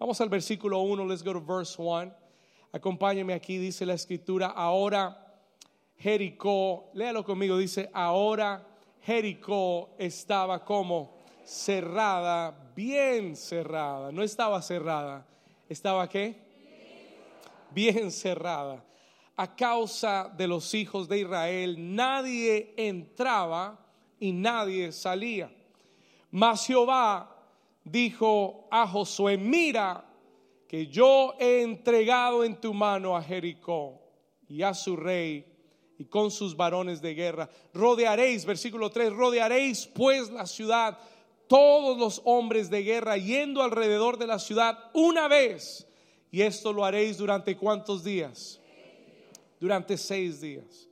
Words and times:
Vamos 0.00 0.18
al 0.22 0.30
versículo 0.30 0.80
1, 0.80 1.04
let's 1.04 1.22
go 1.22 1.34
to 1.34 1.42
verse 1.42 1.76
1. 1.76 2.10
Acompáñeme 2.72 3.34
aquí, 3.34 3.58
dice 3.58 3.84
la 3.84 3.92
escritura, 3.92 4.46
ahora 4.46 5.36
Jericó, 5.98 6.90
léalo 6.94 7.22
conmigo, 7.22 7.58
dice, 7.58 7.90
ahora 7.92 8.66
Jericó 9.02 9.90
estaba 9.98 10.64
como 10.64 11.18
cerrada, 11.44 12.72
bien 12.74 13.36
cerrada, 13.36 14.10
no 14.10 14.22
estaba 14.22 14.62
cerrada, 14.62 15.26
estaba 15.68 16.08
qué? 16.08 16.34
Bien 17.70 18.10
cerrada. 18.10 18.82
A 19.36 19.54
causa 19.54 20.32
de 20.34 20.48
los 20.48 20.72
hijos 20.72 21.10
de 21.10 21.18
Israel, 21.18 21.76
nadie 21.94 22.72
entraba 22.78 23.78
y 24.18 24.32
nadie 24.32 24.92
salía. 24.92 25.52
Mas 26.30 26.66
Jehová 26.66 27.39
dijo 27.84 28.68
a 28.70 28.86
Josué, 28.86 29.36
mira 29.36 30.04
que 30.68 30.86
yo 30.86 31.34
he 31.38 31.62
entregado 31.62 32.44
en 32.44 32.60
tu 32.60 32.72
mano 32.72 33.16
a 33.16 33.22
Jericó 33.22 34.00
y 34.48 34.62
a 34.62 34.74
su 34.74 34.96
rey 34.96 35.44
y 35.98 36.04
con 36.04 36.30
sus 36.30 36.56
varones 36.56 37.02
de 37.02 37.14
guerra. 37.14 37.50
Rodearéis, 37.74 38.44
versículo 38.44 38.90
3, 38.90 39.12
rodearéis 39.12 39.86
pues 39.86 40.30
la 40.30 40.46
ciudad, 40.46 40.98
todos 41.46 41.98
los 41.98 42.22
hombres 42.24 42.70
de 42.70 42.82
guerra 42.82 43.16
yendo 43.16 43.62
alrededor 43.62 44.16
de 44.16 44.26
la 44.26 44.38
ciudad 44.38 44.78
una 44.94 45.28
vez. 45.28 45.86
Y 46.30 46.42
esto 46.42 46.72
lo 46.72 46.84
haréis 46.84 47.18
durante 47.18 47.56
cuántos 47.56 48.04
días? 48.04 48.60
Durante 49.58 49.96
seis 49.98 50.40
días. 50.40 50.88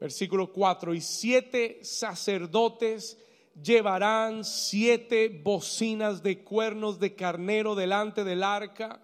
Versículo 0.00 0.50
4, 0.50 0.94
y 0.94 1.02
siete 1.02 1.84
sacerdotes 1.84 3.18
llevarán 3.54 4.44
siete 4.44 5.28
bocinas 5.28 6.22
de 6.22 6.42
cuernos 6.42 6.98
de 6.98 7.14
carnero 7.14 7.74
delante 7.74 8.24
del 8.24 8.42
arca. 8.42 9.00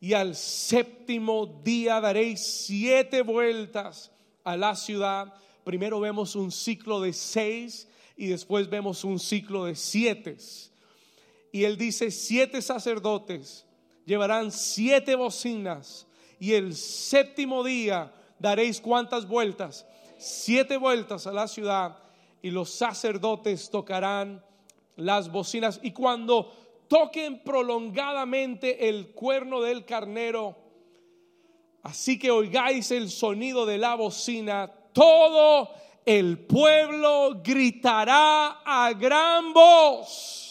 Y 0.00 0.12
al 0.12 0.34
séptimo 0.34 1.60
día 1.64 2.00
daréis 2.00 2.40
siete 2.66 3.22
vueltas 3.22 4.10
a 4.44 4.56
la 4.56 4.76
ciudad. 4.76 5.32
Primero 5.64 5.98
vemos 6.00 6.36
un 6.36 6.52
ciclo 6.52 7.00
de 7.00 7.12
seis 7.12 7.88
y 8.16 8.26
después 8.26 8.68
vemos 8.68 9.02
un 9.04 9.18
ciclo 9.18 9.64
de 9.64 9.74
siete. 9.74 10.36
Y 11.52 11.64
él 11.64 11.78
dice, 11.78 12.10
siete 12.10 12.60
sacerdotes 12.60 13.64
llevarán 14.04 14.52
siete 14.52 15.14
bocinas 15.14 16.06
y 16.38 16.52
el 16.52 16.74
séptimo 16.74 17.64
día 17.64 18.12
daréis 18.38 18.80
cuántas 18.80 19.26
vueltas? 19.26 19.86
Siete 20.18 20.76
vueltas 20.76 21.26
a 21.26 21.32
la 21.32 21.48
ciudad 21.48 22.03
y 22.44 22.50
los 22.50 22.68
sacerdotes 22.68 23.70
tocarán 23.70 24.44
las 24.96 25.32
bocinas 25.32 25.80
y 25.82 25.92
cuando 25.92 26.52
toquen 26.88 27.42
prolongadamente 27.42 28.86
el 28.86 29.12
cuerno 29.12 29.62
del 29.62 29.86
carnero, 29.86 30.54
así 31.82 32.18
que 32.18 32.30
oigáis 32.30 32.90
el 32.90 33.08
sonido 33.08 33.64
de 33.64 33.78
la 33.78 33.94
bocina, 33.94 34.70
todo 34.92 35.70
el 36.04 36.38
pueblo 36.40 37.40
gritará 37.42 38.60
a 38.62 38.92
gran 38.92 39.54
voz. 39.54 40.50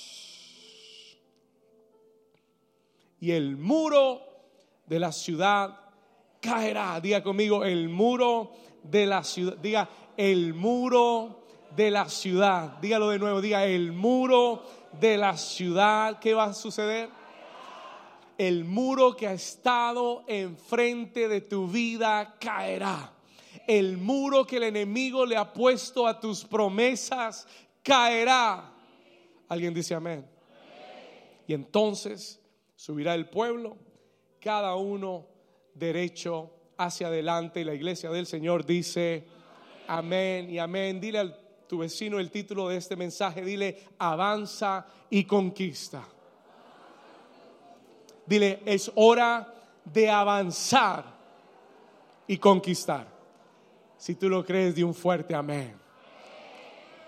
Y 3.20 3.30
el 3.30 3.56
muro 3.56 4.24
de 4.88 5.00
la 5.00 5.12
ciudad 5.12 5.80
caerá. 6.42 7.00
Diga 7.00 7.22
conmigo, 7.22 7.64
el 7.64 7.88
muro 7.88 8.52
de 8.82 9.06
la 9.06 9.24
ciudad. 9.24 9.58
Diga, 9.58 9.88
el 10.18 10.56
muro 10.56 11.43
de 11.76 11.92
la 11.92 12.08
ciudad. 12.10 12.78
Dígalo 12.82 13.10
de 13.10 13.20
nuevo, 13.20 13.42
diga 13.42 13.66
el 13.66 13.92
muro 13.92 14.64
de 15.00 15.18
la 15.18 15.38
ciudad. 15.38 16.20
¿Qué 16.20 16.34
va 16.34 16.46
a 16.46 16.54
suceder? 16.54 17.10
El 18.38 18.66
muro 18.66 19.16
que 19.16 19.28
ha 19.28 19.34
estado 19.34 20.24
enfrente 20.28 21.28
de 21.28 21.42
tu 21.42 21.68
vida 21.68 22.36
caerá. 22.40 23.14
El 23.68 23.98
muro 23.98 24.46
que 24.46 24.58
el 24.58 24.64
enemigo 24.64 25.26
le 25.26 25.38
ha 25.38 25.54
puesto 25.54 26.08
a 26.08 26.20
tus 26.20 26.44
promesas 26.44 27.48
caerá. 27.82 28.74
Alguien 29.48 29.74
dice 29.74 29.94
amén. 29.94 30.28
Y 31.48 31.54
entonces 31.54 32.42
subirá 32.76 33.14
el 33.16 33.30
pueblo, 33.30 33.78
cada 34.40 34.76
uno 34.76 35.28
derecho 35.74 36.52
hacia 36.78 37.08
adelante. 37.08 37.62
Y 37.62 37.64
la 37.64 37.74
iglesia 37.74 38.10
del 38.10 38.26
Señor 38.26 38.66
dice 38.66 39.26
amén 39.88 40.50
y 40.50 40.60
amén. 40.60 41.00
Dile 41.00 41.20
al 41.20 41.43
tu 41.74 41.80
vecino 41.80 42.20
el 42.20 42.30
título 42.30 42.70
de 42.70 42.78
este 42.78 42.96
mensaje, 42.96 43.42
dile, 43.42 43.84
avanza 43.98 44.86
y 45.10 45.24
conquista. 45.24 46.08
Dile, 48.28 48.62
es 48.64 48.92
hora 48.94 49.52
de 49.84 50.08
avanzar 50.08 51.04
y 52.28 52.38
conquistar. 52.38 53.08
Si 53.98 54.14
tú 54.14 54.30
lo 54.30 54.46
crees, 54.46 54.76
de 54.76 54.84
un 54.84 54.94
fuerte 54.94 55.34
amén. 55.34 55.76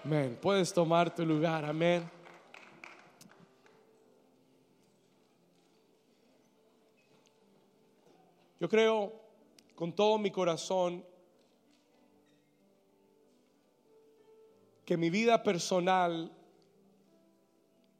Amén. 0.03 0.35
Puedes 0.41 0.73
tomar 0.73 1.13
tu 1.13 1.23
lugar, 1.23 1.63
amén. 1.63 2.09
Yo 8.59 8.67
creo 8.67 9.13
con 9.75 9.93
todo 9.93 10.17
mi 10.17 10.31
corazón 10.31 11.05
que 14.85 14.97
mi 14.97 15.09
vida 15.09 15.41
personal 15.41 16.31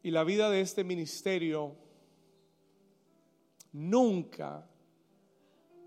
y 0.03 0.11
la 0.11 0.23
vida 0.23 0.51
de 0.51 0.61
este 0.61 0.83
ministerio 0.83 1.75
nunca 3.71 4.69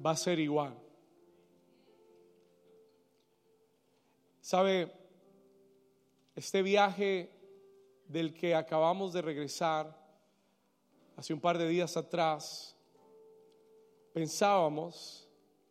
va 0.05 0.11
a 0.11 0.17
ser 0.17 0.41
igual. 0.41 0.77
¿Sabe? 4.41 4.93
Este 6.35 6.63
viaje 6.63 7.33
del 8.09 8.35
que 8.35 8.55
acabamos 8.57 9.13
de 9.13 9.23
regresar 9.23 9.97
hace 11.17 11.33
un 11.33 11.41
par 11.41 11.59
de 11.59 11.69
días 11.69 11.97
atrás, 11.97 12.77
pensábamos, 14.13 15.29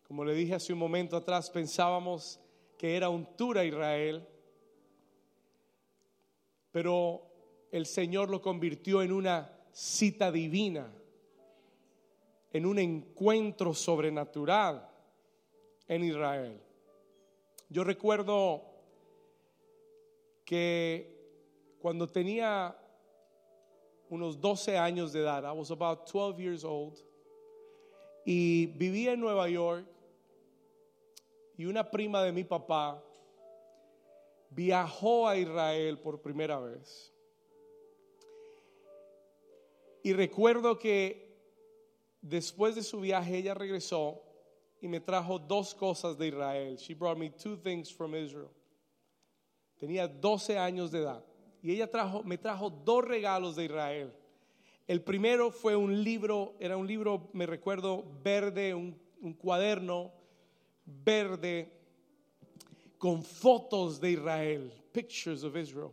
como 0.08 0.24
le 0.24 0.34
dije 0.34 0.56
hace 0.56 0.72
un 0.72 0.80
momento 0.80 1.18
atrás, 1.18 1.50
pensábamos 1.50 2.40
que 2.78 2.96
era 2.96 3.10
un 3.10 3.26
tour 3.36 3.58
a 3.58 3.66
Israel 3.66 4.26
pero 6.78 7.24
el 7.72 7.88
Señor 7.88 8.30
lo 8.30 8.40
convirtió 8.40 9.02
en 9.02 9.12
una 9.12 9.52
cita 9.72 10.32
divina, 10.32 10.94
en 12.54 12.68
un 12.68 12.78
encuentro 12.78 13.74
sobrenatural 13.74 14.88
en 15.88 16.04
Israel. 16.04 16.62
Yo 17.68 17.84
recuerdo 17.84 18.62
que 20.46 21.76
cuando 21.80 22.08
tenía 22.08 22.78
unos 24.10 24.40
12 24.40 24.78
años 24.78 25.12
de 25.14 25.22
edad, 25.22 25.52
I 25.52 25.58
was 25.58 25.72
about 25.72 26.06
12 26.06 26.38
years 26.40 26.64
old, 26.64 26.96
y 28.24 28.68
vivía 28.68 29.14
en 29.14 29.20
Nueva 29.20 29.50
York, 29.50 29.88
y 31.58 31.66
una 31.66 31.90
prima 31.90 32.22
de 32.22 32.32
mi 32.32 32.44
papá 32.44 33.04
viajó 34.50 35.28
a 35.28 35.38
Israel 35.38 36.00
por 36.00 36.22
primera 36.22 36.60
vez. 36.60 37.14
Y 40.04 40.14
recuerdo 40.14 40.78
que 40.78 41.28
después 42.22 42.76
de 42.76 42.84
su 42.84 43.00
viaje 43.02 43.38
ella 43.38 43.54
regresó 43.54 44.24
y 44.80 44.88
me 44.88 45.00
trajo 45.00 45.40
dos 45.40 45.74
cosas 45.76 46.18
de 46.18 46.28
Israel. 46.28 46.78
She 46.78 46.94
brought 46.94 47.18
me 47.18 47.30
two 47.30 47.58
things 47.58 47.94
from 47.94 48.16
Israel. 48.16 48.52
Tenía 49.78 50.08
12 50.08 50.58
años 50.58 50.92
de 50.92 51.00
edad 51.00 51.24
y 51.62 51.72
ella 51.72 51.90
trajo, 51.90 52.24
me 52.24 52.38
trajo 52.38 52.70
dos 52.70 53.04
regalos 53.04 53.56
de 53.56 53.66
Israel. 53.66 54.14
El 54.88 55.02
primero 55.02 55.52
fue 55.52 55.76
un 55.76 56.04
libro, 56.04 56.56
era 56.60 56.78
un 56.78 56.88
libro, 56.88 57.30
me 57.34 57.46
recuerdo, 57.46 58.06
verde, 58.24 58.74
un, 58.74 58.98
un 59.20 59.34
cuaderno 59.34 60.14
verde 60.86 61.77
con 62.98 63.24
fotos 63.24 64.00
de 64.00 64.12
Israel, 64.12 64.72
pictures 64.92 65.44
of 65.44 65.56
Israel. 65.56 65.92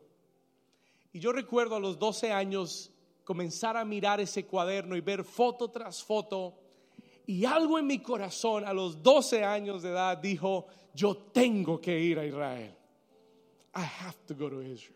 Y 1.13 1.21
yo 1.21 1.33
recuerdo 1.33 1.77
a 1.77 1.81
los 1.81 1.99
12 1.99 2.33
años 2.33 2.91
comenzar 3.25 3.77
a 3.77 3.85
mirar 3.85 4.21
ese 4.21 4.45
cuaderno 4.47 4.97
y 4.97 5.01
ver 5.01 5.25
foto 5.25 5.71
tras 5.71 6.03
foto. 6.03 6.55
Y 7.27 7.45
algo 7.45 7.79
en 7.79 7.87
mi 7.87 8.01
corazón 8.01 8.65
a 8.65 8.73
los 8.73 9.03
12 9.03 9.45
años 9.45 9.83
de 9.83 9.91
edad 9.91 10.19
dijo, 10.19 10.67
yo 10.95 11.17
tengo 11.17 11.81
que 11.81 11.99
ir 11.99 12.19
a 12.19 12.27
Israel. 12.27 12.75
I 13.75 13.83
have 13.83 14.17
to 14.27 14.35
go 14.35 14.49
to 14.49 14.63
Israel. 14.63 14.95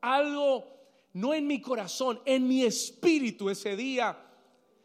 Algo, 0.00 0.66
no 1.14 1.32
en 1.32 1.46
mi 1.46 1.60
corazón, 1.60 2.20
en 2.24 2.46
mi 2.46 2.64
espíritu 2.64 3.50
ese 3.50 3.76
día 3.76 4.16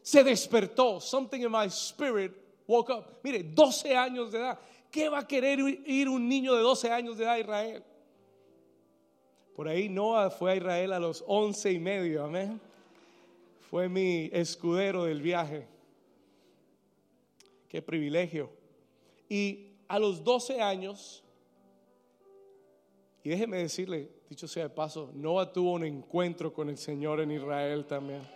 se 0.02 0.24
despertó. 0.24 1.02
Something 1.02 1.42
in 1.42 1.52
my 1.52 1.68
spirit 1.70 2.32
woke 2.66 2.90
up. 2.90 3.20
Mire, 3.24 3.44
12 3.44 3.96
años 3.96 4.32
de 4.32 4.40
edad. 4.40 4.60
¿Qué 4.98 5.10
va 5.10 5.20
a 5.20 5.28
querer 5.28 5.60
ir 5.86 6.10
un 6.10 6.28
niño 6.28 6.56
de 6.56 6.64
12 6.64 6.90
años 6.90 7.20
de 7.20 7.24
edad 7.24 7.36
a 7.36 7.40
Israel? 7.40 7.84
Por 9.56 9.68
ahí 9.68 9.90
Noah 9.90 10.32
fue 10.32 10.54
a 10.54 10.56
Israel 10.56 10.92
a 10.92 11.00
los 11.00 11.24
11 11.28 11.72
y 11.72 11.78
medio, 11.78 12.24
amén. 12.24 12.60
Fue 13.70 13.88
mi 13.90 14.32
escudero 14.34 15.04
del 15.04 15.22
viaje. 15.22 15.68
Qué 17.70 17.80
privilegio. 17.80 18.50
Y 19.30 19.68
a 19.88 20.00
los 20.00 20.24
12 20.24 20.64
años, 20.64 21.24
y 23.24 23.30
déjeme 23.30 23.58
decirle, 23.58 24.10
dicho 24.28 24.48
sea 24.48 24.64
de 24.64 24.70
paso, 24.72 25.12
Noah 25.14 25.54
tuvo 25.54 25.74
un 25.74 25.84
encuentro 25.84 26.52
con 26.52 26.70
el 26.70 26.78
Señor 26.80 27.22
en 27.22 27.30
Israel 27.30 27.86
también. 27.86 28.28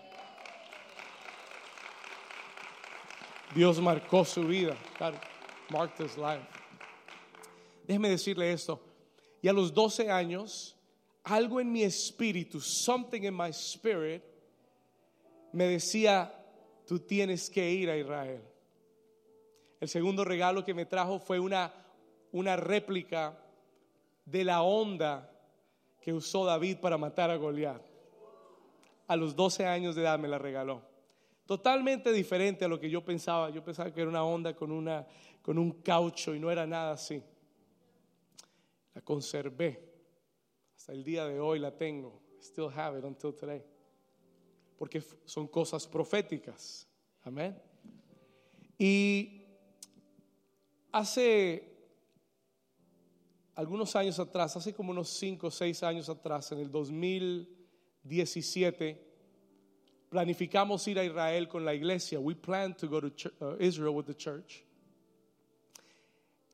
Dios 3.56 3.81
marcó 3.81 4.24
su 4.24 4.44
vida. 4.44 4.78
God 5.00 5.31
marked 5.71 6.00
his 6.00 6.18
life. 6.18 6.45
Déjeme 7.88 8.09
decirle 8.09 8.51
esto. 8.51 8.79
Y 9.41 9.47
a 9.47 9.53
los 9.53 9.73
12 9.73 10.12
años, 10.12 10.75
algo 11.23 11.59
en 11.59 11.71
mi 11.71 11.83
espíritu, 11.83 12.59
something 12.59 13.23
in 13.23 13.35
my 13.35 13.50
spirit, 13.50 14.23
me 15.51 15.65
decía, 15.65 16.31
tú 16.85 17.00
tienes 17.00 17.50
que 17.50 17.71
ir 17.71 17.89
a 17.89 17.97
Israel. 17.97 18.41
El 19.79 19.89
segundo 19.89 20.23
regalo 20.23 20.63
que 20.63 20.73
me 20.73 20.85
trajo 20.85 21.19
fue 21.19 21.39
una, 21.39 21.73
una 22.31 22.56
réplica 22.56 23.38
de 24.25 24.44
la 24.44 24.62
onda 24.62 25.29
que 26.00 26.13
usó 26.13 26.45
David 26.45 26.77
para 26.77 26.97
matar 26.97 27.31
a 27.31 27.35
Goliat. 27.35 27.81
A 29.07 29.15
los 29.15 29.35
12 29.35 29.65
años 29.65 29.95
de 29.95 30.03
edad 30.03 30.19
me 30.19 30.27
la 30.27 30.38
regaló. 30.38 30.91
Totalmente 31.51 32.13
diferente 32.13 32.63
a 32.63 32.69
lo 32.69 32.80
que 32.80 32.89
yo 32.89 33.03
pensaba. 33.03 33.50
Yo 33.50 33.62
pensaba 33.62 33.94
que 33.94 34.00
era 34.00 34.09
una 34.09 34.24
onda 34.24 34.56
con, 34.56 34.71
una, 34.71 35.06
con 35.42 35.57
un 35.57 35.81
caucho 35.81 36.33
y 36.33 36.39
no 36.39 36.50
era 36.50 36.65
nada 36.65 36.94
así. 36.94 37.21
La 38.94 39.01
conservé. 39.01 39.92
Hasta 40.77 40.94
el 40.94 41.03
día 41.03 41.25
de 41.25 41.42
hoy 41.42 41.59
la 41.59 41.75
tengo. 41.75 42.21
Still 42.42 42.69
have 42.74 42.98
it 42.98 43.03
until 43.03 43.36
today. 43.36 43.62
Porque 44.77 45.03
son 45.25 45.50
cosas 45.50 45.86
proféticas. 45.86 46.88
Amén. 47.21 47.62
Y 48.77 49.44
hace 50.89 51.69
algunos 53.56 53.94
años 53.97 54.18
atrás, 54.19 54.56
hace 54.56 54.74
como 54.74 54.92
unos 54.92 55.09
5 55.09 55.47
o 55.47 55.51
6 55.51 55.83
años 55.83 56.07
atrás, 56.07 56.50
en 56.54 56.59
el 56.59 56.71
2017, 56.71 59.11
planificamos 60.12 60.86
ir 60.90 61.00
a 61.00 61.06
Israel 61.06 61.48
con 61.48 61.63
la 61.63 61.74
iglesia. 61.74 62.19
We 62.19 62.36
planned 62.36 62.78
to 62.80 62.88
go 62.88 63.00
to 63.00 63.31
uh, 63.40 63.56
Israel 63.60 63.96
with 63.96 64.08
the 64.08 64.13
church. 64.13 64.66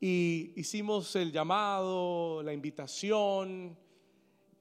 Y 0.00 0.52
hicimos 0.54 1.16
el 1.16 1.32
llamado, 1.32 2.40
la 2.44 2.52
invitación, 2.52 3.76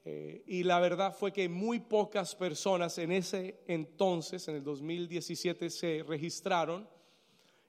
eh, 0.04 0.44
y 0.48 0.64
la 0.64 0.80
verdad 0.80 1.16
fue 1.16 1.32
que 1.32 1.48
muy 1.48 1.80
pocas 1.80 2.34
personas 2.34 2.98
en 2.98 3.12
ese 3.12 3.60
entonces, 3.68 4.48
en 4.48 4.56
el 4.56 4.64
2017, 4.64 5.70
se 5.70 6.04
registraron. 6.08 6.90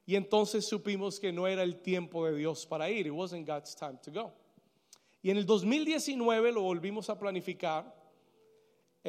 Y 0.07 0.17
entonces 0.17 0.65
supimos 0.67 1.21
que 1.21 1.31
no 1.31 1.47
era 1.47 1.63
el 1.63 1.83
tiempo 1.83 2.25
de 2.25 2.39
Dios 2.39 2.65
para 2.65 2.89
ir. 2.89 3.07
It 3.07 3.13
wasn't 3.13 3.47
God's 3.47 3.77
time 3.77 3.99
to 4.03 4.11
go. 4.11 4.33
Y 5.21 5.29
en 5.29 5.37
el 5.37 5.45
2019 5.45 6.53
lo 6.53 6.63
volvimos 6.63 7.11
a 7.11 7.19
planificar 7.19 7.98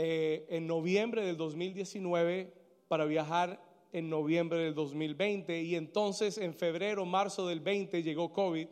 eh, 0.01 0.45
en 0.47 0.65
noviembre 0.65 1.25
del 1.25 1.35
2019 1.35 2.53
para 2.87 3.03
viajar 3.03 3.61
en 3.91 4.09
noviembre 4.09 4.59
del 4.59 4.73
2020 4.73 5.61
y 5.61 5.75
entonces 5.75 6.37
en 6.37 6.53
febrero, 6.53 7.05
marzo 7.05 7.45
del 7.45 7.59
20 7.59 8.01
llegó 8.01 8.31
COVID, 8.31 8.65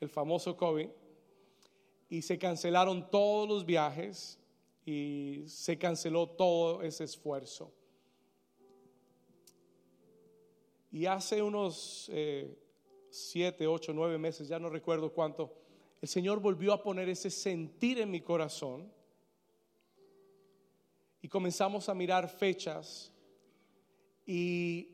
el 0.00 0.08
famoso 0.08 0.56
COVID, 0.56 0.88
y 2.08 2.22
se 2.22 2.40
cancelaron 2.40 3.08
todos 3.08 3.48
los 3.48 3.64
viajes 3.64 4.40
y 4.84 5.44
se 5.46 5.78
canceló 5.78 6.30
todo 6.30 6.82
ese 6.82 7.04
esfuerzo. 7.04 7.72
Y 10.90 11.06
hace 11.06 11.40
unos 11.40 12.10
eh, 12.12 12.52
siete, 13.10 13.68
ocho, 13.68 13.92
nueve 13.92 14.18
meses, 14.18 14.48
ya 14.48 14.58
no 14.58 14.70
recuerdo 14.70 15.12
cuánto, 15.12 15.54
el 16.00 16.08
Señor 16.08 16.40
volvió 16.40 16.72
a 16.72 16.82
poner 16.82 17.08
ese 17.08 17.30
sentir 17.30 18.00
en 18.00 18.10
mi 18.10 18.22
corazón 18.22 18.92
y 21.24 21.28
comenzamos 21.28 21.88
a 21.88 21.94
mirar 21.94 22.28
fechas 22.28 23.10
y 24.26 24.90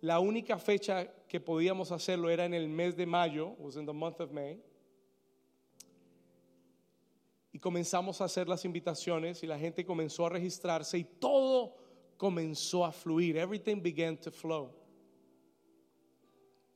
la 0.00 0.20
única 0.20 0.56
fecha 0.56 1.12
que 1.26 1.40
podíamos 1.40 1.90
hacerlo 1.90 2.30
era 2.30 2.44
en 2.44 2.54
el 2.54 2.68
mes 2.68 2.96
de 2.96 3.06
mayo, 3.06 3.56
was 3.58 3.74
in 3.74 3.84
the 3.84 3.92
month 3.92 4.20
of 4.20 4.30
May. 4.30 4.62
Y 7.50 7.58
comenzamos 7.58 8.20
a 8.20 8.26
hacer 8.26 8.46
las 8.46 8.64
invitaciones 8.64 9.42
y 9.42 9.48
la 9.48 9.58
gente 9.58 9.84
comenzó 9.84 10.26
a 10.26 10.28
registrarse 10.28 10.96
y 10.98 11.02
todo 11.02 11.74
comenzó 12.16 12.84
a 12.84 12.92
fluir. 12.92 13.36
Everything 13.36 13.82
began 13.82 14.16
to 14.18 14.30
flow. 14.30 14.72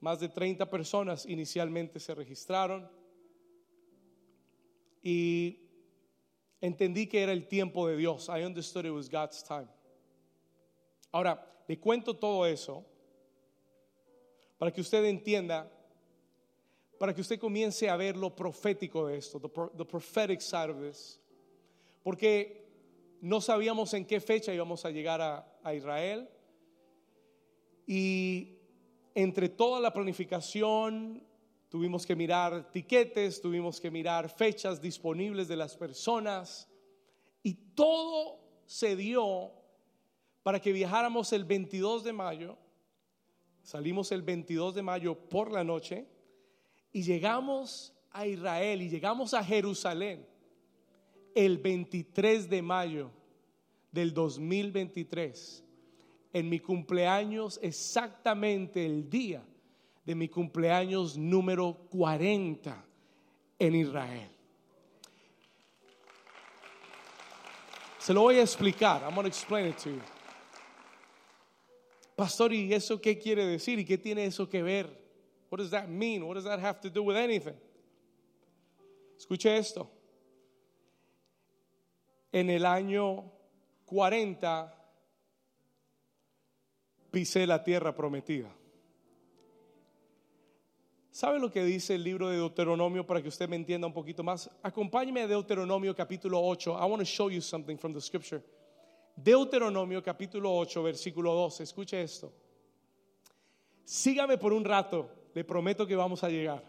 Más 0.01 0.19
de 0.19 0.29
30 0.29 0.69
personas 0.69 1.25
inicialmente 1.25 2.01
se 2.01 2.17
registraron 2.17 2.91
y 5.05 5.66
entendí 6.61 7.07
que 7.07 7.23
era 7.23 7.33
el 7.33 7.47
tiempo 7.47 7.87
de 7.89 7.97
Dios. 7.97 8.29
I 8.29 8.45
understood 8.45 8.87
it 8.87 8.93
was 8.93 9.09
God's 9.09 9.43
time. 9.43 9.69
Ahora, 11.13 11.39
le 11.69 11.79
cuento 11.79 12.15
todo 12.15 12.47
eso 12.47 12.85
para 14.59 14.71
que 14.71 14.81
usted 14.81 15.05
entienda, 15.05 15.71
para 16.99 17.15
que 17.15 17.21
usted 17.21 17.39
comience 17.39 17.89
a 17.89 17.97
ver 17.97 18.17
lo 18.17 18.35
profético 18.35 19.07
de 19.07 19.19
esto, 19.19 19.39
the, 19.39 19.85
prophetic 19.85 20.41
side 20.41 20.71
of 20.71 20.81
this. 20.81 21.21
Porque 22.03 22.65
no 23.21 23.41
sabíamos 23.41 23.93
en 23.95 24.05
qué 24.05 24.21
fecha 24.21 24.55
íbamos 24.55 24.85
a 24.85 24.91
llegar 24.91 25.21
a, 25.21 25.47
a 25.63 25.75
Israel. 25.75 26.29
Y 27.87 28.59
entre 29.15 29.49
toda 29.49 29.81
la 29.81 29.93
planificación, 29.93 31.26
tuvimos 31.69 32.07
que 32.07 32.15
mirar 32.15 32.71
tiquetes, 32.71 33.41
tuvimos 33.41 33.81
que 33.81 33.91
mirar 33.91 34.29
fechas 34.29 34.81
disponibles 34.81 35.49
de 35.49 35.57
las 35.57 35.77
personas 35.77 36.69
y 37.43 37.55
todo 37.75 38.39
se 38.67 38.97
dio 38.97 39.53
para 40.43 40.61
que 40.61 40.73
viajáramos 40.73 41.33
el 41.33 41.45
22 41.45 42.05
de 42.05 42.13
mayo. 42.13 42.57
Salimos 43.63 44.13
el 44.13 44.23
22 44.23 44.75
de 44.75 44.83
mayo 44.83 45.15
por 45.29 45.51
la 45.51 45.65
noche 45.65 46.07
y 46.93 47.03
llegamos 47.03 47.93
a 48.13 48.27
Israel 48.27 48.81
y 48.83 48.89
llegamos 48.89 49.35
a 49.35 49.43
Jerusalén 49.43 50.27
el 51.35 51.59
23 51.59 52.49
de 52.49 52.63
mayo 52.63 53.11
del 53.93 54.15
2023, 54.15 55.65
en 56.33 56.49
mi 56.49 56.61
cumpleaños 56.61 57.59
exactamente 57.63 58.87
el 58.87 59.11
día 59.11 59.45
de 60.07 60.15
mi 60.15 60.29
cumpleaños 60.29 61.19
número 61.19 61.75
40 61.91 62.85
en 63.59 63.75
Israel. 63.75 64.31
Se 67.99 68.15
lo 68.15 68.23
voy 68.23 68.39
a 68.39 68.43
explicar. 68.43 69.03
I'm 69.03 69.15
going 69.15 69.25
to 69.25 69.29
explain 69.29 69.67
it 69.67 69.77
to 69.79 69.91
you. 69.91 70.01
Pastor, 72.15 72.53
¿y 72.53 72.73
eso 72.73 73.01
qué 73.01 73.19
quiere 73.19 73.45
decir? 73.45 73.81
¿Y 73.81 73.85
qué 73.85 73.99
tiene 73.99 74.25
eso 74.25 74.49
que 74.49 74.63
ver? 74.63 74.87
What 75.51 75.59
does 75.59 75.71
that 75.71 75.89
mean? 75.89 76.23
What 76.25 76.37
does 76.37 76.45
that 76.45 76.61
have 76.61 76.81
to 76.83 76.89
do 76.89 77.03
with 77.03 77.17
anything? 77.17 77.57
Escuche 79.19 79.57
esto. 79.59 79.91
En 82.31 82.49
el 82.49 82.65
año 82.65 83.25
40 83.87 84.73
pisé 87.11 87.45
la 87.47 87.65
tierra 87.65 87.95
prometida. 87.95 88.55
¿Sabe 91.17 91.39
lo 91.39 91.51
que 91.51 91.65
dice 91.65 91.95
el 91.95 92.05
libro 92.05 92.29
de 92.29 92.37
Deuteronomio 92.37 93.07
para 93.07 93.23
que 93.23 93.29
usted 93.29 93.49
me 93.49 93.57
entienda 93.57 93.87
un 93.87 93.93
poquito 93.95 94.23
más? 94.23 94.51
Acompáñeme 94.63 95.23
a 95.23 95.27
Deuteronomio 95.27 95.95
capítulo 95.97 96.39
8. 96.43 96.73
I 96.73 96.85
want 96.85 96.99
to 96.99 97.07
show 97.07 97.31
you 97.31 97.41
something 97.41 97.79
from 97.79 97.95
the 97.95 98.01
scripture. 98.03 98.43
Deuteronomio 99.17 100.03
capítulo 100.03 100.55
8, 100.55 100.83
versículo 100.83 101.33
2. 101.33 101.63
Escuche 101.63 102.03
esto. 102.03 102.31
Sígame 103.83 104.37
por 104.37 104.53
un 104.53 104.63
rato, 104.63 105.09
le 105.33 105.43
prometo 105.43 105.87
que 105.87 105.97
vamos 105.97 106.23
a 106.23 106.29
llegar. 106.29 106.63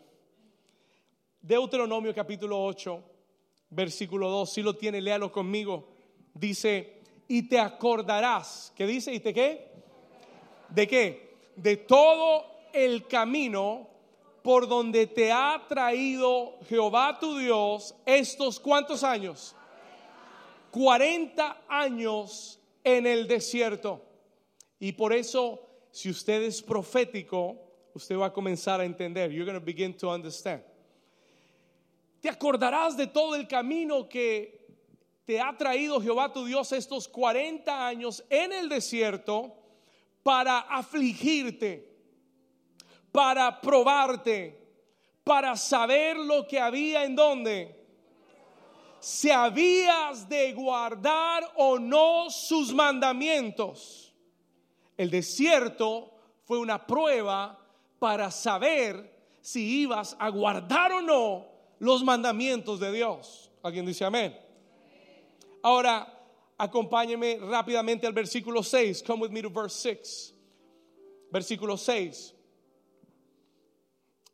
Deuteronomio 1.42 2.16
capítulo 2.16 2.63
8, 2.63 3.04
versículo 3.72 4.30
2. 4.30 4.50
Si 4.50 4.62
lo 4.62 4.77
tiene, 4.77 5.01
léalo 5.01 5.30
conmigo. 5.30 5.89
Dice, 6.34 7.01
y 7.27 7.50
te 7.50 7.60
acordarás. 7.60 8.72
¿Qué 8.77 8.88
dice? 8.88 9.13
¿Y 9.13 9.20
te 9.20 9.34
qué? 9.34 9.68
¿De 10.70 10.88
qué? 10.88 11.36
De 11.58 11.75
todo 11.75 12.46
el 12.72 13.08
camino 13.08 13.97
por 14.48 14.66
donde 14.66 15.08
te 15.08 15.30
ha 15.30 15.62
traído 15.68 16.58
Jehová 16.70 17.20
tu 17.20 17.38
Dios 17.38 17.94
estos 18.06 18.62
cuantos 18.62 19.04
años. 19.04 19.54
40 20.72 21.66
años 21.68 22.58
en 22.82 23.06
el 23.06 23.27
desierto. 23.27 24.01
Y 24.80 24.94
por 24.94 25.12
eso, 25.12 25.60
si 25.92 26.10
usted 26.10 26.44
es 26.44 26.62
profético, 26.62 27.58
usted 27.94 28.18
va 28.18 28.27
a 28.27 28.32
comenzar 28.32 28.80
a 28.80 28.86
entender. 28.86 29.30
You're 29.34 29.44
going 29.44 29.60
to 29.60 29.66
begin 29.66 29.94
to 29.98 30.10
understand. 30.10 30.63
Te 32.22 32.30
acordarás 32.30 32.96
de 32.96 33.08
todo 33.08 33.36
el 33.36 33.50
camino 33.50 34.08
que 34.08 34.66
te 35.25 35.42
ha 35.42 35.58
traído 35.58 36.00
Jehová 36.00 36.32
tu 36.32 36.46
Dios 36.46 36.72
estos 36.72 37.10
40 37.10 37.86
años 37.86 38.24
en 38.30 38.54
el 38.54 38.70
desierto 38.70 39.54
para 40.24 40.60
afligirte, 40.60 41.97
para 43.12 43.60
probarte, 43.62 44.58
para 45.24 45.56
saber 45.56 46.18
lo 46.18 46.48
que 46.48 46.60
había 46.60 47.04
en 47.04 47.16
donde. 47.16 47.76
Si 49.00 49.30
habías 49.30 50.28
de 50.28 50.54
guardar 50.54 51.52
o 51.56 51.78
no 51.78 52.30
sus 52.30 52.74
mandamientos. 52.74 54.14
El 54.98 55.12
desierto 55.12 56.12
fue 56.46 56.58
una 56.58 56.86
prueba 56.86 57.60
para 58.00 58.32
saber 58.32 59.16
si 59.42 59.82
ibas 59.82 60.16
a 60.20 60.30
guardar 60.30 60.92
o 60.94 61.02
no 61.02 61.46
los 61.80 62.04
mandamientos 62.04 62.80
de 62.80 62.92
Dios. 62.92 63.52
¿Alguien 63.64 63.86
dice 63.86 64.06
amén? 64.06 64.38
Ahora, 65.62 66.14
acompáñeme 66.58 67.38
rápidamente 67.40 68.08
al 68.08 68.14
versículo 68.14 68.64
6. 68.64 69.04
Come 69.04 69.24
with 69.24 69.32
me 69.32 69.42
to 69.42 69.50
verse 69.50 69.78
6. 69.82 70.34
Versículo 71.32 71.78
6. 71.78 72.34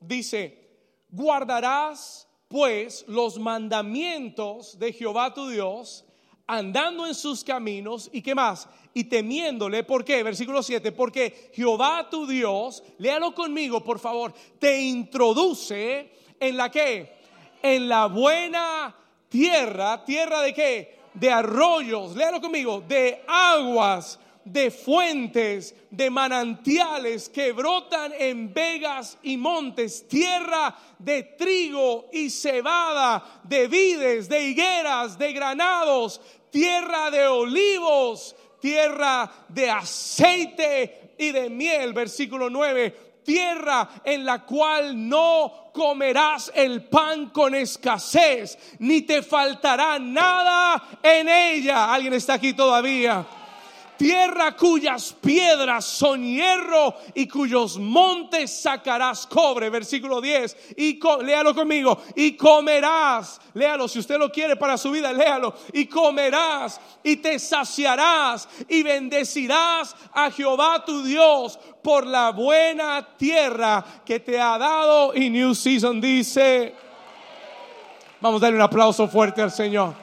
Dice, 0.08 0.64
guardarás 1.10 2.28
pues 2.48 3.04
los 3.08 3.40
mandamientos 3.40 4.78
de 4.78 4.94
Jehová 4.94 5.34
tu 5.34 5.48
Dios, 5.50 6.06
andando 6.46 7.08
en 7.08 7.16
sus 7.16 7.44
caminos 7.44 8.10
y 8.14 8.22
qué 8.22 8.36
más, 8.36 8.70
y 8.94 9.06
temiéndole, 9.06 9.84
¿por 9.84 10.06
qué? 10.06 10.22
Versículo 10.22 10.62
7, 10.62 10.92
porque 10.92 11.52
Jehová 11.54 12.08
tu 12.12 12.28
Dios, 12.28 12.84
léalo 13.00 13.34
conmigo 13.34 13.84
por 13.84 13.98
favor, 13.98 14.34
te 14.60 14.82
introduce 14.82 16.12
en 16.40 16.58
la 16.58 16.70
que, 16.70 17.16
en 17.62 17.90
la 17.90 18.06
buena 18.06 18.96
tierra, 19.30 20.04
tierra 20.06 20.42
de 20.42 20.54
qué? 20.54 21.00
De 21.16 21.32
arroyos, 21.32 22.16
léalo 22.16 22.40
conmigo, 22.40 22.84
de 22.88 23.24
aguas 23.28 24.20
de 24.46 24.72
fuentes, 24.72 25.76
de 25.90 26.10
manantiales 26.10 27.30
que 27.30 27.52
brotan 27.52 28.14
en 28.18 28.54
vegas 28.54 29.18
y 29.24 29.38
montes, 29.38 30.08
tierra 30.08 30.76
de 31.00 31.24
trigo 31.24 32.10
y 32.12 32.30
cebada, 32.30 33.42
de 33.44 33.68
vides, 33.68 34.28
de 34.28 34.44
higueras, 34.44 35.18
de 35.18 35.34
granados, 35.34 36.20
tierra 36.50 37.10
de 37.10 37.28
olivos, 37.28 38.36
tierra 38.60 39.32
de 39.50 39.70
aceite 39.70 41.16
y 41.18 41.32
de 41.32 41.50
miel. 41.50 41.94
Versículo 41.94 42.50
9 42.50 43.14
tierra 43.24 43.90
en 44.04 44.26
la 44.26 44.44
cual 44.44 45.08
no 45.08 45.70
comerás 45.74 46.52
el 46.54 46.84
pan 46.84 47.30
con 47.30 47.56
escasez, 47.56 48.58
ni 48.80 49.02
te 49.04 49.24
faltará 49.24 49.98
nada 49.98 51.00
en 51.02 51.30
ella. 51.30 51.94
¿Alguien 51.94 52.14
está 52.14 52.34
aquí 52.34 52.54
todavía? 52.54 53.26
Tierra 54.04 54.54
cuyas 54.54 55.16
piedras 55.22 55.86
son 55.86 56.22
hierro 56.26 56.94
y 57.14 57.26
cuyos 57.26 57.78
montes 57.78 58.52
sacarás 58.52 59.26
cobre. 59.26 59.70
Versículo 59.70 60.20
10. 60.20 60.74
Y 60.76 61.00
léalo 61.24 61.56
conmigo. 61.56 62.02
Y 62.14 62.34
comerás. 62.36 63.40
Léalo 63.54 63.88
si 63.88 64.00
usted 64.00 64.18
lo 64.18 64.30
quiere 64.30 64.58
para 64.58 64.78
su 64.78 64.92
vida. 64.92 65.14
Léalo. 65.14 65.54
Y 65.72 65.86
comerás 65.86 66.82
y 67.02 67.16
te 67.16 67.40
saciarás 67.40 68.50
y 68.68 68.84
bendecirás 68.84 69.96
a 70.12 70.30
Jehová 70.30 70.84
tu 70.86 71.02
Dios 71.02 71.58
por 71.82 72.06
la 72.06 72.32
buena 72.32 73.08
tierra 73.16 73.86
que 74.06 74.20
te 74.20 74.38
ha 74.38 74.58
dado. 74.58 75.16
Y 75.16 75.30
New 75.30 75.56
Season 75.56 76.02
dice. 76.02 76.76
Vamos 78.20 78.42
a 78.42 78.48
darle 78.48 78.58
un 78.58 78.64
aplauso 78.64 79.08
fuerte 79.08 79.42
al 79.42 79.52
Señor. 79.52 80.03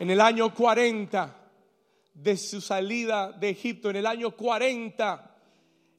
En 0.00 0.10
el 0.10 0.20
año 0.20 0.52
40 0.52 1.36
de 2.14 2.36
su 2.36 2.60
salida 2.60 3.30
de 3.30 3.50
Egipto, 3.50 3.90
en 3.90 3.96
el 3.96 4.06
año 4.06 4.32
40, 4.32 5.36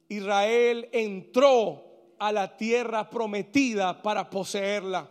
Israel 0.08 0.88
entró 0.92 2.14
a 2.18 2.30
la 2.30 2.56
tierra 2.58 3.08
prometida 3.08 4.02
para 4.02 4.28
poseerla. 4.28 5.08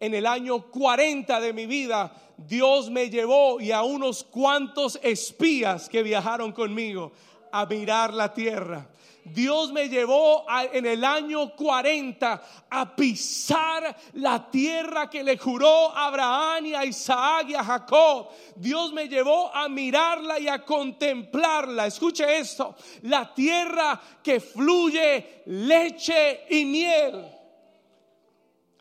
En 0.00 0.12
el 0.12 0.26
año 0.26 0.70
40 0.70 1.40
de 1.40 1.52
mi 1.52 1.66
vida, 1.66 2.12
Dios 2.36 2.90
me 2.90 3.08
llevó 3.10 3.60
y 3.60 3.70
a 3.70 3.82
unos 3.82 4.24
cuantos 4.24 4.98
espías 5.04 5.88
que 5.88 6.02
viajaron 6.02 6.50
conmigo 6.50 7.12
a 7.52 7.64
mirar 7.66 8.12
la 8.12 8.34
tierra. 8.34 8.88
Dios 9.32 9.72
me 9.72 9.88
llevó 9.88 10.46
en 10.72 10.86
el 10.86 11.04
año 11.04 11.54
40 11.56 12.42
a 12.70 12.94
pisar 12.94 13.96
la 14.14 14.48
tierra 14.50 15.10
que 15.10 15.24
le 15.24 15.36
juró 15.36 15.90
a 15.90 16.06
Abraham 16.06 16.66
y 16.66 16.74
a 16.74 16.84
Isaac 16.84 17.46
y 17.48 17.54
a 17.54 17.64
Jacob. 17.64 18.28
Dios 18.54 18.92
me 18.92 19.08
llevó 19.08 19.52
a 19.52 19.68
mirarla 19.68 20.38
y 20.38 20.46
a 20.46 20.64
contemplarla. 20.64 21.86
Escuche 21.86 22.38
esto, 22.38 22.76
la 23.02 23.34
tierra 23.34 24.00
que 24.22 24.38
fluye 24.38 25.42
leche 25.46 26.44
y 26.50 26.64
miel. 26.64 27.26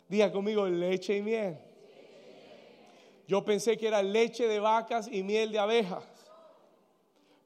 Diga 0.07 0.31
conmigo, 0.31 0.67
leche 0.67 1.17
y 1.17 1.21
miel. 1.23 1.57
Yo 3.27 3.43
pensé 3.43 3.75
que 3.75 3.87
era 3.87 4.03
leche 4.03 4.47
de 4.47 4.59
vacas 4.59 5.09
y 5.11 5.23
miel 5.23 5.51
de 5.51 5.57
abejas 5.57 6.03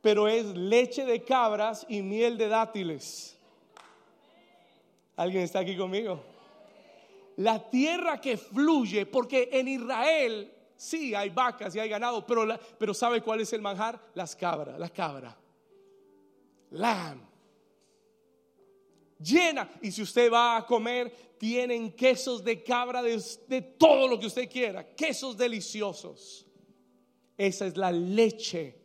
pero 0.01 0.27
es 0.27 0.45
leche 0.45 1.05
de 1.05 1.23
cabras 1.23 1.85
y 1.89 2.01
miel 2.01 2.37
de 2.37 2.47
dátiles. 2.47 3.37
¿Alguien 5.15 5.43
está 5.43 5.59
aquí 5.59 5.75
conmigo? 5.75 6.23
La 7.37 7.69
tierra 7.69 8.19
que 8.19 8.37
fluye, 8.37 9.05
porque 9.05 9.49
en 9.51 9.67
Israel 9.67 10.53
sí 10.75 11.13
hay 11.13 11.29
vacas 11.29 11.75
y 11.75 11.79
hay 11.79 11.89
ganado, 11.89 12.25
pero, 12.25 12.47
pero 12.77 12.93
¿sabe 12.93 13.21
cuál 13.21 13.41
es 13.41 13.51
el 13.51 13.61
manjar? 13.61 13.99
Las 14.13 14.35
cabras, 14.35 14.79
la 14.79 14.89
cabra. 14.89 15.37
Lamb. 16.71 17.21
Llena. 19.19 19.69
Y 19.81 19.91
si 19.91 20.01
usted 20.01 20.31
va 20.31 20.55
a 20.55 20.65
comer, 20.65 21.35
tienen 21.37 21.91
quesos 21.91 22.41
de 22.43 22.63
cabra 22.63 23.01
de, 23.01 23.21
de 23.47 23.61
todo 23.61 24.07
lo 24.07 24.17
que 24.17 24.27
usted 24.27 24.49
quiera. 24.49 24.95
Quesos 24.95 25.35
deliciosos. 25.35 26.45
Esa 27.37 27.65
es 27.65 27.75
la 27.75 27.91
leche 27.91 28.78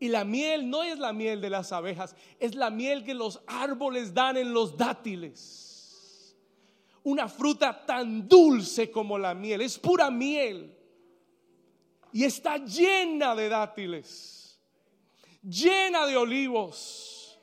y 0.00 0.08
la 0.08 0.24
miel 0.24 0.68
no 0.68 0.84
es 0.84 0.98
la 0.98 1.12
miel 1.12 1.40
de 1.40 1.50
las 1.50 1.72
abejas, 1.72 2.14
es 2.38 2.54
la 2.54 2.70
miel 2.70 3.04
que 3.04 3.14
los 3.14 3.40
árboles 3.46 4.14
dan 4.14 4.36
en 4.36 4.52
los 4.52 4.76
dátiles. 4.76 6.36
Una 7.02 7.28
fruta 7.28 7.84
tan 7.84 8.28
dulce 8.28 8.90
como 8.90 9.18
la 9.18 9.34
miel, 9.34 9.60
es 9.62 9.78
pura 9.78 10.10
miel. 10.10 10.76
Y 12.12 12.24
está 12.24 12.58
llena 12.58 13.34
de 13.34 13.48
dátiles, 13.48 14.58
llena 15.42 16.06
de 16.06 16.16
olivos, 16.16 17.38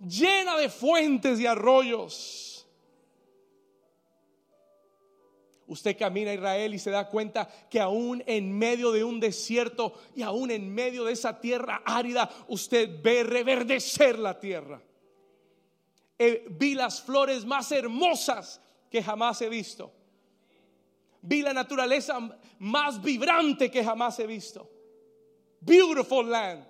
llena 0.00 0.56
de 0.56 0.68
fuentes 0.68 1.38
y 1.40 1.46
arroyos 1.46 2.49
Usted 5.70 5.96
camina 5.96 6.32
a 6.32 6.34
Israel 6.34 6.74
y 6.74 6.80
se 6.80 6.90
da 6.90 7.08
cuenta 7.08 7.48
que 7.70 7.78
aún 7.78 8.24
en 8.26 8.52
medio 8.58 8.90
de 8.90 9.04
un 9.04 9.20
desierto 9.20 9.94
y 10.16 10.22
aún 10.22 10.50
en 10.50 10.74
medio 10.74 11.04
de 11.04 11.12
esa 11.12 11.40
tierra 11.40 11.82
árida, 11.84 12.28
usted 12.48 13.00
ve 13.00 13.22
reverdecer 13.22 14.18
la 14.18 14.40
tierra. 14.40 14.82
Eh, 16.18 16.44
vi 16.50 16.74
las 16.74 17.00
flores 17.00 17.44
más 17.44 17.70
hermosas 17.70 18.60
que 18.90 19.00
jamás 19.00 19.40
he 19.42 19.48
visto. 19.48 19.92
Vi 21.22 21.40
la 21.40 21.54
naturaleza 21.54 22.18
más 22.58 23.00
vibrante 23.00 23.70
que 23.70 23.84
jamás 23.84 24.18
he 24.18 24.26
visto. 24.26 24.68
Beautiful 25.60 26.28
land. 26.28 26.66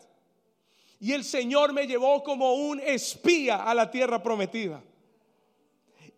Y 0.98 1.12
el 1.12 1.24
Señor 1.24 1.72
me 1.72 1.86
llevó 1.86 2.22
como 2.22 2.52
un 2.52 2.80
espía 2.80 3.64
a 3.64 3.72
la 3.72 3.90
tierra 3.90 4.22
prometida 4.22 4.82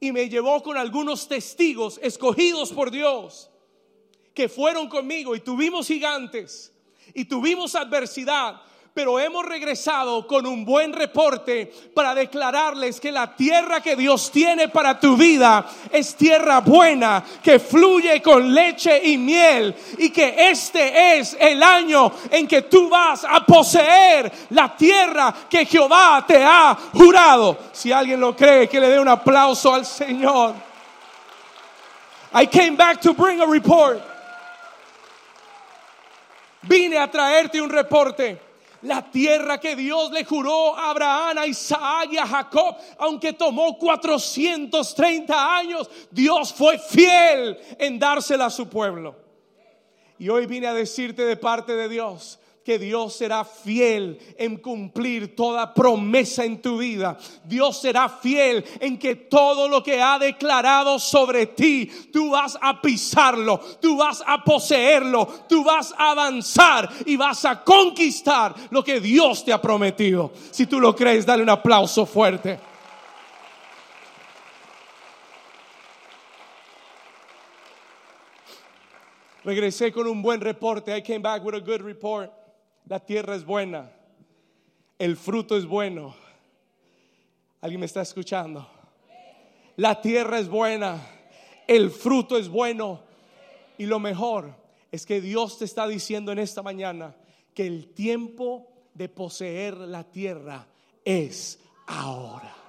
y 0.02 0.10
me 0.10 0.28
llevó 0.28 0.60
con 0.64 0.76
algunos 0.76 1.28
testigos 1.28 2.00
escogidos 2.02 2.72
por 2.72 2.90
Dios 2.90 3.48
que 4.34 4.48
fueron 4.48 4.88
conmigo. 4.88 5.36
Y 5.36 5.40
tuvimos 5.40 5.86
gigantes 5.86 6.72
y 7.14 7.24
tuvimos 7.24 7.76
adversidad, 7.76 8.60
pero 8.94 9.18
hemos 9.18 9.46
regresado 9.46 10.26
con 10.26 10.46
un 10.46 10.66
buen 10.66 10.92
reporte 10.92 11.72
para 11.94 12.14
declararles 12.14 13.00
que 13.00 13.10
la 13.10 13.34
tierra 13.34 13.80
que 13.80 13.96
Dios 13.96 14.30
tiene 14.30 14.68
para 14.68 15.00
tu 15.00 15.16
vida 15.16 15.64
es 15.90 16.14
tierra 16.14 16.60
buena, 16.60 17.24
que 17.42 17.58
fluye 17.58 18.20
con 18.20 18.52
leche 18.52 19.00
y 19.02 19.16
miel 19.16 19.74
y 19.96 20.10
que 20.10 20.50
este 20.50 21.18
es 21.18 21.34
el 21.40 21.62
año 21.62 22.12
en 22.30 22.46
que 22.46 22.62
tú 22.62 22.90
vas 22.90 23.24
a 23.24 23.46
poseer 23.46 24.30
la 24.50 24.76
tierra 24.76 25.34
que 25.48 25.64
Jehová 25.64 26.24
te 26.26 26.44
ha 26.44 26.76
jurado. 26.92 27.58
Si 27.72 27.90
alguien 27.90 28.20
lo 28.20 28.36
cree, 28.36 28.68
que 28.68 28.80
le 28.80 28.90
dé 28.90 29.00
un 29.00 29.08
aplauso 29.08 29.72
al 29.72 29.86
Señor. 29.86 30.54
I 32.34 32.46
came 32.46 32.76
back 32.76 33.00
to 33.00 33.14
bring 33.14 33.40
a 33.40 33.46
report. 33.46 34.02
Vine 36.62 36.98
a 36.98 37.10
traerte 37.10 37.60
un 37.60 37.70
reporte 37.70 38.51
La 38.82 39.10
tierra 39.10 39.58
que 39.58 39.76
Dios 39.76 40.10
le 40.10 40.24
juró 40.24 40.76
a 40.76 40.90
Abraham, 40.90 41.38
a 41.38 41.46
Isaac 41.46 42.08
y 42.10 42.18
a 42.18 42.26
Jacob, 42.26 42.76
aunque 42.98 43.32
tomó 43.32 43.78
430 43.78 45.56
años, 45.56 45.88
Dios 46.10 46.52
fue 46.52 46.78
fiel 46.78 47.58
en 47.78 47.98
dársela 47.98 48.46
a 48.46 48.50
su 48.50 48.68
pueblo. 48.68 49.16
Y 50.18 50.28
hoy 50.28 50.46
vine 50.46 50.66
a 50.66 50.74
decirte 50.74 51.24
de 51.24 51.36
parte 51.36 51.74
de 51.74 51.88
Dios, 51.88 52.38
que 52.64 52.78
Dios 52.78 53.14
será 53.14 53.44
fiel 53.44 54.18
en 54.38 54.56
cumplir 54.56 55.34
toda 55.34 55.74
promesa 55.74 56.44
en 56.44 56.62
tu 56.62 56.78
vida. 56.78 57.18
Dios 57.44 57.80
será 57.80 58.08
fiel 58.08 58.64
en 58.80 58.98
que 58.98 59.16
todo 59.16 59.68
lo 59.68 59.82
que 59.82 60.00
ha 60.00 60.18
declarado 60.18 60.98
sobre 60.98 61.46
ti, 61.46 61.90
tú 62.12 62.30
vas 62.30 62.56
a 62.60 62.80
pisarlo, 62.80 63.58
tú 63.80 63.96
vas 63.96 64.22
a 64.26 64.42
poseerlo, 64.44 65.26
tú 65.48 65.64
vas 65.64 65.92
a 65.96 66.12
avanzar 66.12 66.88
y 67.06 67.16
vas 67.16 67.44
a 67.44 67.62
conquistar 67.62 68.54
lo 68.70 68.84
que 68.84 69.00
Dios 69.00 69.44
te 69.44 69.52
ha 69.52 69.60
prometido. 69.60 70.32
Si 70.50 70.66
tú 70.66 70.78
lo 70.78 70.94
crees, 70.94 71.26
dale 71.26 71.42
un 71.42 71.50
aplauso 71.50 72.06
fuerte. 72.06 72.72
Regresé 79.44 79.90
con 79.90 80.06
un 80.06 80.22
buen 80.22 80.40
reporte. 80.40 80.94
I 80.94 81.00
came 81.00 81.20
back 81.20 81.42
with 81.42 81.56
a 81.56 81.60
good 81.60 81.82
report. 81.82 82.30
La 82.86 83.00
tierra 83.00 83.34
es 83.34 83.44
buena. 83.44 83.90
El 84.98 85.16
fruto 85.16 85.56
es 85.56 85.66
bueno. 85.66 86.14
¿Alguien 87.60 87.80
me 87.80 87.86
está 87.86 88.02
escuchando? 88.02 88.68
La 89.76 90.00
tierra 90.00 90.38
es 90.38 90.48
buena. 90.48 91.00
El 91.66 91.90
fruto 91.90 92.36
es 92.36 92.48
bueno. 92.48 93.00
Y 93.78 93.86
lo 93.86 93.98
mejor 93.98 94.54
es 94.90 95.06
que 95.06 95.20
Dios 95.20 95.58
te 95.58 95.64
está 95.64 95.88
diciendo 95.88 96.32
en 96.32 96.38
esta 96.38 96.62
mañana 96.62 97.16
que 97.54 97.66
el 97.66 97.94
tiempo 97.94 98.68
de 98.94 99.08
poseer 99.08 99.76
la 99.76 100.04
tierra 100.04 100.66
es 101.04 101.58
ahora. 101.86 102.61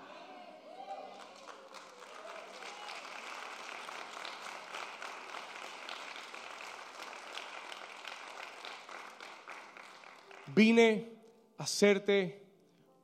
Vine 10.56 11.10
a 11.58 11.64
hacerte 11.64 12.44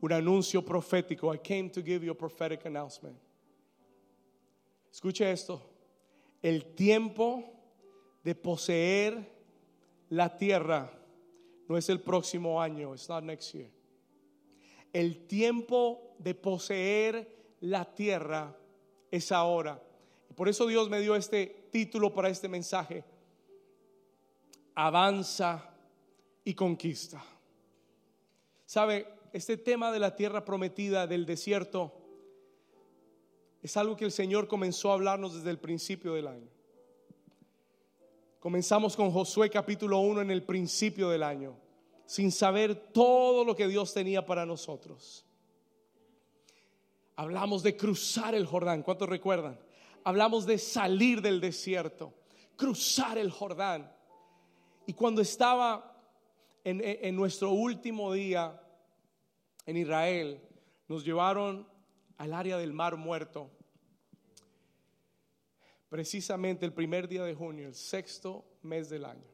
un 0.02 0.12
anuncio 0.12 0.64
profético. 0.64 1.34
I 1.34 1.38
came 1.38 1.70
to 1.70 1.82
give 1.82 2.04
you 2.04 2.12
a 2.12 2.18
prophetic 2.18 2.66
announcement. 2.66 3.18
Escuche 4.92 5.32
esto. 5.32 5.62
El 6.42 6.74
tiempo 6.76 7.44
de 8.24 8.36
poseer 8.36 9.40
la 10.10 10.38
tierra 10.38 10.92
no 11.68 11.78
es 11.78 11.90
el 11.90 12.00
próximo 12.00 12.60
año, 12.62 12.94
it's 12.94 13.10
not 13.10 13.24
next 13.24 13.54
year. 13.54 13.70
El 14.92 15.28
tiempo 15.28 16.16
de 16.18 16.34
poseer 16.34 17.56
la 17.62 17.86
tierra 17.94 18.56
es 19.12 19.32
ahora. 19.32 19.82
Por 20.36 20.50
eso 20.50 20.66
Dios 20.66 20.90
me 20.90 21.00
dio 21.00 21.16
este 21.16 21.68
título 21.72 22.14
para 22.14 22.30
este 22.30 22.48
mensaje. 22.48 23.04
Avanza 24.74 25.70
y 26.44 26.54
conquista. 26.54 27.24
Sabe, 28.70 29.08
este 29.34 29.58
tema 29.58 29.92
de 29.92 29.98
la 29.98 30.16
tierra 30.16 30.46
prometida, 30.46 31.08
del 31.08 31.26
desierto, 31.26 31.92
es 33.64 33.76
algo 33.76 33.98
que 33.98 34.06
el 34.06 34.12
Señor 34.12 34.48
comenzó 34.48 34.92
a 34.92 34.94
hablarnos 34.94 35.34
desde 35.34 35.50
el 35.50 35.58
principio 35.58 36.14
del 36.14 36.28
año. 36.28 36.52
Comenzamos 38.40 38.96
con 38.96 39.10
Josué 39.10 39.50
capítulo 39.50 39.98
1 40.02 40.22
en 40.22 40.30
el 40.30 40.44
principio 40.44 41.10
del 41.10 41.24
año, 41.24 41.58
sin 42.06 42.32
saber 42.32 42.76
todo 42.94 43.44
lo 43.44 43.56
que 43.56 43.68
Dios 43.68 43.92
tenía 43.92 44.24
para 44.24 44.46
nosotros. 44.46 45.26
Hablamos 47.16 47.64
de 47.64 47.76
cruzar 47.76 48.36
el 48.36 48.46
Jordán, 48.46 48.84
¿cuántos 48.84 49.10
recuerdan? 49.10 49.60
Hablamos 50.04 50.46
de 50.46 50.60
salir 50.60 51.24
del 51.24 51.42
desierto, 51.42 52.14
cruzar 52.56 53.18
el 53.18 53.32
Jordán. 53.32 53.92
Y 54.86 54.94
cuando 54.94 55.24
estaba 55.24 55.89
en, 56.64 57.16
nuestro 57.16 57.52
último 57.52 58.14
día 58.14 58.62
en 59.66 59.78
Israel, 59.78 60.42
nos 60.88 61.06
llevaron 61.06 61.68
al 62.18 62.34
área 62.34 62.58
del 62.58 62.74
mar 62.74 62.98
muerto. 62.98 63.50
Precisamente 65.90 66.66
el 66.66 66.74
primer 66.74 67.08
día 67.08 67.24
de 67.24 67.34
junio, 67.34 67.68
el 67.68 67.76
sexto 67.76 68.46
mes 68.62 68.90
del 68.90 69.06
año. 69.06 69.28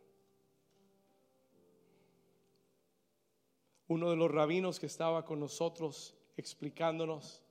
Uno 3.87 4.09
de 4.09 4.15
los 4.15 4.31
rabinos 4.31 4.79
que 4.79 4.85
estaba 4.85 5.25
con 5.25 5.39
nosotros 5.39 6.15
explicándonos, 6.37 7.43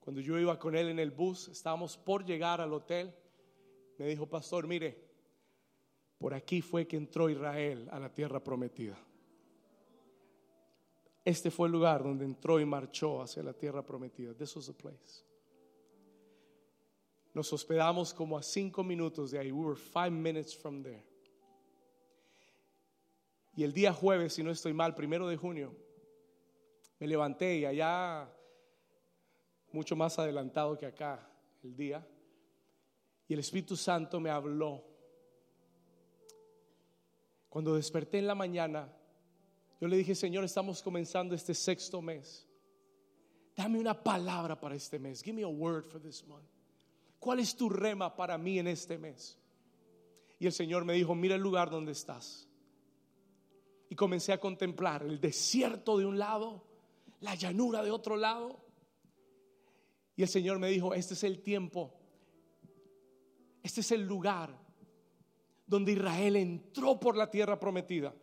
cuando 0.00 0.20
yo 0.20 0.38
iba 0.38 0.58
con 0.58 0.76
él 0.76 0.88
en 0.88 0.98
el 0.98 1.10
bus, 1.10 1.48
estábamos 1.48 1.96
por 1.96 2.24
llegar 2.24 2.60
al 2.60 2.72
hotel, 2.72 3.14
me 3.98 4.06
dijo, 4.06 4.26
pastor, 4.26 4.66
mire, 4.66 5.03
por 6.24 6.32
aquí 6.32 6.62
fue 6.62 6.86
que 6.86 6.96
entró 6.96 7.28
Israel 7.28 7.86
a 7.92 8.00
la 8.00 8.08
tierra 8.08 8.42
prometida. 8.42 8.96
Este 11.22 11.50
fue 11.50 11.66
el 11.68 11.72
lugar 11.72 12.02
donde 12.02 12.24
entró 12.24 12.58
y 12.58 12.64
marchó 12.64 13.20
hacia 13.20 13.42
la 13.42 13.52
tierra 13.52 13.84
prometida. 13.84 14.32
This 14.32 14.56
was 14.56 14.64
the 14.64 14.72
place. 14.72 15.22
Nos 17.34 17.52
hospedamos 17.52 18.14
como 18.14 18.38
a 18.38 18.42
cinco 18.42 18.82
minutos 18.82 19.32
de 19.32 19.38
ahí. 19.38 19.52
We 19.52 19.66
were 19.66 19.78
five 19.78 20.12
minutes 20.12 20.56
from 20.56 20.82
there. 20.82 21.04
Y 23.54 23.62
el 23.64 23.74
día 23.74 23.92
jueves, 23.92 24.32
si 24.32 24.42
no 24.42 24.50
estoy 24.50 24.72
mal, 24.72 24.94
primero 24.94 25.28
de 25.28 25.36
junio, 25.36 25.76
me 27.00 27.06
levanté 27.06 27.58
y 27.58 27.66
allá, 27.66 28.34
mucho 29.72 29.94
más 29.94 30.18
adelantado 30.18 30.78
que 30.78 30.86
acá, 30.86 31.30
el 31.62 31.76
día, 31.76 32.08
y 33.28 33.34
el 33.34 33.40
Espíritu 33.40 33.76
Santo 33.76 34.20
me 34.20 34.30
habló 34.30 34.93
cuando 37.54 37.76
desperté 37.76 38.18
en 38.18 38.26
la 38.26 38.34
mañana, 38.34 38.92
yo 39.80 39.86
le 39.86 39.96
dije, 39.96 40.16
Señor, 40.16 40.42
estamos 40.42 40.82
comenzando 40.82 41.36
este 41.36 41.54
sexto 41.54 42.02
mes. 42.02 42.48
Dame 43.54 43.78
una 43.78 43.94
palabra 43.94 44.58
para 44.58 44.74
este 44.74 44.98
mes. 44.98 45.22
Give 45.22 45.36
me 45.36 45.44
a 45.44 45.46
word 45.46 45.84
for 45.84 46.02
this 46.02 46.26
month. 46.26 46.48
¿Cuál 47.20 47.38
es 47.38 47.54
tu 47.54 47.68
rema 47.68 48.16
para 48.16 48.36
mí 48.38 48.58
en 48.58 48.66
este 48.66 48.98
mes? 48.98 49.38
Y 50.40 50.46
el 50.46 50.52
Señor 50.52 50.84
me 50.84 50.94
dijo, 50.94 51.14
mira 51.14 51.36
el 51.36 51.42
lugar 51.42 51.70
donde 51.70 51.92
estás. 51.92 52.48
Y 53.88 53.94
comencé 53.94 54.32
a 54.32 54.40
contemplar 54.40 55.04
el 55.04 55.20
desierto 55.20 55.96
de 55.96 56.06
un 56.06 56.18
lado, 56.18 56.64
la 57.20 57.36
llanura 57.36 57.84
de 57.84 57.92
otro 57.92 58.16
lado. 58.16 58.64
Y 60.16 60.22
el 60.22 60.28
Señor 60.28 60.58
me 60.58 60.70
dijo, 60.70 60.92
este 60.92 61.14
es 61.14 61.22
el 61.22 61.40
tiempo, 61.40 61.94
este 63.62 63.80
es 63.80 63.92
el 63.92 64.02
lugar 64.02 64.63
donde 65.66 65.92
Israel 65.92 66.36
entró 66.36 66.98
por 66.98 67.16
la 67.16 67.30
tierra 67.30 67.58
prometida. 67.58 68.14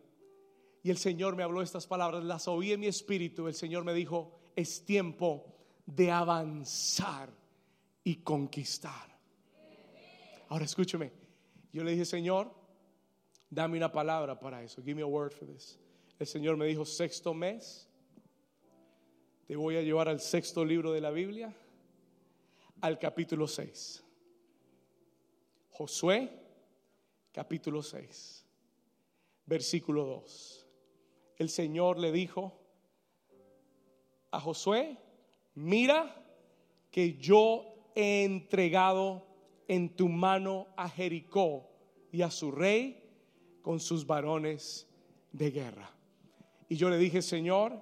Y 0.82 0.90
el 0.90 0.98
Señor 0.98 1.36
me 1.36 1.42
habló 1.42 1.62
estas 1.62 1.86
palabras, 1.86 2.24
las 2.24 2.48
oí 2.48 2.72
en 2.72 2.80
mi 2.80 2.86
espíritu. 2.86 3.46
El 3.46 3.54
Señor 3.54 3.84
me 3.84 3.94
dijo, 3.94 4.40
es 4.56 4.84
tiempo 4.84 5.54
de 5.86 6.10
avanzar 6.10 7.30
y 8.04 8.16
conquistar. 8.16 9.18
Ahora 10.48 10.64
escúcheme. 10.64 11.12
Yo 11.72 11.84
le 11.84 11.92
dije, 11.92 12.04
Señor, 12.04 12.52
dame 13.48 13.76
una 13.76 13.92
palabra 13.92 14.38
para 14.38 14.62
eso. 14.62 14.82
Give 14.82 14.94
me 14.94 15.02
a 15.02 15.06
word 15.06 15.32
for 15.32 15.46
this. 15.46 15.78
El 16.18 16.26
Señor 16.26 16.56
me 16.56 16.66
dijo, 16.66 16.84
sexto 16.84 17.32
mes, 17.32 17.88
te 19.46 19.56
voy 19.56 19.76
a 19.76 19.82
llevar 19.82 20.08
al 20.08 20.20
sexto 20.20 20.64
libro 20.64 20.92
de 20.92 21.00
la 21.00 21.10
Biblia, 21.10 21.54
al 22.80 22.98
capítulo 22.98 23.46
6. 23.46 24.04
Josué 25.70 26.41
capítulo 27.32 27.82
6, 27.82 28.44
versículo 29.46 30.04
2. 30.04 30.66
El 31.38 31.48
Señor 31.48 31.98
le 31.98 32.12
dijo 32.12 32.60
a 34.30 34.38
Josué, 34.38 34.98
mira 35.54 36.14
que 36.90 37.14
yo 37.14 37.90
he 37.94 38.24
entregado 38.24 39.26
en 39.66 39.96
tu 39.96 40.08
mano 40.08 40.68
a 40.76 40.88
Jericó 40.88 41.70
y 42.12 42.22
a 42.22 42.30
su 42.30 42.50
rey 42.50 43.02
con 43.62 43.80
sus 43.80 44.06
varones 44.06 44.86
de 45.32 45.50
guerra. 45.50 45.90
Y 46.68 46.76
yo 46.76 46.90
le 46.90 46.98
dije, 46.98 47.22
Señor, 47.22 47.80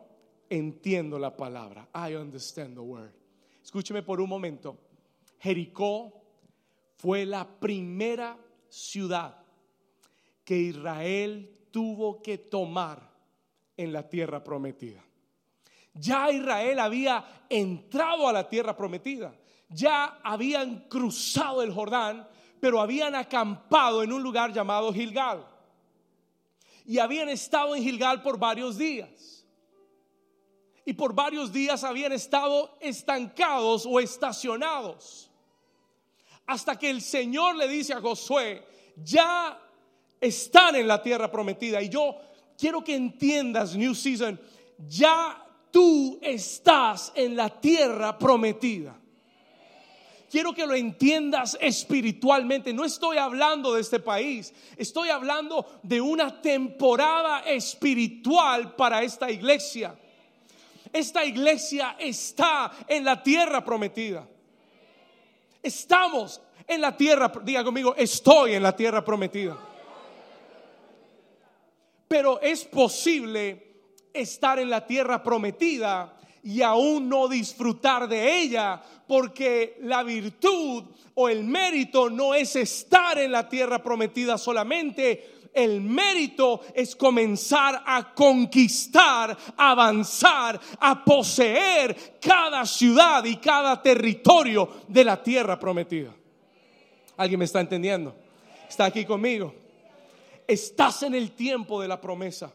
entiendo 0.49 1.19
la 1.19 1.37
palabra. 1.37 1.89
I 1.95 2.15
understand 2.15 2.75
the 2.75 2.81
word. 2.81 3.13
Escúcheme 3.63 4.03
por 4.03 4.21
un 4.21 4.29
momento. 4.29 4.79
Jericó 5.39 6.13
fue 6.97 7.25
la 7.27 7.59
primera 7.59 8.39
ciudad 8.69 9.39
que 10.51 10.59
Israel 10.59 11.69
tuvo 11.71 12.21
que 12.21 12.37
tomar 12.37 13.09
en 13.77 13.93
la 13.93 14.09
tierra 14.09 14.43
prometida. 14.43 15.01
Ya 15.95 16.29
Israel 16.29 16.81
había 16.81 17.45
entrado 17.49 18.27
a 18.27 18.33
la 18.33 18.49
tierra 18.49 18.77
prometida, 18.77 19.33
ya 19.69 20.19
habían 20.25 20.89
cruzado 20.89 21.63
el 21.63 21.73
Jordán, 21.73 22.29
pero 22.59 22.81
habían 22.81 23.15
acampado 23.15 24.03
en 24.03 24.13
un 24.13 24.25
lugar 24.25 24.53
llamado 24.53 24.93
Gilgal. 24.93 25.47
Y 26.85 26.99
habían 26.99 27.29
estado 27.29 27.77
en 27.77 27.85
Gilgal 27.85 28.21
por 28.21 28.37
varios 28.37 28.77
días. 28.77 29.47
y 30.85 30.95
por 30.95 31.15
varios 31.15 31.53
días 31.53 31.85
habían 31.85 32.11
estado 32.11 32.77
estancados 32.81 33.87
o 33.87 34.01
estacionados. 34.01 35.31
Hasta 36.45 36.77
que 36.77 36.91
el 36.91 37.03
Señor 37.03 37.55
le 37.55 37.69
dice 37.69 37.93
a 37.95 38.01
Josué, 38.01 38.67
ya 38.97 39.70
están 40.21 40.77
en 40.77 40.87
la 40.87 41.03
tierra 41.03 41.31
prometida. 41.31 41.81
Y 41.81 41.89
yo 41.89 42.17
quiero 42.59 42.85
que 42.85 42.95
entiendas, 42.95 43.75
New 43.75 43.95
Season, 43.95 44.39
ya 44.89 45.43
tú 45.71 46.19
estás 46.21 47.13
en 47.15 47.37
la 47.37 47.49
tierra 47.49 48.19
prometida. 48.19 48.97
Quiero 50.31 50.53
que 50.53 50.65
lo 50.65 50.75
entiendas 50.75 51.59
espiritualmente. 51.61 52.73
No 52.73 52.85
estoy 52.85 53.17
hablando 53.17 53.75
de 53.75 53.81
este 53.81 53.99
país, 53.99 54.55
estoy 54.77 55.09
hablando 55.09 55.67
de 55.83 56.01
una 56.01 56.41
temporada 56.41 57.41
espiritual 57.41 58.77
para 58.77 59.03
esta 59.03 59.29
iglesia. 59.29 59.99
Esta 60.93 61.25
iglesia 61.25 61.97
está 61.99 62.71
en 62.87 63.05
la 63.05 63.23
tierra 63.23 63.65
prometida. 63.65 64.27
Estamos 65.63 66.41
en 66.67 66.81
la 66.81 66.97
tierra, 66.97 67.33
diga 67.43 67.65
conmigo, 67.65 67.95
estoy 67.97 68.55
en 68.55 68.63
la 68.63 68.75
tierra 68.75 69.05
prometida. 69.05 69.70
Pero 72.11 72.40
es 72.40 72.64
posible 72.64 73.85
estar 74.12 74.59
en 74.59 74.68
la 74.68 74.85
tierra 74.85 75.23
prometida 75.23 76.18
y 76.42 76.61
aún 76.61 77.09
no 77.09 77.29
disfrutar 77.29 78.09
de 78.09 78.40
ella, 78.40 78.83
porque 79.07 79.77
la 79.83 80.03
virtud 80.03 80.87
o 81.14 81.29
el 81.29 81.44
mérito 81.44 82.11
no 82.11 82.35
es 82.35 82.57
estar 82.57 83.16
en 83.16 83.31
la 83.31 83.49
tierra 83.49 83.81
prometida 83.81 84.38
solamente, 84.38 85.51
el 85.55 85.81
mérito 85.81 86.62
es 86.75 86.96
comenzar 86.96 87.81
a 87.87 88.12
conquistar, 88.12 89.38
avanzar, 89.57 90.61
a 90.81 91.05
poseer 91.05 92.18
cada 92.20 92.66
ciudad 92.66 93.25
y 93.25 93.37
cada 93.37 93.81
territorio 93.81 94.68
de 94.88 95.05
la 95.05 95.23
tierra 95.23 95.61
prometida. 95.61 96.12
¿Alguien 97.16 97.38
me 97.38 97.44
está 97.44 97.61
entendiendo? 97.61 98.16
¿Está 98.68 98.87
aquí 98.87 99.05
conmigo? 99.05 99.60
Estás 100.51 101.05
en 101.05 101.15
el 101.15 101.31
tiempo 101.31 101.81
de 101.81 101.87
la 101.87 102.01
promesa. 102.01 102.53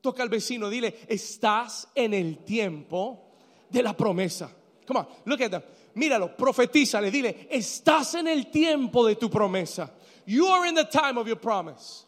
Toca 0.00 0.22
al 0.22 0.30
vecino, 0.30 0.70
dile, 0.70 1.00
estás 1.06 1.86
en 1.94 2.14
el 2.14 2.38
tiempo 2.38 3.28
de 3.68 3.82
la 3.82 3.94
promesa. 3.94 4.50
Come 4.86 5.00
on, 5.00 5.06
look 5.26 5.42
at 5.42 5.50
that. 5.50 5.64
Míralo, 5.94 6.34
profetízale, 6.34 7.10
dile, 7.10 7.46
estás 7.50 8.14
en 8.14 8.28
el 8.28 8.50
tiempo 8.50 9.06
de 9.06 9.16
tu 9.16 9.28
promesa. 9.28 9.90
You 10.24 10.46
are 10.46 10.66
in 10.66 10.74
the 10.74 10.86
time 10.86 11.18
of 11.18 11.26
your 11.26 11.36
promise. 11.36 12.06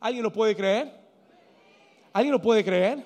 ¿Alguien 0.00 0.22
lo 0.22 0.30
puede 0.30 0.56
creer? 0.56 0.90
¿Alguien 2.14 2.32
lo 2.32 2.38
puede 2.38 2.64
creer? 2.64 3.04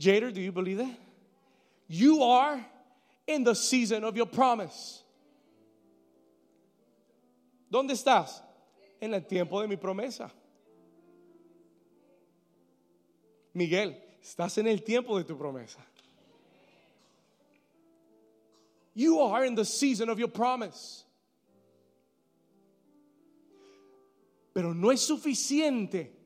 Jader, 0.00 0.32
do 0.32 0.40
you 0.40 0.50
believe 0.50 0.78
that? 0.78 0.98
You 1.86 2.24
are 2.24 2.60
in 3.28 3.44
the 3.44 3.54
season 3.54 4.02
of 4.02 4.16
your 4.16 4.26
promise. 4.26 5.04
¿Dónde 7.70 7.92
estás? 7.92 8.42
En 9.00 9.14
el 9.14 9.26
tiempo 9.26 9.60
de 9.60 9.68
mi 9.68 9.76
promesa. 9.76 10.32
Miguel, 13.52 14.02
estás 14.20 14.58
en 14.58 14.66
el 14.66 14.82
tiempo 14.82 15.16
de 15.18 15.24
tu 15.24 15.36
promesa. 15.36 15.84
You 18.94 19.20
are 19.20 19.46
in 19.46 19.54
the 19.54 19.64
season 19.64 20.08
of 20.08 20.18
your 20.18 20.28
promise. 20.28 21.04
Pero 24.54 24.72
no 24.72 24.90
es 24.90 25.02
suficiente 25.02 26.16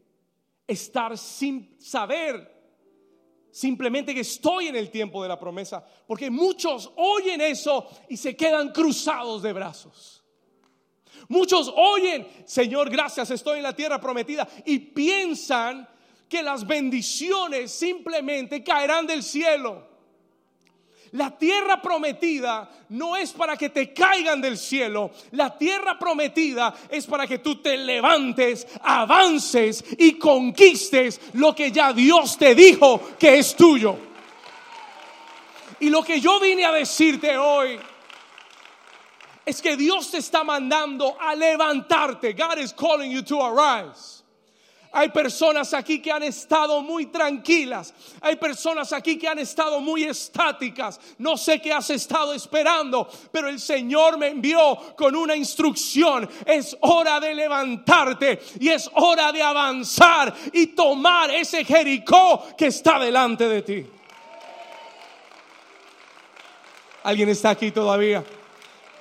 estar 0.68 1.18
sin 1.18 1.76
saber 1.80 2.48
simplemente 3.50 4.14
que 4.14 4.20
estoy 4.20 4.68
en 4.68 4.76
el 4.76 4.88
tiempo 4.88 5.22
de 5.22 5.28
la 5.28 5.38
promesa, 5.38 5.84
porque 6.06 6.30
muchos 6.30 6.92
oyen 6.96 7.40
eso 7.40 7.88
y 8.08 8.16
se 8.16 8.36
quedan 8.36 8.70
cruzados 8.70 9.42
de 9.42 9.52
brazos. 9.52 10.19
Muchos 11.28 11.72
oyen, 11.74 12.26
Señor, 12.44 12.90
gracias, 12.90 13.30
estoy 13.30 13.58
en 13.58 13.64
la 13.64 13.74
tierra 13.74 14.00
prometida 14.00 14.48
y 14.64 14.78
piensan 14.78 15.88
que 16.28 16.42
las 16.42 16.66
bendiciones 16.66 17.72
simplemente 17.72 18.62
caerán 18.62 19.06
del 19.06 19.22
cielo. 19.22 19.90
La 21.12 21.36
tierra 21.36 21.82
prometida 21.82 22.70
no 22.90 23.16
es 23.16 23.32
para 23.32 23.56
que 23.56 23.70
te 23.70 23.92
caigan 23.92 24.40
del 24.40 24.56
cielo. 24.56 25.10
La 25.32 25.56
tierra 25.58 25.98
prometida 25.98 26.72
es 26.88 27.06
para 27.06 27.26
que 27.26 27.38
tú 27.38 27.56
te 27.56 27.76
levantes, 27.76 28.66
avances 28.82 29.84
y 29.98 30.12
conquistes 30.12 31.20
lo 31.32 31.52
que 31.52 31.72
ya 31.72 31.92
Dios 31.92 32.38
te 32.38 32.54
dijo 32.54 33.00
que 33.18 33.38
es 33.38 33.56
tuyo. 33.56 33.98
Y 35.80 35.90
lo 35.90 36.04
que 36.04 36.20
yo 36.20 36.38
vine 36.38 36.64
a 36.64 36.72
decirte 36.72 37.36
hoy 37.36 37.80
es 39.46 39.60
que 39.60 39.76
Dios 39.76 40.10
te 40.10 40.18
está 40.18 40.44
mandando 40.44 41.16
a 41.20 41.34
levantarte. 41.34 42.34
God 42.34 42.58
is 42.58 42.72
calling 42.72 43.10
you 43.10 43.22
to 43.22 43.40
arise. 43.40 44.20
Hay 44.92 45.10
personas 45.10 45.72
aquí 45.72 46.02
que 46.02 46.10
han 46.10 46.24
estado 46.24 46.82
muy 46.82 47.06
tranquilas. 47.06 47.94
Hay 48.20 48.36
personas 48.36 48.92
aquí 48.92 49.16
que 49.16 49.28
han 49.28 49.38
estado 49.38 49.80
muy 49.80 50.02
estáticas. 50.02 51.00
No 51.18 51.36
sé 51.36 51.60
qué 51.60 51.72
has 51.72 51.90
estado 51.90 52.34
esperando, 52.34 53.08
pero 53.30 53.48
el 53.48 53.60
Señor 53.60 54.18
me 54.18 54.28
envió 54.28 54.76
con 54.96 55.14
una 55.14 55.36
instrucción. 55.36 56.28
Es 56.44 56.76
hora 56.80 57.20
de 57.20 57.34
levantarte 57.34 58.40
y 58.58 58.68
es 58.70 58.90
hora 58.94 59.30
de 59.30 59.42
avanzar 59.42 60.34
y 60.52 60.68
tomar 60.68 61.30
ese 61.30 61.64
Jericó 61.64 62.44
que 62.58 62.66
está 62.66 62.98
delante 62.98 63.48
de 63.48 63.62
ti. 63.62 63.86
¿Alguien 67.04 67.28
está 67.28 67.50
aquí 67.50 67.70
todavía? 67.70 68.24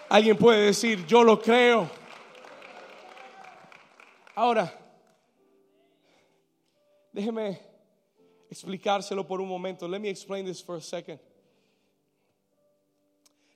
Alguien 0.09 0.35
puede 0.35 0.65
decir, 0.65 1.05
yo 1.05 1.23
lo 1.23 1.39
creo. 1.39 1.87
Ahora, 4.33 4.73
déjeme 7.13 7.61
explicárselo 8.49 9.27
por 9.27 9.39
un 9.39 9.47
momento. 9.47 9.87
Let 9.87 9.99
me 9.99 10.09
explain 10.09 10.45
this 10.45 10.63
for 10.63 10.77
a 10.77 10.81
second. 10.81 11.19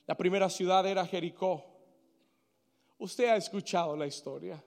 La 0.06 0.16
primera 0.16 0.48
ciudad 0.48 0.86
era 0.86 1.08
Jericó. 1.08 1.64
Usted 3.00 3.30
ha 3.30 3.36
escuchado 3.36 3.96
la 3.98 4.06
historia. 4.06 4.64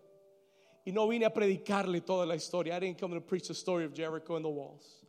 Y 0.84 0.90
no 0.90 1.06
vine 1.06 1.24
a 1.24 1.32
predicarle 1.32 2.00
toda 2.00 2.26
la 2.26 2.34
historia. 2.34 2.76
I 2.76 2.80
didn't 2.80 2.98
come 2.98 3.14
to 3.14 3.20
preach 3.20 3.46
the 3.46 3.54
story 3.54 3.84
of 3.84 3.94
Jericho 3.94 4.34
and 4.34 4.44
the 4.44 4.50
walls. 4.50 5.04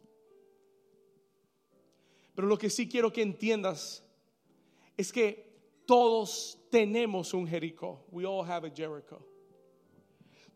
Pero 2.36 2.48
lo 2.48 2.58
que 2.58 2.70
sí 2.70 2.88
quiero 2.88 3.12
que 3.12 3.24
entiendas 3.24 4.04
es 4.96 5.12
que 5.12 5.47
todos 5.88 6.60
tenemos 6.70 7.34
un 7.34 7.48
Jericó. 7.48 8.06
We 8.12 8.26
all 8.26 8.46
have 8.46 8.68
a 8.68 8.70
Jericho. 8.70 9.26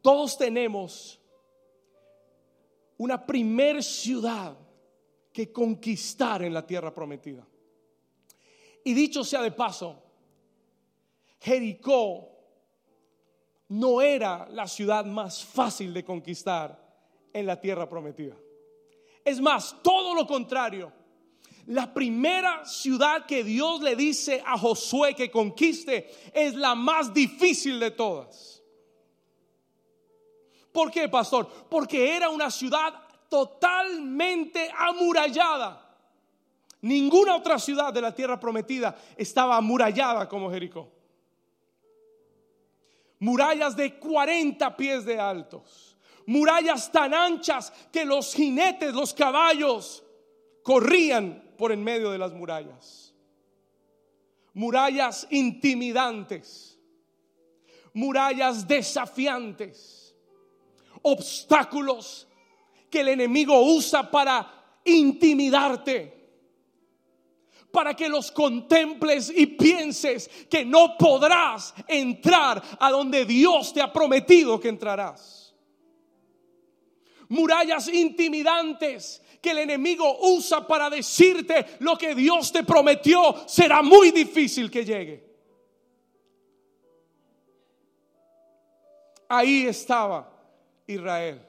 Todos 0.01 0.37
tenemos 0.37 1.19
una 2.97 3.25
primer 3.25 3.81
ciudad 3.81 4.57
que 5.31 5.51
conquistar 5.51 6.43
en 6.43 6.53
la 6.53 6.67
tierra 6.67 6.93
prometida. 6.93 7.47
Y 8.83 8.93
dicho 8.93 9.23
sea 9.23 9.41
de 9.41 9.51
paso, 9.51 10.03
Jericó 11.39 12.27
no 13.69 14.01
era 14.01 14.49
la 14.49 14.67
ciudad 14.67 15.05
más 15.05 15.45
fácil 15.45 15.93
de 15.93 16.03
conquistar 16.03 16.77
en 17.31 17.45
la 17.45 17.59
tierra 17.59 17.87
prometida. 17.87 18.35
Es 19.23 19.39
más, 19.39 19.77
todo 19.81 20.13
lo 20.13 20.27
contrario. 20.27 20.91
La 21.67 21.93
primera 21.93 22.65
ciudad 22.65 23.25
que 23.25 23.43
Dios 23.43 23.81
le 23.81 23.95
dice 23.95 24.41
a 24.45 24.57
Josué 24.57 25.13
que 25.15 25.29
conquiste 25.29 26.09
es 26.33 26.55
la 26.55 26.75
más 26.75 27.13
difícil 27.13 27.79
de 27.79 27.91
todas. 27.91 28.61
¿Por 30.71 30.89
qué, 30.91 31.09
pastor? 31.09 31.47
Porque 31.69 32.15
era 32.15 32.29
una 32.29 32.49
ciudad 32.49 32.93
totalmente 33.29 34.71
amurallada. 34.77 35.89
Ninguna 36.81 37.35
otra 37.35 37.59
ciudad 37.59 37.93
de 37.93 38.01
la 38.01 38.13
tierra 38.13 38.39
prometida 38.39 38.97
estaba 39.15 39.57
amurallada 39.57 40.27
como 40.27 40.49
Jericó. 40.49 40.89
Murallas 43.19 43.75
de 43.75 43.99
40 43.99 44.75
pies 44.75 45.05
de 45.05 45.19
altos. 45.19 45.95
Murallas 46.25 46.91
tan 46.91 47.13
anchas 47.13 47.71
que 47.91 48.03
los 48.03 48.33
jinetes, 48.33 48.93
los 48.93 49.13
caballos, 49.13 50.03
corrían 50.63 51.50
por 51.61 51.71
en 51.71 51.83
medio 51.83 52.09
de 52.09 52.17
las 52.17 52.33
murallas. 52.33 53.13
Murallas 54.55 55.27
intimidantes, 55.29 56.75
murallas 57.93 58.67
desafiantes, 58.67 60.15
obstáculos 61.03 62.27
que 62.89 63.01
el 63.01 63.09
enemigo 63.09 63.61
usa 63.61 64.09
para 64.09 64.79
intimidarte, 64.85 66.31
para 67.71 67.93
que 67.93 68.09
los 68.09 68.31
contemples 68.31 69.29
y 69.29 69.45
pienses 69.45 70.31
que 70.49 70.65
no 70.65 70.97
podrás 70.97 71.75
entrar 71.87 72.59
a 72.79 72.89
donde 72.89 73.23
Dios 73.23 73.71
te 73.71 73.83
ha 73.83 73.93
prometido 73.93 74.59
que 74.59 74.69
entrarás. 74.69 75.53
Murallas 77.29 77.87
intimidantes 77.87 79.21
que 79.41 79.51
el 79.51 79.57
enemigo 79.57 80.19
usa 80.21 80.65
para 80.67 80.89
decirte 80.89 81.65
lo 81.79 81.97
que 81.97 82.13
Dios 82.13 82.51
te 82.51 82.63
prometió, 82.63 83.43
será 83.47 83.81
muy 83.81 84.11
difícil 84.11 84.69
que 84.69 84.85
llegue. 84.85 85.31
Ahí 89.27 89.65
estaba 89.65 90.29
Israel, 90.85 91.41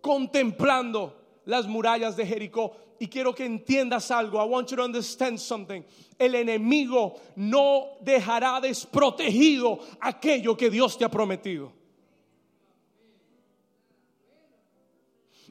contemplando 0.00 1.40
las 1.44 1.66
murallas 1.66 2.16
de 2.16 2.26
Jericó. 2.26 2.76
Y 2.98 3.06
quiero 3.06 3.32
que 3.32 3.44
entiendas 3.44 4.10
algo. 4.10 4.42
I 4.42 4.48
want 4.48 4.70
you 4.70 4.76
to 4.76 4.82
understand 4.82 5.38
something. 5.38 5.84
El 6.18 6.34
enemigo 6.34 7.20
no 7.36 7.98
dejará 8.00 8.60
desprotegido 8.60 9.78
aquello 10.00 10.56
que 10.56 10.68
Dios 10.68 10.98
te 10.98 11.04
ha 11.04 11.08
prometido. 11.08 11.77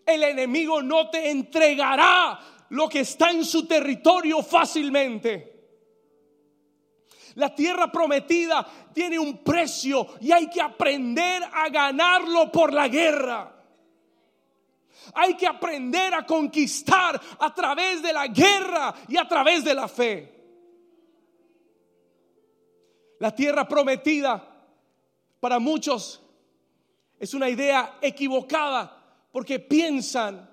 El 0.08 0.24
enemigo 0.24 0.82
no 0.82 1.10
te 1.10 1.30
entregará 1.30 2.40
lo 2.70 2.88
que 2.88 3.02
está 3.02 3.30
en 3.30 3.44
su 3.44 3.68
territorio 3.68 4.42
fácilmente. 4.42 5.54
La 7.36 7.54
tierra 7.54 7.92
prometida 7.92 8.66
tiene 8.94 9.20
un 9.20 9.44
precio 9.44 10.08
y 10.22 10.32
hay 10.32 10.50
que 10.50 10.62
aprender 10.62 11.44
a 11.44 11.68
ganarlo 11.68 12.50
por 12.50 12.72
la 12.72 12.88
guerra. 12.88 13.54
Hay 15.14 15.36
que 15.36 15.46
aprender 15.46 16.14
a 16.14 16.26
conquistar 16.26 17.20
a 17.40 17.54
través 17.54 18.02
de 18.02 18.14
la 18.14 18.28
guerra 18.28 18.96
y 19.10 19.18
a 19.18 19.28
través 19.28 19.66
de 19.66 19.74
la 19.74 19.90
fe. 19.90 20.34
La 23.20 23.36
tierra 23.36 23.68
prometida 23.68 24.56
para 25.42 25.60
muchos 25.60 26.24
es 27.20 27.34
una 27.34 27.50
idea 27.50 27.98
equivocada 28.02 28.97
porque 29.38 29.60
piensan 29.60 30.50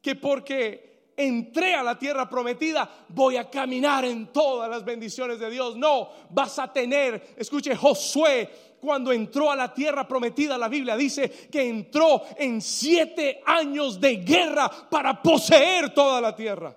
que 0.00 0.14
porque 0.14 1.10
entré 1.16 1.74
a 1.74 1.82
la 1.82 1.98
tierra 1.98 2.30
prometida 2.30 2.88
voy 3.08 3.36
a 3.36 3.50
caminar 3.50 4.04
en 4.04 4.28
todas 4.28 4.70
las 4.70 4.84
bendiciones 4.84 5.40
de 5.40 5.50
Dios. 5.50 5.74
No, 5.74 6.08
vas 6.30 6.56
a 6.60 6.72
tener, 6.72 7.34
escuche, 7.36 7.74
Josué 7.74 8.48
cuando 8.80 9.10
entró 9.10 9.50
a 9.50 9.56
la 9.56 9.74
tierra 9.74 10.06
prometida, 10.06 10.56
la 10.56 10.68
Biblia 10.68 10.96
dice 10.96 11.48
que 11.50 11.68
entró 11.68 12.22
en 12.36 12.62
siete 12.62 13.42
años 13.44 14.00
de 14.00 14.18
guerra 14.18 14.70
para 14.88 15.20
poseer 15.20 15.92
toda 15.92 16.20
la 16.20 16.36
tierra. 16.36 16.76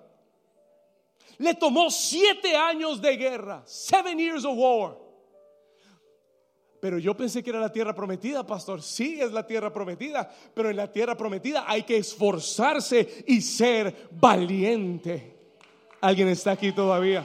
Le 1.38 1.54
tomó 1.54 1.92
siete 1.92 2.56
años 2.56 3.00
de 3.00 3.16
guerra, 3.16 3.62
seven 3.66 4.18
years 4.18 4.44
of 4.44 4.56
war. 4.56 4.96
Pero 6.82 6.98
yo 6.98 7.16
pensé 7.16 7.44
que 7.44 7.50
era 7.50 7.60
la 7.60 7.70
tierra 7.70 7.94
prometida, 7.94 8.44
pastor. 8.44 8.82
Sí, 8.82 9.20
es 9.20 9.30
la 9.30 9.46
tierra 9.46 9.72
prometida, 9.72 10.28
pero 10.52 10.68
en 10.68 10.74
la 10.74 10.90
tierra 10.90 11.16
prometida 11.16 11.64
hay 11.68 11.84
que 11.84 11.96
esforzarse 11.96 13.22
y 13.28 13.40
ser 13.40 14.08
valiente. 14.10 15.32
¿Alguien 16.00 16.26
está 16.26 16.50
aquí 16.50 16.72
todavía? 16.72 17.24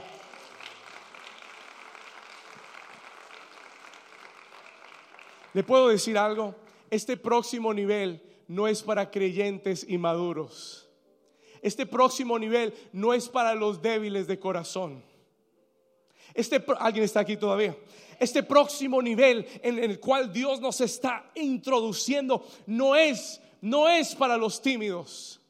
Le 5.53 5.63
puedo 5.63 5.87
decir 5.87 6.19
algo, 6.19 6.53
este 6.91 7.17
próximo 7.17 7.73
nivel 7.73 8.21
no 8.47 8.67
es 8.67 8.83
para 8.83 9.09
creyentes 9.09 9.89
inmaduros. 9.89 10.87
Este 11.63 11.87
próximo 11.87 12.37
nivel 12.37 12.75
no 12.93 13.11
es 13.11 13.27
para 13.27 13.55
los 13.55 13.81
débiles 13.81 14.27
de 14.27 14.37
corazón. 14.37 15.06
Este, 16.37 16.63
¿Alguien 16.77 17.03
está 17.03 17.21
aquí 17.21 17.35
todavía? 17.35 17.75
Este 18.19 18.43
próximo 18.43 19.01
nivel 19.01 19.47
en 19.63 19.79
el 19.79 19.99
cual 19.99 20.31
Dios 20.31 20.61
nos 20.61 20.79
está 20.81 21.31
introduciendo 21.33 22.47
no 22.67 22.95
es, 22.95 23.41
no 23.59 23.89
es 23.89 24.13
para 24.13 24.37
los 24.37 24.61
tímidos. 24.61 25.41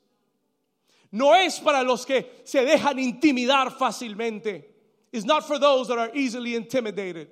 No 1.11 1.35
es 1.35 1.59
para 1.59 1.83
los 1.83 2.05
que 2.05 2.41
se 2.45 2.63
dejan 2.63 2.99
intimidar 2.99 3.77
fácilmente. 3.77 4.73
It's 5.11 5.25
not 5.25 5.43
for 5.43 5.59
those 5.59 5.89
that 5.89 5.97
are 5.97 6.11
easily 6.13 6.55
intimidated. 6.55 7.27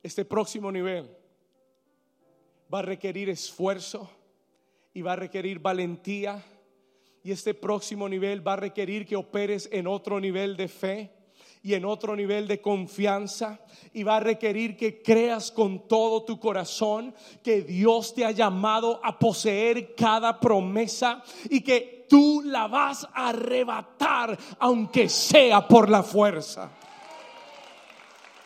Este 0.00 0.24
próximo 0.24 0.70
nivel 0.70 1.10
va 2.72 2.78
a 2.78 2.82
requerir 2.82 3.28
esfuerzo 3.28 4.08
y 4.94 5.02
va 5.02 5.14
a 5.14 5.16
requerir 5.16 5.58
valentía 5.58 6.40
y 7.22 7.32
este 7.32 7.54
próximo 7.54 8.08
nivel 8.08 8.46
va 8.46 8.54
a 8.54 8.56
requerir 8.56 9.06
que 9.06 9.16
operes 9.16 9.68
en 9.72 9.86
otro 9.86 10.20
nivel 10.20 10.56
de 10.56 10.68
fe 10.68 11.10
y 11.62 11.74
en 11.74 11.84
otro 11.84 12.16
nivel 12.16 12.48
de 12.48 12.60
confianza 12.60 13.60
y 13.92 14.02
va 14.02 14.16
a 14.16 14.20
requerir 14.20 14.76
que 14.76 15.02
creas 15.02 15.50
con 15.50 15.86
todo 15.86 16.24
tu 16.24 16.40
corazón 16.40 17.14
que 17.42 17.60
Dios 17.60 18.14
te 18.14 18.24
ha 18.24 18.30
llamado 18.30 19.00
a 19.04 19.18
poseer 19.18 19.94
cada 19.94 20.40
promesa 20.40 21.22
y 21.50 21.60
que 21.60 22.06
tú 22.08 22.42
la 22.44 22.66
vas 22.66 23.06
a 23.12 23.28
arrebatar 23.28 24.38
aunque 24.58 25.08
sea 25.08 25.68
por 25.68 25.90
la 25.90 26.02
fuerza. 26.02 26.70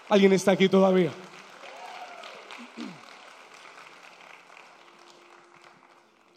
¿Alguien 0.08 0.32
está 0.32 0.52
aquí 0.52 0.68
todavía? 0.68 1.12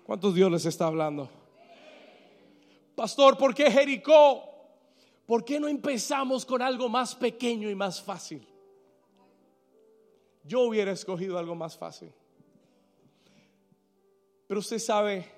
¿Cuántos 0.05 0.33
Dios 0.33 0.49
les 0.49 0.65
está 0.65 0.85
hablando? 0.85 1.36
Pastor, 2.97 3.37
¿por 3.37 3.53
qué 3.53 3.69
Jericó? 3.69 4.43
¿Por 5.27 5.45
qué 5.45 5.59
no 5.59 5.67
empezamos 5.67 6.43
con 6.43 6.63
algo 6.63 6.89
más 6.89 7.13
pequeño 7.13 7.69
y 7.69 7.75
más 7.75 8.01
fácil? 8.01 8.43
Yo 10.43 10.61
hubiera 10.61 10.91
escogido 10.93 11.37
algo 11.37 11.53
más 11.53 11.77
fácil. 11.77 12.11
Pero 14.47 14.61
usted 14.61 14.79
sabe 14.79 15.31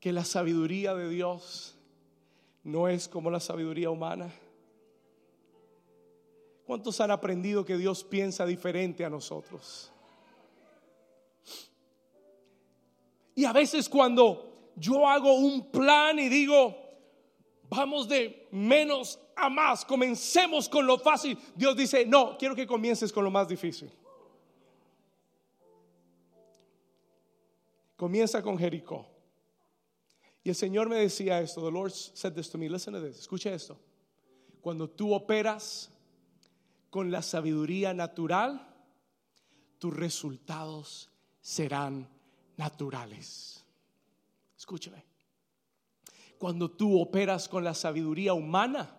que 0.00 0.12
la 0.12 0.22
sabiduría 0.22 0.94
de 0.94 1.08
Dios 1.08 1.76
no 2.62 2.88
es 2.88 3.08
como 3.08 3.30
la 3.30 3.40
sabiduría 3.40 3.88
humana. 3.88 4.30
¿Cuántos 6.66 7.00
han 7.00 7.10
aprendido 7.10 7.64
que 7.64 7.78
Dios 7.78 8.04
piensa 8.04 8.44
diferente 8.44 9.02
a 9.02 9.08
nosotros? 9.08 9.90
Y 13.34 13.46
a 13.46 13.52
veces 13.54 13.88
cuando 13.88 14.49
yo 14.80 15.06
hago 15.06 15.34
un 15.34 15.70
plan 15.70 16.18
y 16.18 16.28
digo, 16.28 16.74
vamos 17.68 18.08
de 18.08 18.48
menos 18.50 19.20
a 19.36 19.48
más, 19.48 19.84
comencemos 19.84 20.68
con 20.68 20.86
lo 20.86 20.98
fácil. 20.98 21.38
Dios 21.54 21.76
dice, 21.76 22.06
no, 22.06 22.36
quiero 22.38 22.56
que 22.56 22.66
comiences 22.66 23.12
con 23.12 23.22
lo 23.22 23.30
más 23.30 23.46
difícil. 23.46 23.90
Comienza 27.96 28.42
con 28.42 28.58
Jericó. 28.58 29.06
Y 30.42 30.48
el 30.48 30.54
Señor 30.54 30.88
me 30.88 30.96
decía 30.96 31.40
esto, 31.40 31.62
the 31.62 31.70
Lord 31.70 31.92
said 31.92 32.32
this 32.32 32.48
to 32.48 32.56
me, 32.56 32.68
listen 32.68 32.94
to 32.94 33.00
this, 33.00 33.18
escucha 33.18 33.52
esto. 33.52 33.78
Cuando 34.62 34.88
tú 34.88 35.12
operas 35.12 35.90
con 36.88 37.10
la 37.10 37.20
sabiduría 37.20 37.92
natural, 37.92 38.66
tus 39.78 39.94
resultados 39.94 41.10
serán 41.42 42.08
naturales. 42.56 43.59
Escúcheme. 44.60 45.02
Cuando 46.36 46.70
tú 46.70 47.00
operas 47.00 47.48
con 47.48 47.64
la 47.64 47.72
sabiduría 47.72 48.34
humana, 48.34 48.94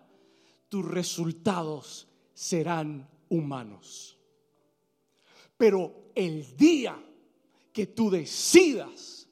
tus 0.67 0.83
resultados 0.83 2.07
serán 2.33 3.07
humanos. 3.29 4.17
Pero 5.55 6.09
el 6.15 6.57
día 6.57 6.97
que 7.71 7.85
tú 7.85 8.09
decidas 8.09 9.27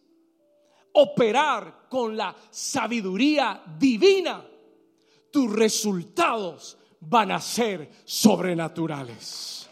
operar 0.92 1.88
con 1.90 2.16
la 2.16 2.36
sabiduría 2.52 3.64
divina, 3.80 4.46
tus 5.32 5.52
resultados 5.52 6.78
van 7.00 7.32
a 7.32 7.42
ser 7.42 7.90
sobrenaturales. 8.06 9.68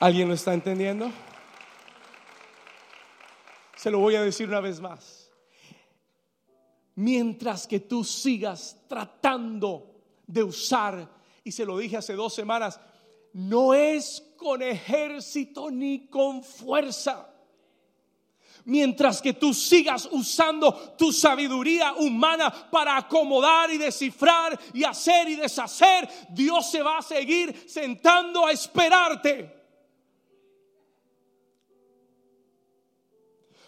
¿Alguien 0.00 0.26
lo 0.26 0.34
está 0.34 0.52
entendiendo? 0.52 1.12
Se 3.84 3.90
lo 3.90 3.98
voy 3.98 4.14
a 4.14 4.22
decir 4.22 4.48
una 4.48 4.60
vez 4.60 4.80
más. 4.80 5.30
Mientras 6.94 7.66
que 7.66 7.80
tú 7.80 8.02
sigas 8.02 8.78
tratando 8.88 10.00
de 10.26 10.42
usar, 10.42 11.06
y 11.44 11.52
se 11.52 11.66
lo 11.66 11.76
dije 11.76 11.98
hace 11.98 12.14
dos 12.14 12.32
semanas, 12.32 12.80
no 13.34 13.74
es 13.74 14.24
con 14.38 14.62
ejército 14.62 15.70
ni 15.70 16.06
con 16.06 16.42
fuerza. 16.42 17.28
Mientras 18.64 19.20
que 19.20 19.34
tú 19.34 19.52
sigas 19.52 20.08
usando 20.10 20.72
tu 20.96 21.12
sabiduría 21.12 21.92
humana 21.92 22.70
para 22.70 22.96
acomodar 22.96 23.70
y 23.70 23.76
descifrar 23.76 24.58
y 24.72 24.82
hacer 24.82 25.28
y 25.28 25.36
deshacer, 25.36 26.08
Dios 26.30 26.70
se 26.70 26.80
va 26.80 26.96
a 26.96 27.02
seguir 27.02 27.66
sentando 27.68 28.46
a 28.46 28.52
esperarte. 28.52 29.63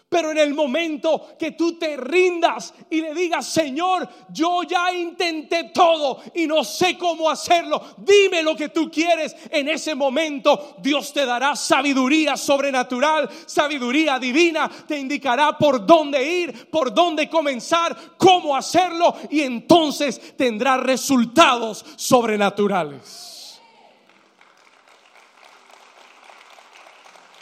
Pero 0.09 0.31
en 0.31 0.37
el 0.37 0.53
momento 0.53 1.35
que 1.37 1.51
tú 1.51 1.77
te 1.77 1.97
rindas 1.97 2.73
y 2.89 3.01
le 3.01 3.13
digas, 3.13 3.45
Señor, 3.45 4.07
yo 4.29 4.63
ya 4.63 4.93
intenté 4.93 5.65
todo 5.73 6.21
y 6.33 6.47
no 6.47 6.63
sé 6.63 6.97
cómo 6.97 7.29
hacerlo, 7.29 7.81
dime 7.97 8.41
lo 8.41 8.55
que 8.55 8.69
tú 8.69 8.89
quieres, 8.89 9.35
en 9.49 9.67
ese 9.67 9.95
momento 9.95 10.77
Dios 10.79 11.11
te 11.11 11.25
dará 11.25 11.57
sabiduría 11.57 12.37
sobrenatural, 12.37 13.29
sabiduría 13.45 14.17
divina, 14.17 14.71
te 14.87 14.97
indicará 14.97 15.57
por 15.57 15.85
dónde 15.85 16.23
ir, 16.23 16.69
por 16.69 16.93
dónde 16.93 17.27
comenzar, 17.29 18.15
cómo 18.17 18.55
hacerlo 18.55 19.13
y 19.29 19.41
entonces 19.41 20.37
tendrá 20.37 20.77
resultados 20.77 21.85
sobrenaturales. 21.97 23.59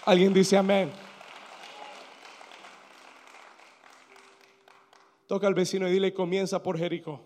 Alguien 0.04 0.34
dice 0.34 0.58
amén. 0.58 1.05
Toca 5.28 5.48
al 5.48 5.56
vecino 5.56 5.88
y 5.88 5.92
dile, 5.92 6.14
comienza 6.14 6.62
por 6.62 6.78
Jericó. 6.78 7.22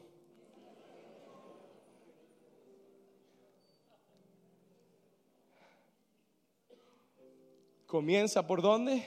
Comienza 7.86 8.46
por 8.46 8.62
dónde? 8.62 9.04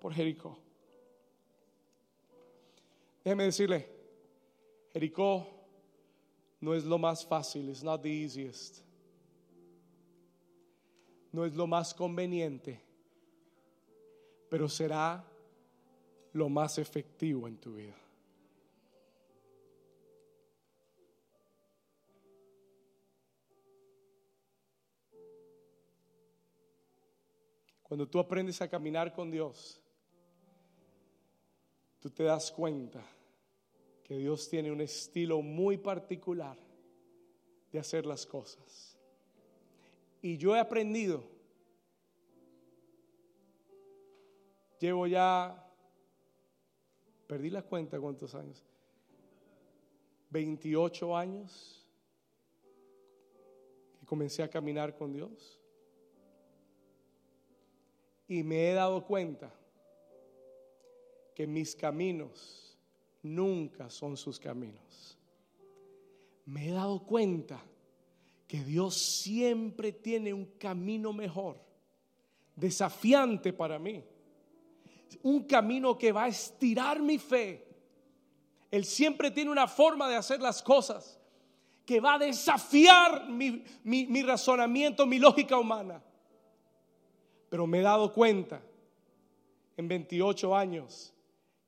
Por 0.00 0.12
Jericó. 0.12 0.58
Déjeme 3.22 3.44
decirle, 3.44 3.88
Jericó 4.92 5.46
no 6.60 6.74
es 6.74 6.84
lo 6.84 6.96
más 6.96 7.26
fácil, 7.26 7.68
it's 7.68 7.82
not 7.82 8.02
the 8.02 8.08
easiest. 8.08 8.78
No 11.30 11.44
es 11.44 11.54
lo 11.54 11.66
más 11.66 11.92
conveniente, 11.92 12.80
pero 14.48 14.68
será 14.68 15.22
lo 16.36 16.50
más 16.50 16.78
efectivo 16.78 17.48
en 17.48 17.56
tu 17.56 17.74
vida. 17.74 17.96
Cuando 27.82 28.06
tú 28.06 28.18
aprendes 28.18 28.60
a 28.60 28.68
caminar 28.68 29.14
con 29.14 29.30
Dios, 29.30 29.80
tú 32.00 32.10
te 32.10 32.24
das 32.24 32.50
cuenta 32.50 33.02
que 34.04 34.18
Dios 34.18 34.48
tiene 34.50 34.70
un 34.70 34.80
estilo 34.80 35.40
muy 35.40 35.78
particular 35.78 36.58
de 37.72 37.78
hacer 37.78 38.04
las 38.04 38.26
cosas. 38.26 38.98
Y 40.20 40.36
yo 40.36 40.54
he 40.54 40.58
aprendido, 40.58 41.24
llevo 44.78 45.06
ya 45.06 45.65
Perdí 47.26 47.50
la 47.50 47.62
cuenta 47.62 47.98
cuántos 48.00 48.34
años. 48.34 48.62
28 50.30 51.16
años 51.16 51.86
que 53.98 54.06
comencé 54.06 54.42
a 54.42 54.48
caminar 54.48 54.94
con 54.96 55.12
Dios. 55.12 55.60
Y 58.28 58.42
me 58.42 58.70
he 58.70 58.74
dado 58.74 59.04
cuenta 59.04 59.52
que 61.34 61.46
mis 61.46 61.74
caminos 61.74 62.78
nunca 63.22 63.90
son 63.90 64.16
sus 64.16 64.38
caminos. 64.38 65.18
Me 66.44 66.68
he 66.68 66.72
dado 66.72 67.04
cuenta 67.04 67.60
que 68.46 68.62
Dios 68.62 68.94
siempre 68.96 69.92
tiene 69.92 70.32
un 70.32 70.46
camino 70.58 71.12
mejor, 71.12 71.60
desafiante 72.54 73.52
para 73.52 73.78
mí 73.78 74.04
un 75.22 75.44
camino 75.44 75.96
que 75.96 76.12
va 76.12 76.24
a 76.24 76.28
estirar 76.28 77.00
mi 77.00 77.18
fe. 77.18 77.66
Él 78.70 78.84
siempre 78.84 79.30
tiene 79.30 79.50
una 79.50 79.68
forma 79.68 80.08
de 80.08 80.16
hacer 80.16 80.40
las 80.40 80.62
cosas 80.62 81.18
que 81.86 82.00
va 82.00 82.14
a 82.14 82.18
desafiar 82.18 83.28
mi, 83.28 84.22
razonamiento, 84.22 85.06
mi 85.06 85.18
lógica 85.18 85.56
humana. 85.56 86.02
Pero 87.48 87.66
me 87.66 87.78
he 87.78 87.82
dado 87.82 88.12
cuenta 88.12 88.60
en 89.76 89.86
28 89.86 90.56
años 90.56 91.14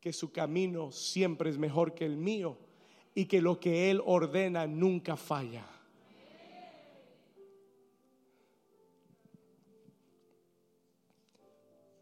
que 0.01 0.13
su 0.13 0.33
camino 0.33 0.91
siempre 0.91 1.51
es 1.51 1.57
mejor 1.57 1.95
que 1.95 2.05
el 2.05 2.17
mío 2.17 2.59
y 3.15 3.27
que 3.27 3.41
lo 3.41 3.61
que 3.61 3.91
Él 3.91 4.03
ordena 4.05 4.67
nunca 4.67 5.17
falla. 5.17 5.65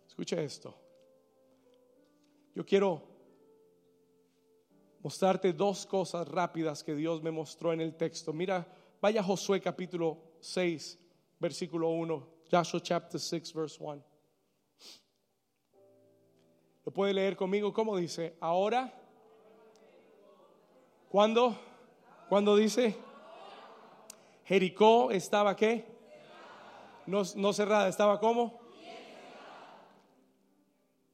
Escucha 0.08 0.40
esto. 0.40 0.85
Yo 2.56 2.64
quiero 2.64 3.02
mostrarte 5.02 5.52
dos 5.52 5.84
cosas 5.84 6.26
rápidas 6.26 6.82
que 6.82 6.94
Dios 6.94 7.22
me 7.22 7.30
mostró 7.30 7.70
en 7.74 7.82
el 7.82 7.94
texto. 7.94 8.32
Mira, 8.32 8.66
vaya 8.98 9.22
Josué 9.22 9.60
capítulo 9.60 10.16
6, 10.40 10.98
versículo 11.38 11.90
1. 11.90 12.26
Joshua 12.50 12.80
chapter 12.80 13.20
6, 13.20 13.52
verse 13.52 13.76
1. 13.78 14.02
¿Lo 16.86 16.92
puede 16.94 17.12
leer 17.12 17.36
conmigo? 17.36 17.74
¿Cómo 17.74 17.94
dice? 17.94 18.38
Ahora. 18.40 18.90
¿Cuándo? 21.10 21.58
¿Cuándo 22.30 22.56
dice? 22.56 22.96
Jericó 24.44 25.10
estaba 25.10 25.54
qué? 25.54 25.84
No, 27.04 27.20
no 27.34 27.52
cerrada, 27.52 27.86
estaba 27.86 28.18
cómo? 28.18 28.58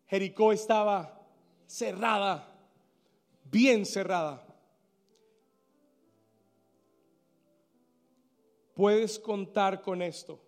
Jericó 0.07 0.53
estaba 0.53 1.19
cerrada, 1.73 2.47
bien 3.51 3.87
cerrada. 3.87 4.47
Puedes 8.75 9.19
contar 9.19 9.81
con 9.81 10.03
esto, 10.03 10.39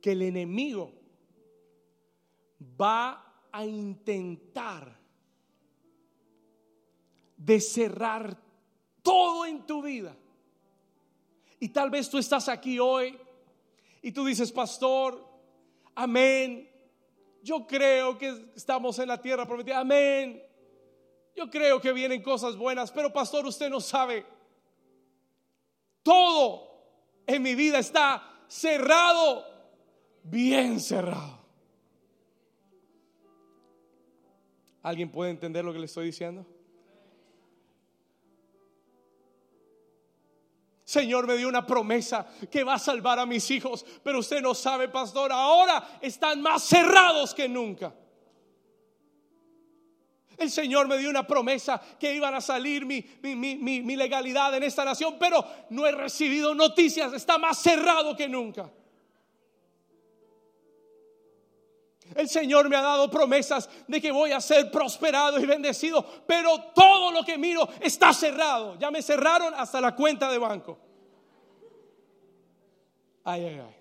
que 0.00 0.12
el 0.12 0.22
enemigo 0.22 0.92
va 2.80 3.48
a 3.50 3.66
intentar 3.66 4.96
de 7.36 7.60
cerrar 7.60 8.40
todo 9.02 9.44
en 9.44 9.66
tu 9.66 9.82
vida. 9.82 10.16
Y 11.58 11.70
tal 11.70 11.90
vez 11.90 12.08
tú 12.08 12.18
estás 12.18 12.48
aquí 12.48 12.78
hoy 12.78 13.18
y 14.02 14.12
tú 14.12 14.24
dices, 14.24 14.52
pastor, 14.52 15.20
amén, 15.96 16.75
yo 17.42 17.66
creo 17.66 18.18
que 18.18 18.50
estamos 18.54 18.98
en 18.98 19.08
la 19.08 19.20
tierra 19.20 19.46
prometida. 19.46 19.80
Amén. 19.80 20.42
Yo 21.34 21.50
creo 21.50 21.80
que 21.80 21.92
vienen 21.92 22.22
cosas 22.22 22.56
buenas, 22.56 22.90
pero 22.90 23.12
pastor, 23.12 23.46
usted 23.46 23.68
no 23.68 23.80
sabe. 23.80 24.24
Todo 26.02 26.66
en 27.26 27.42
mi 27.42 27.54
vida 27.54 27.78
está 27.78 28.22
cerrado, 28.48 29.44
bien 30.22 30.80
cerrado. 30.80 31.44
¿Alguien 34.82 35.10
puede 35.10 35.32
entender 35.32 35.64
lo 35.64 35.72
que 35.72 35.80
le 35.80 35.86
estoy 35.86 36.06
diciendo? 36.06 36.46
Señor 40.86 41.26
me 41.26 41.36
dio 41.36 41.48
una 41.48 41.66
promesa 41.66 42.24
que 42.48 42.62
va 42.62 42.74
a 42.74 42.78
salvar 42.78 43.18
a 43.18 43.26
mis 43.26 43.50
hijos, 43.50 43.84
pero 44.04 44.20
usted 44.20 44.40
no 44.40 44.54
sabe, 44.54 44.88
pastor, 44.88 45.32
ahora 45.32 45.98
están 46.00 46.40
más 46.40 46.62
cerrados 46.62 47.34
que 47.34 47.48
nunca. 47.48 47.92
El 50.36 50.48
Señor 50.48 50.86
me 50.86 50.96
dio 50.96 51.10
una 51.10 51.26
promesa 51.26 51.82
que 51.98 52.14
iban 52.14 52.36
a 52.36 52.40
salir 52.40 52.86
mi, 52.86 53.96
legalidad 53.96 54.54
en 54.54 54.62
esta 54.62 54.84
nación, 54.84 55.16
pero 55.18 55.44
no 55.70 55.88
he 55.88 55.90
recibido 55.90 56.54
noticias, 56.54 57.12
está 57.14 57.36
más 57.36 57.58
cerrado 57.58 58.16
que 58.16 58.28
nunca. 58.28 58.70
El 62.14 62.28
Señor 62.28 62.68
me 62.68 62.76
ha 62.76 62.82
dado 62.82 63.10
promesas 63.10 63.68
de 63.86 64.00
que 64.00 64.12
voy 64.12 64.32
a 64.32 64.40
ser 64.40 64.70
prosperado 64.70 65.40
y 65.40 65.46
bendecido, 65.46 66.04
pero 66.26 66.72
todo 66.74 67.10
lo 67.10 67.24
que 67.24 67.36
miro 67.36 67.68
está 67.80 68.12
cerrado. 68.12 68.78
Ya 68.78 68.90
me 68.90 69.02
cerraron 69.02 69.52
hasta 69.54 69.80
la 69.80 69.94
cuenta 69.94 70.30
de 70.30 70.38
banco. 70.38 70.78
Ay, 73.24 73.44
ay, 73.44 73.60
ay. 73.66 73.76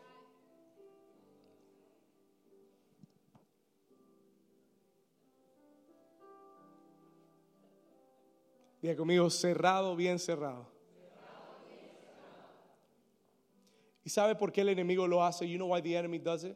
Diga 8.81 8.95
conmigo, 8.95 9.29
cerrado, 9.29 9.95
bien 9.95 10.19
cerrado. 10.19 10.67
¿Y 14.03 14.09
sabe 14.09 14.35
por 14.35 14.51
qué 14.51 14.61
el 14.61 14.69
enemigo 14.69 15.07
lo 15.07 15.23
hace? 15.23 15.49
You 15.49 15.57
know 15.57 15.73
why 15.73 15.81
the 15.81 15.95
enemy 15.97 16.19
does 16.19 16.43
it? 16.43 16.55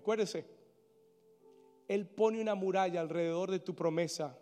Acuérdese, 0.00 0.46
Él 1.86 2.06
pone 2.06 2.40
una 2.40 2.54
muralla 2.54 3.02
alrededor 3.02 3.50
de 3.50 3.58
tu 3.58 3.74
promesa 3.74 4.34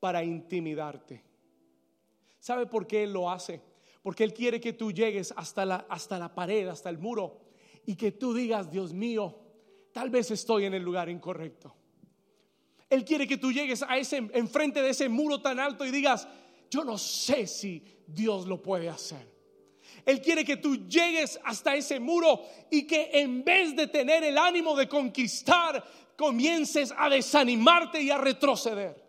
para 0.00 0.24
intimidarte. 0.24 1.22
¿Sabe 2.40 2.66
por 2.66 2.88
qué 2.88 3.04
Él 3.04 3.12
lo 3.12 3.30
hace? 3.30 3.62
Porque 4.02 4.24
Él 4.24 4.34
quiere 4.34 4.60
que 4.60 4.72
tú 4.72 4.90
llegues 4.90 5.32
hasta 5.36 5.64
la, 5.64 5.86
hasta 5.88 6.18
la 6.18 6.34
pared, 6.34 6.66
hasta 6.66 6.90
el 6.90 6.98
muro, 6.98 7.38
y 7.84 7.94
que 7.94 8.10
tú 8.10 8.34
digas, 8.34 8.68
Dios 8.68 8.92
mío, 8.92 9.38
tal 9.92 10.10
vez 10.10 10.32
estoy 10.32 10.64
en 10.64 10.74
el 10.74 10.82
lugar 10.82 11.08
incorrecto. 11.08 11.76
Él 12.90 13.04
quiere 13.04 13.28
que 13.28 13.36
tú 13.36 13.52
llegues 13.52 13.84
a 13.84 13.96
ese 13.96 14.16
enfrente 14.16 14.82
de 14.82 14.90
ese 14.90 15.08
muro 15.08 15.40
tan 15.40 15.60
alto 15.60 15.86
y 15.86 15.92
digas, 15.92 16.26
yo 16.68 16.82
no 16.82 16.98
sé 16.98 17.46
si 17.46 18.02
Dios 18.08 18.48
lo 18.48 18.60
puede 18.60 18.88
hacer. 18.88 19.35
Él 20.06 20.22
quiere 20.22 20.44
que 20.44 20.56
tú 20.56 20.86
llegues 20.86 21.38
hasta 21.44 21.74
ese 21.74 21.98
muro 21.98 22.40
y 22.70 22.86
que 22.86 23.10
en 23.12 23.44
vez 23.44 23.74
de 23.74 23.88
tener 23.88 24.22
el 24.22 24.38
ánimo 24.38 24.76
de 24.76 24.88
conquistar, 24.88 25.84
comiences 26.16 26.94
a 26.96 27.10
desanimarte 27.10 28.00
y 28.00 28.10
a 28.10 28.16
retroceder. 28.16 29.04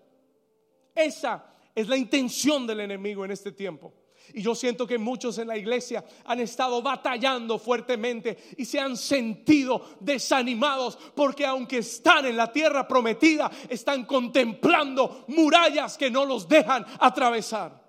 Esa 0.96 1.46
es 1.76 1.88
la 1.88 1.96
intención 1.96 2.66
del 2.66 2.80
enemigo 2.80 3.24
en 3.24 3.32
este 3.32 3.52
tiempo. 3.52 3.94
Y 4.34 4.42
yo 4.42 4.56
siento 4.56 4.86
que 4.86 4.98
muchos 4.98 5.38
en 5.38 5.48
la 5.48 5.58
iglesia 5.58 6.04
han 6.26 6.40
estado 6.40 6.82
batallando 6.82 7.60
fuertemente 7.60 8.38
y 8.58 8.66
se 8.66 8.80
han 8.80 8.98
sentido 8.98 9.98
desanimados 10.00 10.98
porque 11.16 11.46
aunque 11.46 11.78
están 11.78 12.26
en 12.26 12.36
la 12.36 12.52
tierra 12.52 12.88
prometida, 12.88 13.50
están 13.70 14.06
contemplando 14.06 15.26
murallas 15.28 15.98
que 15.98 16.12
no 16.12 16.26
los 16.26 16.48
dejan 16.50 16.86
atravesar. 17.00 17.87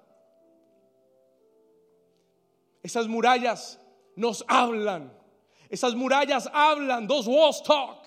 Esas 2.82 3.06
murallas 3.06 3.80
nos 4.16 4.44
hablan. 4.48 5.12
Esas 5.68 5.94
murallas 5.94 6.48
hablan, 6.52 7.06
dos 7.06 7.26
walls 7.26 7.62
talk. 7.62 8.06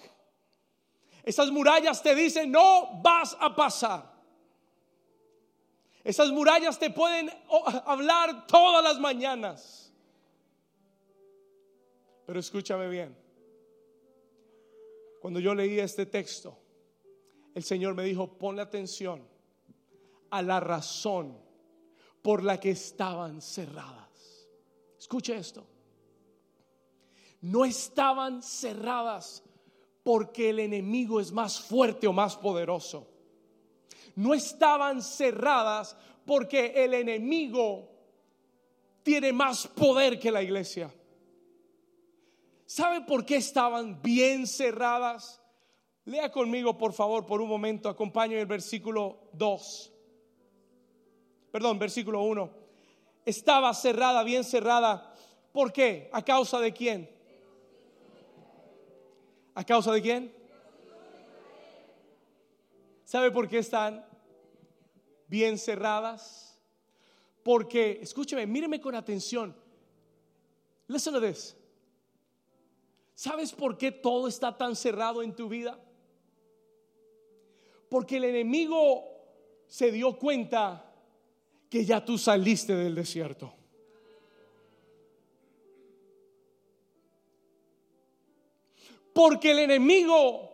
Esas 1.24 1.52
murallas 1.52 2.02
te 2.02 2.16
dicen, 2.16 2.52
no 2.52 3.02
vas 3.02 3.38
a 3.40 3.56
pasar. 3.56 4.12
Esas 6.04 6.32
murallas 6.32 6.80
te 6.80 6.90
pueden 6.90 7.30
hablar 7.86 8.48
todas 8.48 8.84
las 8.84 9.00
mañanas. 9.00 9.94
Pero 12.26 12.40
escúchame 12.40 12.90
bien. 12.90 13.16
Cuando 15.22 15.40
yo 15.40 15.54
leí 15.54 15.80
este 15.80 16.08
texto, 16.08 16.58
el 17.54 17.64
Señor 17.64 17.94
me 17.94 18.04
dijo, 18.04 18.38
ponle 18.40 18.64
atención 18.64 19.28
a 20.32 20.42
la 20.42 20.60
razón 20.60 21.38
por 22.24 22.44
la 22.44 22.60
que 22.60 22.72
estaban 22.72 23.42
cerradas. 23.42 24.11
Escuche 25.12 25.36
esto. 25.36 25.68
No 27.42 27.66
estaban 27.66 28.42
cerradas 28.42 29.44
porque 30.04 30.52
el 30.52 30.60
enemigo 30.60 31.20
es 31.20 31.32
más 31.32 31.60
fuerte 31.60 32.08
o 32.08 32.14
más 32.14 32.38
poderoso 32.38 33.12
no 34.16 34.34
estaban 34.34 35.02
cerradas 35.02 35.98
porque 36.26 36.74
el 36.76 36.94
enemigo 36.94 37.90
tiene 39.04 39.34
más 39.34 39.68
poder 39.68 40.20
que 40.20 40.32
la 40.32 40.44
iglesia. 40.44 40.94
¿Sabe 42.66 43.02
por 43.02 43.26
qué 43.26 43.38
estaban 43.38 44.02
bien 44.02 44.48
cerradas? 44.48 45.42
Lea 46.06 46.32
conmigo, 46.32 46.78
por 46.78 46.94
favor, 46.94 47.26
por 47.26 47.42
un 47.42 47.50
momento, 47.50 47.90
acompaño 47.90 48.38
el 48.38 48.46
versículo 48.46 49.30
2. 49.34 49.94
Perdón, 51.52 51.80
versículo 51.80 52.22
1. 52.24 52.61
Estaba 53.26 53.74
cerrada, 53.74 54.24
bien 54.24 54.44
cerrada. 54.44 55.14
¿Por 55.52 55.72
qué? 55.72 56.10
¿A 56.14 56.24
causa 56.24 56.60
de 56.60 56.74
quién? 56.74 57.10
¿A 59.54 59.64
causa 59.64 59.92
de 59.92 60.02
quién? 60.02 60.34
¿Sabe 63.04 63.32
por 63.32 63.50
qué 63.50 63.60
están 63.60 64.06
bien 65.28 65.58
cerradas? 65.58 66.58
Porque, 67.44 68.00
escúcheme, 68.02 68.48
míreme 68.48 68.80
con 68.80 68.96
atención. 68.96 69.56
Listen 70.88 71.14
to 71.14 71.22
this. 71.22 71.56
¿Sabes 73.14 73.52
por 73.52 73.78
qué 73.78 73.92
todo 73.92 74.28
está 74.28 74.58
tan 74.58 74.76
cerrado 74.76 75.22
en 75.22 75.36
tu 75.36 75.48
vida? 75.48 75.80
Porque 77.90 78.18
el 78.18 78.24
enemigo 78.24 79.04
se 79.68 79.92
dio 79.92 80.18
cuenta 80.18 80.91
que 81.72 81.86
ya 81.86 82.04
tú 82.04 82.18
saliste 82.18 82.76
del 82.76 82.94
desierto. 82.94 83.54
Porque 89.14 89.52
el 89.52 89.60
enemigo 89.60 90.52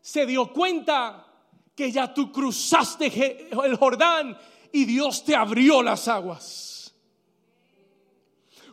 se 0.00 0.24
dio 0.24 0.50
cuenta 0.50 1.26
que 1.74 1.92
ya 1.92 2.14
tú 2.14 2.32
cruzaste 2.32 3.50
el 3.62 3.76
Jordán 3.76 4.38
y 4.72 4.86
Dios 4.86 5.22
te 5.22 5.36
abrió 5.36 5.82
las 5.82 6.08
aguas. 6.08 6.94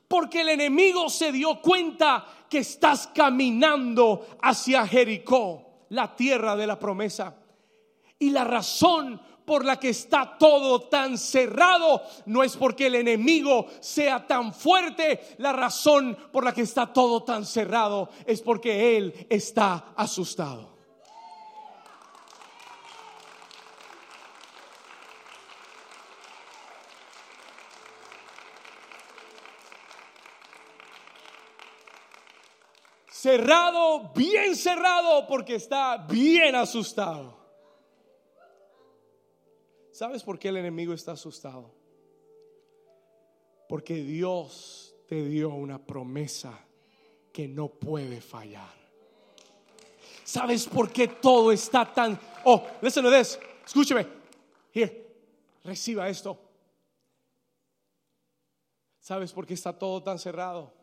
Porque 0.07 0.41
el 0.41 0.49
enemigo 0.49 1.09
se 1.09 1.33
dio 1.33 1.61
cuenta 1.61 2.25
que 2.49 2.59
estás 2.59 3.07
caminando 3.13 4.37
hacia 4.41 4.87
Jericó, 4.87 5.87
la 5.89 6.15
tierra 6.15 6.55
de 6.55 6.67
la 6.67 6.79
promesa. 6.79 7.35
Y 8.17 8.29
la 8.29 8.45
razón 8.45 9.19
por 9.45 9.63
la 9.63 9.79
que 9.79 9.89
está 9.89 10.37
todo 10.37 10.81
tan 10.81 11.17
cerrado 11.17 12.01
no 12.25 12.43
es 12.43 12.57
porque 12.57 12.87
el 12.87 12.95
enemigo 12.95 13.67
sea 13.79 14.25
tan 14.25 14.53
fuerte, 14.53 15.35
la 15.37 15.53
razón 15.53 16.17
por 16.31 16.43
la 16.43 16.53
que 16.53 16.61
está 16.61 16.91
todo 16.91 17.23
tan 17.23 17.45
cerrado 17.45 18.09
es 18.25 18.41
porque 18.41 18.97
él 18.97 19.27
está 19.29 19.93
asustado. 19.95 20.75
cerrado, 33.25 34.11
bien 34.13 34.55
cerrado, 34.55 35.25
porque 35.25 35.55
está 35.55 35.97
bien 35.97 36.53
asustado. 36.53 37.44
¿Sabes 39.95 40.23
por 40.23 40.37
qué 40.37 40.49
el 40.49 40.57
enemigo 40.57 40.91
está 40.91 41.13
asustado? 41.13 41.73
Porque 43.69 43.95
Dios 43.95 44.93
te 45.07 45.23
dio 45.23 45.51
una 45.51 45.85
promesa 45.85 46.67
que 47.31 47.47
no 47.47 47.69
puede 47.69 48.19
fallar. 48.19 48.75
¿Sabes 50.25 50.67
por 50.67 50.91
qué 50.91 51.07
todo 51.07 51.49
está 51.49 51.93
tan... 51.93 52.19
Oh, 52.43 52.67
listen 52.81 53.05
to 53.05 53.09
this. 53.09 53.39
Escúcheme. 53.65 54.05
Here, 54.73 55.15
reciba 55.63 56.09
esto. 56.09 56.37
¿Sabes 58.99 59.31
por 59.31 59.47
qué 59.47 59.53
está 59.53 59.71
todo 59.79 60.03
tan 60.03 60.19
cerrado? 60.19 60.73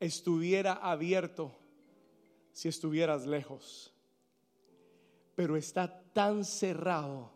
estuviera 0.00 0.72
abierto 0.72 1.52
si 2.52 2.68
estuvieras 2.68 3.26
lejos. 3.26 3.92
Pero 5.38 5.56
está 5.56 5.86
tan 6.12 6.44
cerrado 6.44 7.30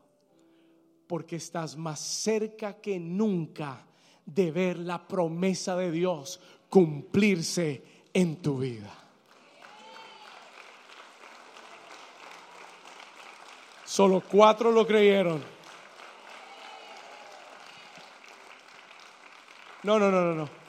porque 1.07 1.37
estás 1.37 1.77
más 1.77 2.01
cerca 2.01 2.81
que 2.81 2.99
nunca 2.99 3.87
de 4.27 4.51
ver 4.51 4.77
la 4.77 5.07
promesa 5.07 5.77
de 5.77 5.93
Dios 5.93 6.41
cumplirse 6.69 8.09
en 8.13 8.43
tu 8.43 8.59
vida. 8.59 8.93
Solo 13.85 14.21
cuatro 14.29 14.73
lo 14.73 14.85
creyeron. 14.85 15.41
No, 19.85 20.01
no, 20.01 20.11
no, 20.11 20.23
no, 20.23 20.35
no 20.35 20.63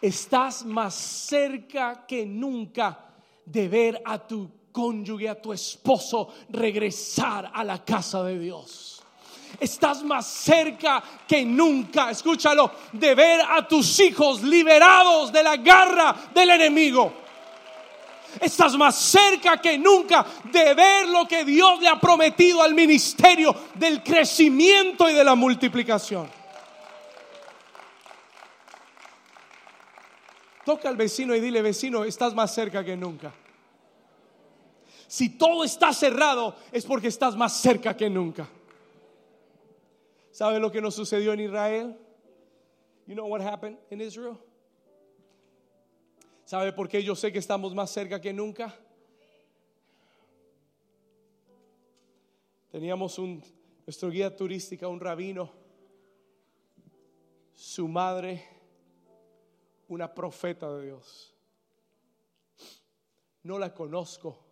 estás 0.00 0.66
más 0.66 0.94
cerca 0.94 2.04
que 2.04 2.26
nunca 2.26 3.14
de 3.46 3.68
ver 3.68 4.02
a 4.04 4.18
tu 4.18 4.61
cónyuge, 4.72 5.28
a 5.28 5.40
tu 5.40 5.52
esposo 5.52 6.32
regresar 6.48 7.50
a 7.54 7.62
la 7.62 7.84
casa 7.84 8.24
de 8.24 8.38
Dios. 8.38 9.02
Estás 9.60 10.02
más 10.02 10.26
cerca 10.26 11.02
que 11.28 11.44
nunca, 11.44 12.10
escúchalo, 12.10 12.72
de 12.92 13.14
ver 13.14 13.42
a 13.48 13.68
tus 13.68 14.00
hijos 14.00 14.42
liberados 14.42 15.30
de 15.30 15.42
la 15.42 15.56
garra 15.56 16.16
del 16.34 16.50
enemigo. 16.50 17.12
Estás 18.40 18.74
más 18.76 18.96
cerca 18.96 19.58
que 19.58 19.76
nunca 19.76 20.24
de 20.44 20.74
ver 20.74 21.06
lo 21.08 21.28
que 21.28 21.44
Dios 21.44 21.80
le 21.80 21.88
ha 21.88 22.00
prometido 22.00 22.62
al 22.62 22.74
ministerio 22.74 23.54
del 23.74 24.02
crecimiento 24.02 25.08
y 25.08 25.12
de 25.12 25.22
la 25.22 25.34
multiplicación. 25.34 26.28
Toca 30.64 30.88
al 30.88 30.96
vecino 30.96 31.34
y 31.34 31.40
dile, 31.40 31.60
vecino, 31.60 32.04
estás 32.04 32.34
más 32.34 32.54
cerca 32.54 32.84
que 32.84 32.96
nunca. 32.96 33.32
Si 35.12 35.28
todo 35.28 35.62
está 35.62 35.92
cerrado 35.92 36.56
es 36.72 36.86
porque 36.86 37.08
estás 37.08 37.36
más 37.36 37.60
cerca 37.60 37.94
que 37.94 38.08
nunca. 38.08 38.48
¿Sabe 40.30 40.58
lo 40.58 40.72
que 40.72 40.80
nos 40.80 40.94
sucedió 40.94 41.34
en 41.34 41.40
Israel? 41.40 41.98
You 43.06 43.12
know 43.12 43.26
what 43.26 43.42
happened 43.42 43.76
in 43.90 44.00
Israel? 44.00 44.38
¿Sabe 46.46 46.72
por 46.72 46.88
qué 46.88 47.04
yo 47.04 47.14
sé 47.14 47.30
que 47.30 47.40
estamos 47.40 47.74
más 47.74 47.90
cerca 47.90 48.22
que 48.22 48.32
nunca? 48.32 48.74
Teníamos 52.70 53.18
un 53.18 53.44
nuestro 53.84 54.08
guía 54.08 54.34
turística, 54.34 54.88
un 54.88 54.98
rabino, 54.98 55.52
su 57.52 57.86
madre 57.86 58.48
una 59.88 60.14
profeta 60.14 60.72
de 60.72 60.86
Dios. 60.86 61.34
No 63.42 63.58
la 63.58 63.74
conozco, 63.74 64.51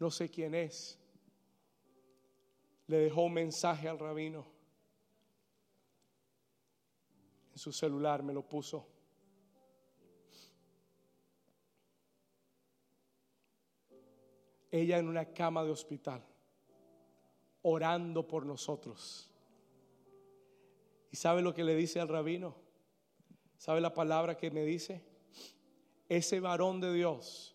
no 0.00 0.10
sé 0.10 0.30
quién 0.30 0.54
es. 0.54 0.98
Le 2.86 2.96
dejó 2.96 3.24
un 3.24 3.34
mensaje 3.34 3.86
al 3.86 3.98
rabino. 3.98 4.46
En 7.52 7.58
su 7.58 7.70
celular 7.70 8.22
me 8.22 8.32
lo 8.32 8.42
puso. 8.42 8.88
Ella 14.70 14.98
en 14.98 15.08
una 15.08 15.26
cama 15.26 15.64
de 15.64 15.70
hospital, 15.70 16.24
orando 17.62 18.26
por 18.26 18.46
nosotros. 18.46 19.30
¿Y 21.10 21.16
sabe 21.16 21.42
lo 21.42 21.52
que 21.52 21.64
le 21.64 21.74
dice 21.74 22.00
al 22.00 22.08
rabino? 22.08 22.56
¿Sabe 23.58 23.80
la 23.80 23.92
palabra 23.92 24.36
que 24.36 24.50
me 24.50 24.64
dice? 24.64 25.04
Ese 26.08 26.40
varón 26.40 26.80
de 26.80 26.94
Dios 26.94 27.54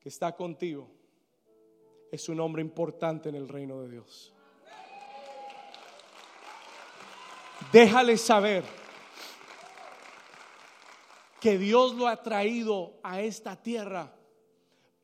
que 0.00 0.08
está 0.08 0.36
contigo 0.36 1.03
es 2.14 2.28
un 2.28 2.40
hombre 2.40 2.62
importante 2.62 3.28
en 3.28 3.34
el 3.34 3.48
reino 3.48 3.80
de 3.82 3.90
Dios. 3.90 4.32
Déjale 7.72 8.16
saber 8.16 8.64
que 11.40 11.58
Dios 11.58 11.94
lo 11.94 12.08
ha 12.08 12.22
traído 12.22 13.00
a 13.02 13.20
esta 13.20 13.60
tierra 13.60 14.12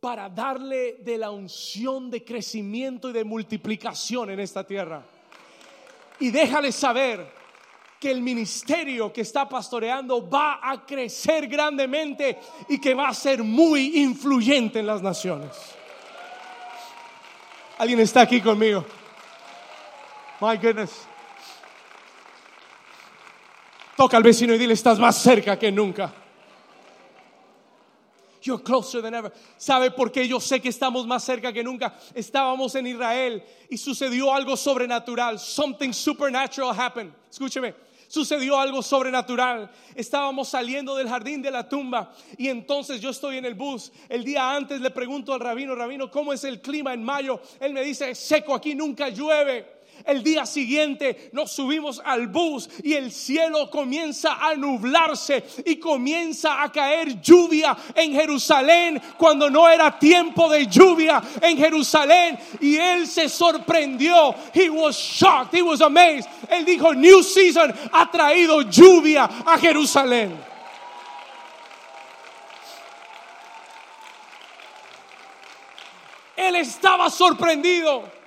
para 0.01 0.29
darle 0.29 0.95
de 1.03 1.19
la 1.19 1.31
unción 1.31 2.11
de 2.11 2.25
crecimiento 2.25 3.11
y 3.11 3.13
de 3.13 3.25
multiplicación 3.25 4.31
en 4.31 4.41
esta 4.41 4.67
tierra. 4.67 5.05
Y 6.19 6.31
déjale 6.31 6.73
saber 6.73 7.41
que 7.99 8.11
el 8.11 8.23
ministerio 8.23 9.13
que 9.13 9.21
está 9.21 9.47
pastoreando 9.49 10.27
va 10.29 10.61
a 10.63 10.87
crecer 10.87 11.47
grandemente 11.49 12.39
y 12.69 12.81
que 12.81 12.95
va 12.95 13.09
a 13.09 13.15
ser 13.15 13.43
muy 13.43 14.01
influyente 14.01 14.79
en 14.79 14.87
las 14.87 15.03
naciones. 15.03 15.80
¿Alguien 17.81 18.01
está 18.01 18.21
aquí 18.21 18.43
conmigo? 18.43 18.85
My 20.39 20.59
goodness. 20.59 20.91
Toca 23.97 24.19
al 24.19 24.23
vecino 24.23 24.53
y 24.53 24.59
dile, 24.59 24.75
estás 24.75 24.99
más 24.99 25.17
cerca 25.17 25.59
que 25.59 25.73
nunca. 25.73 26.13
You're 28.43 28.63
closer 28.63 29.01
than 29.01 29.15
ever. 29.15 29.33
¿Sabe 29.57 29.91
por 29.93 30.13
qué 30.13 30.29
yo 30.29 30.41
sé 30.41 30.61
que 30.61 30.69
estamos 30.69 31.07
más 31.07 31.25
cerca 31.25 31.55
que 31.55 31.65
nunca? 31.65 31.95
Estábamos 32.15 32.75
en 32.75 32.87
Israel 32.87 33.43
y 33.71 33.79
sucedió 33.79 34.35
algo 34.35 34.59
sobrenatural. 34.59 35.39
Something 35.39 35.95
supernatural 35.95 36.79
happened. 36.79 37.15
Escúcheme 37.31 37.75
sucedió 38.11 38.59
algo 38.59 38.83
sobrenatural. 38.83 39.71
Estábamos 39.95 40.49
saliendo 40.49 40.97
del 40.97 41.09
jardín 41.09 41.41
de 41.41 41.51
la 41.53 41.69
tumba 41.69 42.13
y 42.37 42.49
entonces 42.49 43.01
yo 43.01 43.11
estoy 43.11 43.37
en 43.39 43.45
el 43.45 43.55
bus. 43.55 43.93
El 44.09 44.25
día 44.25 44.51
antes 44.51 44.81
le 44.81 44.91
pregunto 44.91 45.33
al 45.33 45.39
rabino, 45.39 45.77
rabino, 45.77 46.11
¿cómo 46.11 46.33
es 46.33 46.43
el 46.43 46.61
clima 46.61 46.93
en 46.93 47.05
mayo? 47.05 47.41
Él 47.61 47.73
me 47.73 47.85
dice, 47.85 48.17
seco, 48.17 48.53
aquí 48.53 48.75
nunca 48.75 49.09
llueve. 49.11 49.80
El 50.05 50.23
día 50.23 50.47
siguiente 50.47 51.31
nos 51.33 51.53
subimos 51.53 52.01
al 52.05 52.29
bus 52.29 52.69
y 52.83 52.95
el 52.95 53.13
cielo 53.13 53.71
comienza 53.71 54.35
a 54.35 54.55
nublarse 54.55 55.45
y 55.65 55.77
comienza 55.77 56.63
a 56.63 56.73
caer 56.73 57.21
lluvia 57.21 57.77
en 57.95 58.13
Jerusalén 58.13 59.01
cuando 59.17 59.51
no 59.51 59.69
era 59.69 59.99
tiempo 59.99 60.49
de 60.49 60.67
lluvia 60.67 61.23
en 61.41 61.57
Jerusalén. 61.57 62.39
Y 62.61 62.77
él 62.77 63.07
se 63.07 63.29
sorprendió. 63.29 64.35
He 64.55 64.71
was 64.71 64.97
shocked. 64.97 65.55
He 65.55 65.63
was 65.63 65.81
amazed. 65.81 66.29
Él 66.49 66.65
dijo, 66.65 66.95
New 66.95 67.23
Season 67.23 67.73
ha 67.93 68.11
traído 68.11 68.63
lluvia 68.63 69.25
a 69.25 69.59
Jerusalén. 69.59 70.51
Él 76.37 76.57
estaba 76.57 77.11
sorprendido. 77.11 78.20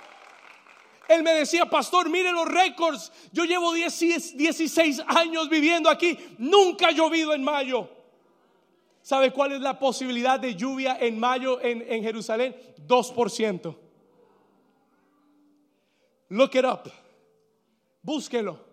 Él 1.08 1.24
me 1.24 1.34
decía, 1.34 1.66
pastor, 1.66 2.10
mire 2.10 2.32
los 2.32 2.48
récords. 2.48 3.12
Yo 3.32 3.44
llevo 3.46 3.74
16 3.74 5.02
años 5.08 5.50
viviendo 5.50 5.90
aquí. 5.90 6.18
Nunca 6.38 6.88
ha 6.88 6.92
llovido 6.92 7.34
en 7.34 7.44
mayo. 7.44 7.90
¿Sabe 9.02 9.32
cuál 9.32 9.52
es 9.52 9.62
la 9.62 9.78
posibilidad 9.78 10.40
de 10.40 10.56
lluvia 10.56 10.98
en 11.00 11.20
mayo 11.20 11.60
en, 11.62 11.84
en 11.88 12.04
Jerusalén? 12.04 12.56
2%. 12.88 13.76
Look 16.30 16.56
it 16.56 16.66
up. 16.66 16.92
Búsquelo 18.02 18.73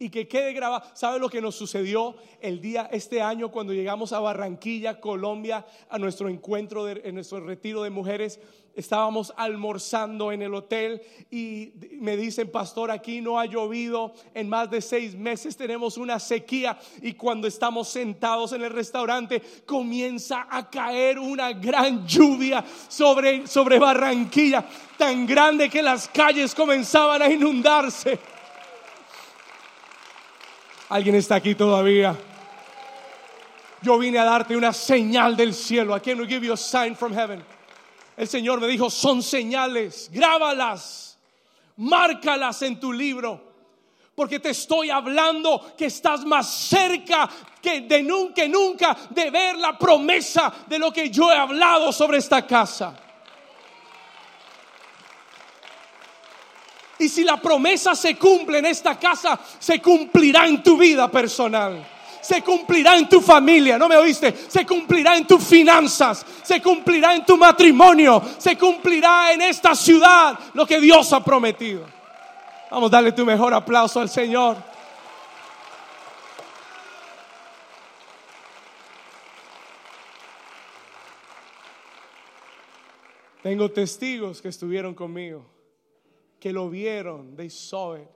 y 0.00 0.08
que 0.08 0.26
quede 0.26 0.54
grabado. 0.54 0.82
¿Sabe 0.94 1.20
lo 1.20 1.28
que 1.28 1.42
nos 1.42 1.54
sucedió 1.54 2.16
el 2.40 2.60
día 2.60 2.88
este 2.90 3.20
año 3.20 3.50
cuando 3.50 3.74
llegamos 3.74 4.14
a 4.14 4.18
Barranquilla, 4.18 4.98
Colombia, 4.98 5.66
a 5.90 5.98
nuestro 5.98 6.30
encuentro, 6.30 6.88
en 6.88 7.14
nuestro 7.14 7.38
retiro 7.40 7.82
de 7.82 7.90
mujeres? 7.90 8.40
Estábamos 8.74 9.30
almorzando 9.36 10.32
en 10.32 10.40
el 10.40 10.54
hotel 10.54 11.02
y 11.30 11.74
me 11.98 12.16
dicen, 12.16 12.50
pastor, 12.50 12.90
aquí 12.90 13.20
no 13.20 13.38
ha 13.38 13.44
llovido 13.44 14.14
en 14.32 14.48
más 14.48 14.70
de 14.70 14.80
seis 14.80 15.14
meses, 15.14 15.54
tenemos 15.54 15.98
una 15.98 16.18
sequía 16.18 16.78
y 17.02 17.12
cuando 17.12 17.46
estamos 17.46 17.88
sentados 17.88 18.52
en 18.54 18.62
el 18.62 18.70
restaurante 18.70 19.42
comienza 19.66 20.46
a 20.48 20.70
caer 20.70 21.18
una 21.18 21.52
gran 21.52 22.06
lluvia 22.06 22.64
sobre, 22.88 23.46
sobre 23.46 23.78
Barranquilla, 23.78 24.66
tan 24.96 25.26
grande 25.26 25.68
que 25.68 25.82
las 25.82 26.08
calles 26.08 26.54
comenzaban 26.54 27.20
a 27.20 27.28
inundarse. 27.28 28.39
¿Alguien 30.90 31.14
está 31.14 31.36
aquí 31.36 31.54
todavía? 31.54 32.16
Yo 33.80 33.96
vine 33.96 34.18
a 34.18 34.24
darte 34.24 34.56
una 34.56 34.72
señal 34.72 35.36
del 35.36 35.54
cielo. 35.54 35.96
I 35.96 36.00
came 36.00 36.16
to 36.16 36.26
give 36.26 36.44
you 36.44 36.52
a 36.52 36.56
sign 36.56 36.96
from 36.96 37.14
heaven. 37.14 37.44
El 38.16 38.26
Señor 38.26 38.60
me 38.60 38.66
dijo, 38.66 38.90
son 38.90 39.22
señales, 39.22 40.10
grábalas, 40.12 41.16
márcalas 41.76 42.62
en 42.62 42.80
tu 42.80 42.92
libro. 42.92 43.40
Porque 44.16 44.40
te 44.40 44.50
estoy 44.50 44.90
hablando 44.90 45.74
que 45.78 45.86
estás 45.86 46.24
más 46.24 46.52
cerca 46.52 47.30
que 47.62 47.82
de 47.82 48.02
nunca, 48.02 48.48
nunca 48.48 48.96
de 49.10 49.30
ver 49.30 49.56
la 49.58 49.78
promesa 49.78 50.52
de 50.66 50.78
lo 50.80 50.92
que 50.92 51.08
yo 51.08 51.30
he 51.30 51.36
hablado 51.36 51.92
sobre 51.92 52.18
esta 52.18 52.44
casa. 52.44 52.96
Y 57.00 57.08
si 57.08 57.24
la 57.24 57.40
promesa 57.40 57.94
se 57.94 58.14
cumple 58.16 58.58
en 58.58 58.66
esta 58.66 58.98
casa, 58.98 59.40
se 59.58 59.80
cumplirá 59.80 60.46
en 60.46 60.62
tu 60.62 60.76
vida 60.76 61.10
personal. 61.10 61.82
Se 62.20 62.42
cumplirá 62.42 62.98
en 62.98 63.08
tu 63.08 63.22
familia, 63.22 63.78
¿no 63.78 63.88
me 63.88 63.96
oíste? 63.96 64.34
Se 64.46 64.66
cumplirá 64.66 65.16
en 65.16 65.26
tus 65.26 65.42
finanzas, 65.42 66.26
se 66.42 66.60
cumplirá 66.60 67.14
en 67.14 67.24
tu 67.24 67.38
matrimonio, 67.38 68.22
se 68.36 68.58
cumplirá 68.58 69.32
en 69.32 69.40
esta 69.40 69.74
ciudad 69.74 70.38
lo 70.52 70.66
que 70.66 70.78
Dios 70.78 71.10
ha 71.14 71.24
prometido. 71.24 71.86
Vamos 72.70 72.92
a 72.92 72.96
darle 72.96 73.12
tu 73.12 73.24
mejor 73.24 73.54
aplauso 73.54 73.98
al 73.98 74.10
Señor. 74.10 74.58
Tengo 83.42 83.70
testigos 83.70 84.42
que 84.42 84.48
estuvieron 84.48 84.94
conmigo 84.94 85.59
que 86.40 86.52
lo 86.52 86.70
vieron, 86.70 87.36
they 87.36 87.50
saw 87.50 87.96
it, 87.96 88.08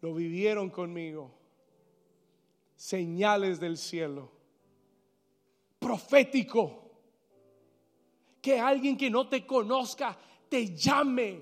lo 0.00 0.14
vivieron 0.14 0.70
conmigo. 0.70 1.30
Señales 2.76 3.60
del 3.60 3.76
cielo, 3.76 4.30
profético. 5.78 6.78
Que 8.40 8.58
alguien 8.58 8.96
que 8.96 9.08
no 9.08 9.28
te 9.28 9.46
conozca 9.46 10.18
te 10.48 10.74
llame 10.74 11.40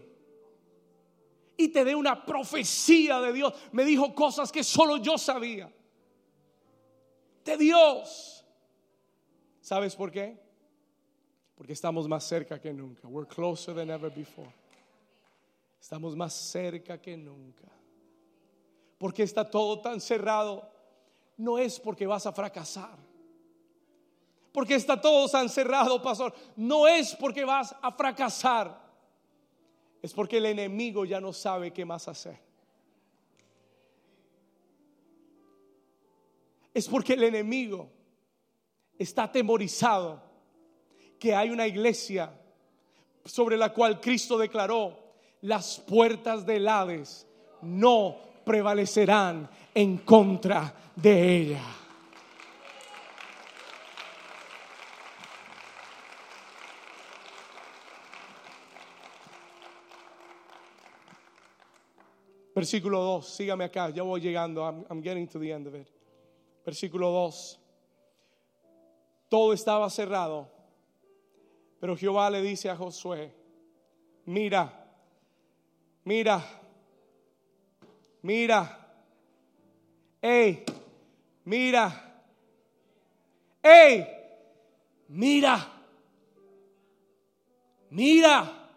y 1.56 1.68
te 1.68 1.84
dé 1.84 1.94
una 1.94 2.24
profecía 2.26 3.20
de 3.20 3.32
Dios. 3.32 3.54
Me 3.72 3.84
dijo 3.84 4.14
cosas 4.14 4.52
que 4.52 4.62
solo 4.62 4.98
yo 4.98 5.16
sabía. 5.16 5.72
De 7.44 7.56
Dios. 7.56 8.44
¿Sabes 9.62 9.96
por 9.96 10.10
qué? 10.10 10.38
Porque 11.54 11.72
estamos 11.72 12.06
más 12.06 12.24
cerca 12.24 12.60
que 12.60 12.72
nunca. 12.72 13.08
We're 13.08 13.28
closer 13.28 13.74
than 13.74 13.90
ever 13.90 14.10
before. 14.10 14.52
Estamos 15.80 16.14
más 16.14 16.34
cerca 16.34 17.00
que 17.00 17.16
nunca. 17.16 17.68
Porque 18.98 19.22
está 19.22 19.48
todo 19.48 19.80
tan 19.80 20.00
cerrado. 20.00 20.70
No 21.36 21.58
es 21.58 21.80
porque 21.80 22.06
vas 22.06 22.26
a 22.26 22.32
fracasar. 22.32 22.98
Porque 24.52 24.74
está 24.74 25.00
todo 25.00 25.26
tan 25.28 25.48
cerrado, 25.48 26.02
pastor. 26.02 26.34
No 26.56 26.86
es 26.86 27.14
porque 27.14 27.44
vas 27.44 27.74
a 27.80 27.92
fracasar. 27.92 28.78
Es 30.02 30.12
porque 30.12 30.36
el 30.36 30.46
enemigo 30.46 31.04
ya 31.04 31.20
no 31.20 31.32
sabe 31.32 31.72
qué 31.72 31.84
más 31.84 32.08
hacer. 32.08 32.38
Es 36.74 36.88
porque 36.88 37.14
el 37.14 37.24
enemigo 37.24 37.90
está 38.98 39.24
atemorizado 39.24 40.22
que 41.18 41.34
hay 41.34 41.50
una 41.50 41.66
iglesia 41.66 42.32
sobre 43.24 43.56
la 43.56 43.72
cual 43.72 44.00
Cristo 44.00 44.38
declaró 44.38 44.99
las 45.42 45.78
puertas 45.80 46.44
del 46.44 46.68
Hades 46.68 47.26
no 47.62 48.16
prevalecerán 48.44 49.48
en 49.74 49.98
contra 49.98 50.74
de 50.96 51.36
ella. 51.36 51.62
Versículo 62.54 63.00
2, 63.00 63.26
sígame 63.26 63.64
acá, 63.64 63.88
ya 63.90 64.02
voy 64.02 64.20
llegando, 64.20 64.62
I'm, 64.62 65.02
getting 65.02 65.26
to 65.28 65.38
the 65.38 65.50
end 65.50 65.66
of 65.66 65.74
it. 65.74 65.88
Versículo 66.66 67.10
2, 67.10 67.58
todo 69.30 69.54
estaba 69.54 69.88
cerrado, 69.88 70.50
pero 71.80 71.96
Jehová 71.96 72.28
le 72.28 72.42
dice 72.42 72.68
a 72.68 72.76
Josué, 72.76 73.32
mira, 74.26 74.79
mira, 76.10 76.44
mira, 78.22 78.60
hey, 80.20 80.64
mira, 81.44 81.86
hey, 83.62 84.08
mira, 85.06 85.72
mira. 87.90 88.70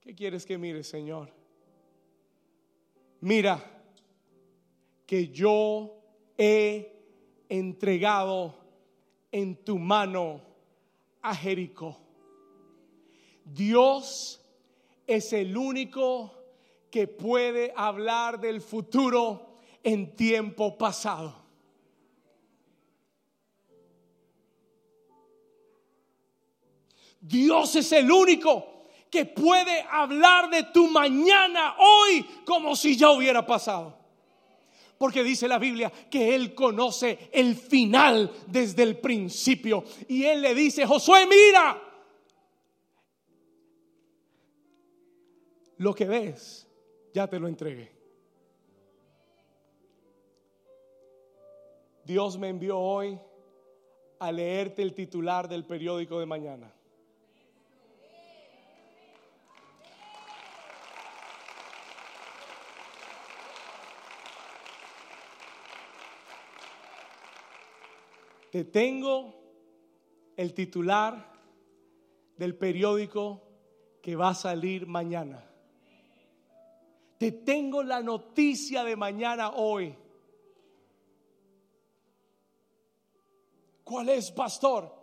¿Qué 0.00 0.14
quieres 0.14 0.46
que 0.46 0.56
mire, 0.56 0.82
Señor? 0.82 1.30
Mira 3.20 3.62
que 5.06 5.28
yo 5.28 6.00
he 6.38 6.90
entregado 7.50 8.54
en 9.30 9.62
tu 9.62 9.78
mano 9.78 10.40
a 11.20 11.34
Jericó. 11.34 12.07
Dios 13.52 14.40
es 15.06 15.32
el 15.32 15.56
único 15.56 16.34
que 16.90 17.06
puede 17.06 17.72
hablar 17.74 18.40
del 18.40 18.60
futuro 18.60 19.56
en 19.82 20.14
tiempo 20.14 20.76
pasado. 20.76 21.34
Dios 27.20 27.74
es 27.76 27.92
el 27.92 28.10
único 28.10 28.84
que 29.10 29.24
puede 29.24 29.84
hablar 29.90 30.50
de 30.50 30.64
tu 30.64 30.88
mañana 30.88 31.76
hoy 31.78 32.24
como 32.44 32.76
si 32.76 32.96
ya 32.96 33.10
hubiera 33.10 33.44
pasado. 33.44 33.96
Porque 34.98 35.22
dice 35.22 35.48
la 35.48 35.58
Biblia 35.58 35.90
que 36.10 36.34
Él 36.34 36.54
conoce 36.54 37.30
el 37.32 37.54
final 37.54 38.30
desde 38.46 38.82
el 38.82 38.98
principio. 38.98 39.84
Y 40.08 40.24
Él 40.24 40.42
le 40.42 40.54
dice, 40.54 40.84
Josué, 40.86 41.26
mira, 41.26 41.87
lo 45.78 45.94
que 45.94 46.06
ves, 46.06 46.68
ya 47.14 47.26
te 47.28 47.38
lo 47.38 47.48
entregué. 47.48 47.96
Dios 52.04 52.38
me 52.38 52.48
envió 52.48 52.78
hoy 52.78 53.18
a 54.18 54.32
leerte 54.32 54.82
el 54.82 54.94
titular 54.94 55.48
del 55.48 55.64
periódico 55.64 56.18
de 56.18 56.26
mañana. 56.26 56.72
Te 68.50 68.64
tengo 68.64 69.34
el 70.36 70.54
titular 70.54 71.30
del 72.36 72.56
periódico 72.56 73.42
que 74.00 74.16
va 74.16 74.30
a 74.30 74.34
salir 74.34 74.86
mañana. 74.86 75.44
Te 77.18 77.32
tengo 77.32 77.82
la 77.82 78.00
noticia 78.00 78.84
de 78.84 78.96
mañana 78.96 79.50
hoy. 79.50 79.94
¿Cuál 83.82 84.08
es, 84.10 84.30
pastor? 84.30 84.94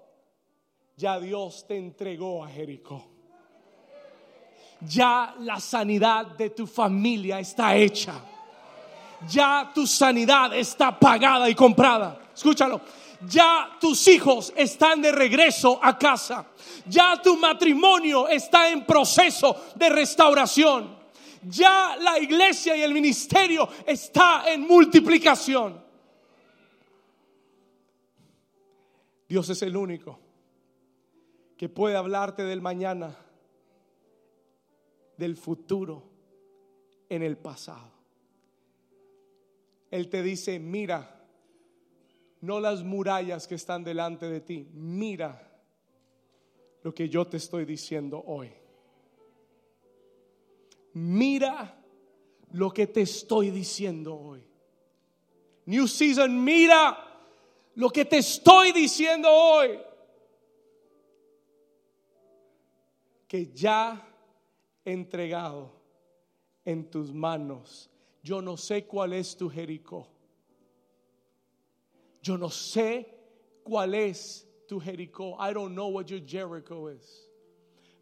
Ya 0.96 1.20
Dios 1.20 1.66
te 1.68 1.78
entregó 1.78 2.44
a 2.44 2.48
Jericó. 2.48 3.06
Ya 4.82 5.36
la 5.40 5.60
sanidad 5.60 6.28
de 6.38 6.52
tu 6.52 6.68
familia 6.68 7.40
está 7.40 7.76
hecha. 7.76 8.14
Ya 9.30 9.72
tu 9.74 9.86
sanidad 9.86 10.56
está 10.56 10.98
pagada 10.98 11.50
y 11.50 11.56
comprada. 11.56 12.30
Escúchalo 12.34 12.82
ya 13.28 13.78
tus 13.80 14.08
hijos 14.08 14.54
están 14.56 15.02
de 15.02 15.12
regreso 15.12 15.80
a 15.82 15.98
casa. 15.98 16.46
Ya 16.86 17.20
tu 17.22 17.38
matrimonio 17.38 18.28
está 18.28 18.70
en 18.70 18.86
proceso 18.86 19.56
de 19.76 19.90
restauración. 19.90 20.95
Ya 21.48 21.96
la 22.00 22.20
iglesia 22.20 22.76
y 22.76 22.82
el 22.82 22.94
ministerio 22.94 23.68
está 23.86 24.52
en 24.52 24.62
multiplicación. 24.62 25.84
Dios 29.28 29.50
es 29.50 29.62
el 29.62 29.76
único 29.76 30.20
que 31.58 31.70
puede 31.70 31.96
hablarte 31.96 32.44
del 32.44 32.62
mañana, 32.62 33.16
del 35.18 35.38
futuro, 35.38 36.04
en 37.10 37.24
el 37.24 37.38
pasado. 37.38 37.92
Él 39.92 40.10
te 40.10 40.24
dice, 40.24 40.60
mira, 40.60 41.24
no 42.42 42.60
las 42.60 42.84
murallas 42.84 43.48
que 43.48 43.56
están 43.56 43.84
delante 43.84 44.28
de 44.28 44.42
ti. 44.42 44.70
Mira 44.74 45.42
lo 46.84 46.94
que 46.94 47.10
yo 47.10 47.28
te 47.28 47.38
estoy 47.38 47.66
diciendo 47.66 48.24
hoy. 48.26 48.52
Mira 50.96 51.78
lo 52.54 52.72
que 52.72 52.88
te 52.88 53.02
estoy 53.02 53.52
diciendo 53.52 54.16
hoy. 54.16 54.42
New 55.66 55.90
Season, 55.90 56.42
mira 56.42 56.98
lo 57.76 57.90
que 57.90 58.06
te 58.06 58.20
estoy 58.20 58.72
diciendo 58.72 59.30
hoy. 59.30 59.78
Que 63.28 63.48
ya 63.48 64.08
he 64.86 64.94
entregado 64.94 65.74
en 66.64 66.90
tus 66.90 67.14
manos. 67.14 67.90
Yo 68.24 68.42
no 68.42 68.56
sé 68.56 68.86
cuál 68.86 69.12
es 69.12 69.36
tu 69.36 69.50
Jericó. 69.50 70.08
Yo 72.22 72.38
no 72.38 72.50
sé 72.50 73.06
cuál 73.64 73.96
es 73.96 74.48
tu 74.66 74.80
Jericó. 74.80 75.36
I 75.42 75.54
don't 75.54 75.74
know 75.74 75.90
what 75.90 76.06
your 76.06 76.22
Jericho 76.26 76.88
is. 76.90 77.30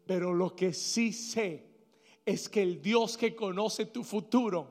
Pero 0.06 0.32
lo 0.32 0.54
que 0.54 0.72
sí 0.72 1.12
sé 1.12 1.73
es 2.24 2.48
que 2.48 2.62
el 2.62 2.80
Dios 2.80 3.16
que 3.16 3.34
conoce 3.34 3.86
tu 3.86 4.02
futuro 4.02 4.68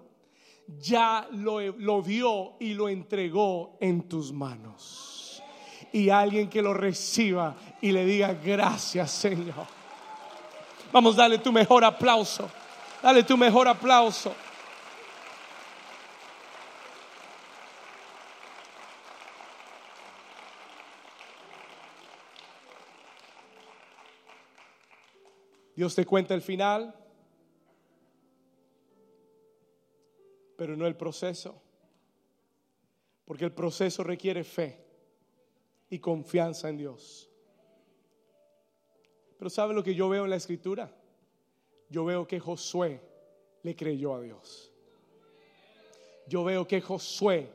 ya 0.80 1.28
lo, 1.32 1.60
lo 1.62 2.02
vio 2.02 2.54
y 2.60 2.74
lo 2.74 2.90
entregó 2.90 3.78
en 3.80 4.08
tus 4.08 4.32
manos. 4.32 5.44
Y 5.92 6.10
alguien 6.10 6.50
que 6.50 6.62
lo 6.62 6.74
reciba 6.74 7.56
y 7.82 7.92
le 7.92 8.06
diga 8.06 8.34
gracias 8.34 9.12
Señor. 9.12 9.68
Vamos, 10.92 11.16
dale 11.16 11.38
tu 11.40 11.52
mejor 11.52 11.84
aplauso. 11.84 12.50
Dale 13.02 13.24
tu 13.24 13.38
mejor 13.38 13.68
aplauso. 13.68 14.34
Dios 25.76 25.96
te 25.96 26.06
cuenta 26.06 26.34
el 26.36 26.42
final, 26.42 26.96
pero 30.64 30.78
no 30.78 30.88
el 30.88 30.96
proceso. 30.96 31.62
Porque 33.26 33.44
el 33.44 33.52
proceso 33.52 34.02
requiere 34.02 34.46
fe 34.46 34.82
y 35.90 36.00
confianza 36.00 36.70
en 36.70 36.78
Dios. 36.78 37.30
Pero 39.38 39.50
¿sabe 39.50 39.74
lo 39.74 39.84
que 39.84 39.94
yo 39.94 40.08
veo 40.08 40.24
en 40.24 40.30
la 40.30 40.38
escritura? 40.38 40.90
Yo 41.90 42.06
veo 42.06 42.26
que 42.26 42.40
Josué 42.40 43.02
le 43.62 43.76
creyó 43.76 44.16
a 44.16 44.22
Dios. 44.22 44.72
Yo 46.28 46.46
veo 46.46 46.66
que 46.66 46.80
Josué 46.80 47.52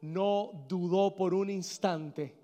no 0.00 0.64
dudó 0.68 1.14
por 1.14 1.34
un 1.34 1.50
instante. 1.50 2.34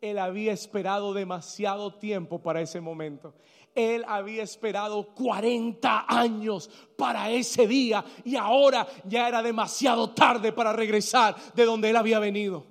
Él 0.00 0.18
había 0.18 0.52
esperado 0.52 1.14
demasiado 1.14 2.00
tiempo 2.00 2.42
para 2.42 2.60
ese 2.62 2.80
momento. 2.80 3.32
Él 3.74 4.04
había 4.06 4.42
esperado 4.42 5.14
40 5.14 6.06
años 6.08 6.68
para 6.96 7.30
ese 7.30 7.66
día 7.66 8.04
y 8.24 8.36
ahora 8.36 8.86
ya 9.04 9.28
era 9.28 9.42
demasiado 9.42 10.10
tarde 10.10 10.52
para 10.52 10.72
regresar 10.72 11.36
de 11.54 11.64
donde 11.64 11.90
él 11.90 11.96
había 11.96 12.18
venido. 12.18 12.66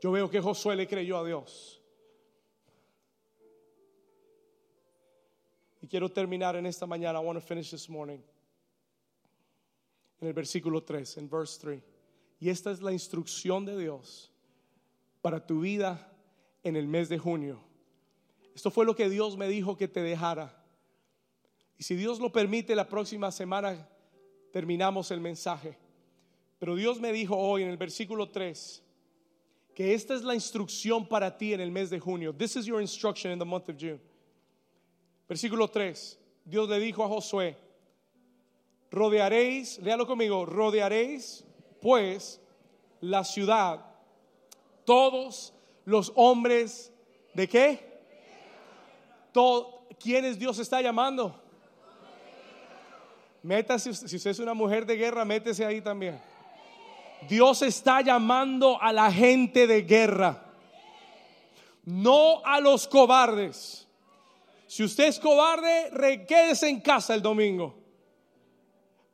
Yo 0.00 0.12
veo 0.12 0.30
que 0.30 0.40
Josué 0.40 0.76
le 0.76 0.86
creyó 0.86 1.18
a 1.18 1.24
Dios. 1.24 1.82
Y 5.82 5.88
quiero 5.88 6.10
terminar 6.10 6.56
en 6.56 6.66
esta 6.66 6.86
mañana. 6.86 7.20
I 7.20 7.24
want 7.24 7.38
to 7.38 7.46
finish 7.46 7.70
this 7.70 7.88
morning. 7.88 8.20
En 10.20 10.28
el 10.28 10.34
versículo 10.34 10.82
3, 10.82 11.18
en 11.18 11.28
verse 11.28 11.60
3. 11.60 11.82
Y 12.40 12.48
esta 12.48 12.70
es 12.70 12.80
la 12.80 12.92
instrucción 12.92 13.64
de 13.64 13.78
Dios 13.78 14.32
para 15.20 15.46
tu 15.46 15.60
vida 15.60 16.12
en 16.62 16.76
el 16.76 16.88
mes 16.88 17.08
de 17.08 17.18
junio 17.18 17.75
esto 18.56 18.70
fue 18.70 18.86
lo 18.86 18.96
que 18.96 19.10
Dios 19.10 19.36
me 19.36 19.48
dijo 19.48 19.76
que 19.76 19.86
te 19.86 20.00
dejara. 20.00 20.50
Y 21.76 21.82
si 21.82 21.94
Dios 21.94 22.18
lo 22.18 22.32
permite, 22.32 22.74
la 22.74 22.88
próxima 22.88 23.30
semana 23.30 23.86
terminamos 24.50 25.10
el 25.10 25.20
mensaje. 25.20 25.76
Pero 26.58 26.74
Dios 26.74 26.98
me 26.98 27.12
dijo 27.12 27.36
hoy 27.36 27.64
en 27.64 27.68
el 27.68 27.76
versículo 27.76 28.30
3 28.30 28.82
que 29.74 29.92
esta 29.92 30.14
es 30.14 30.22
la 30.22 30.34
instrucción 30.34 31.06
para 31.06 31.36
ti 31.36 31.52
en 31.52 31.60
el 31.60 31.70
mes 31.70 31.90
de 31.90 32.00
junio. 32.00 32.32
This 32.34 32.56
is 32.56 32.64
your 32.64 32.80
instruction 32.80 33.30
in 33.30 33.38
the 33.38 33.44
month 33.44 33.68
of 33.68 33.76
June. 33.78 34.00
Versículo 35.28 35.68
3. 35.68 36.18
Dios 36.46 36.66
le 36.66 36.80
dijo 36.80 37.04
a 37.04 37.08
Josué, 37.08 37.58
rodearéis, 38.90 39.78
léalo 39.80 40.06
conmigo, 40.06 40.46
rodearéis 40.46 41.44
pues 41.82 42.40
la 43.02 43.22
ciudad, 43.22 43.84
todos 44.86 45.52
los 45.84 46.10
hombres 46.16 46.90
de 47.34 47.46
qué? 47.46 47.95
¿Quiénes 49.98 50.38
Dios 50.38 50.58
está 50.58 50.80
llamando? 50.80 51.42
Métase, 53.42 53.94
si 53.94 54.16
usted 54.16 54.30
es 54.30 54.38
una 54.38 54.54
mujer 54.54 54.84
de 54.86 54.96
guerra, 54.96 55.24
métese 55.24 55.64
ahí 55.64 55.80
también. 55.80 56.20
Dios 57.28 57.62
está 57.62 58.00
llamando 58.00 58.80
a 58.80 58.92
la 58.92 59.10
gente 59.10 59.66
de 59.66 59.82
guerra, 59.82 60.42
no 61.84 62.44
a 62.44 62.60
los 62.60 62.86
cobardes. 62.88 63.86
Si 64.66 64.82
usted 64.82 65.04
es 65.04 65.20
cobarde, 65.20 66.26
quédese 66.26 66.68
en 66.68 66.80
casa 66.80 67.14
el 67.14 67.22
domingo. 67.22 67.74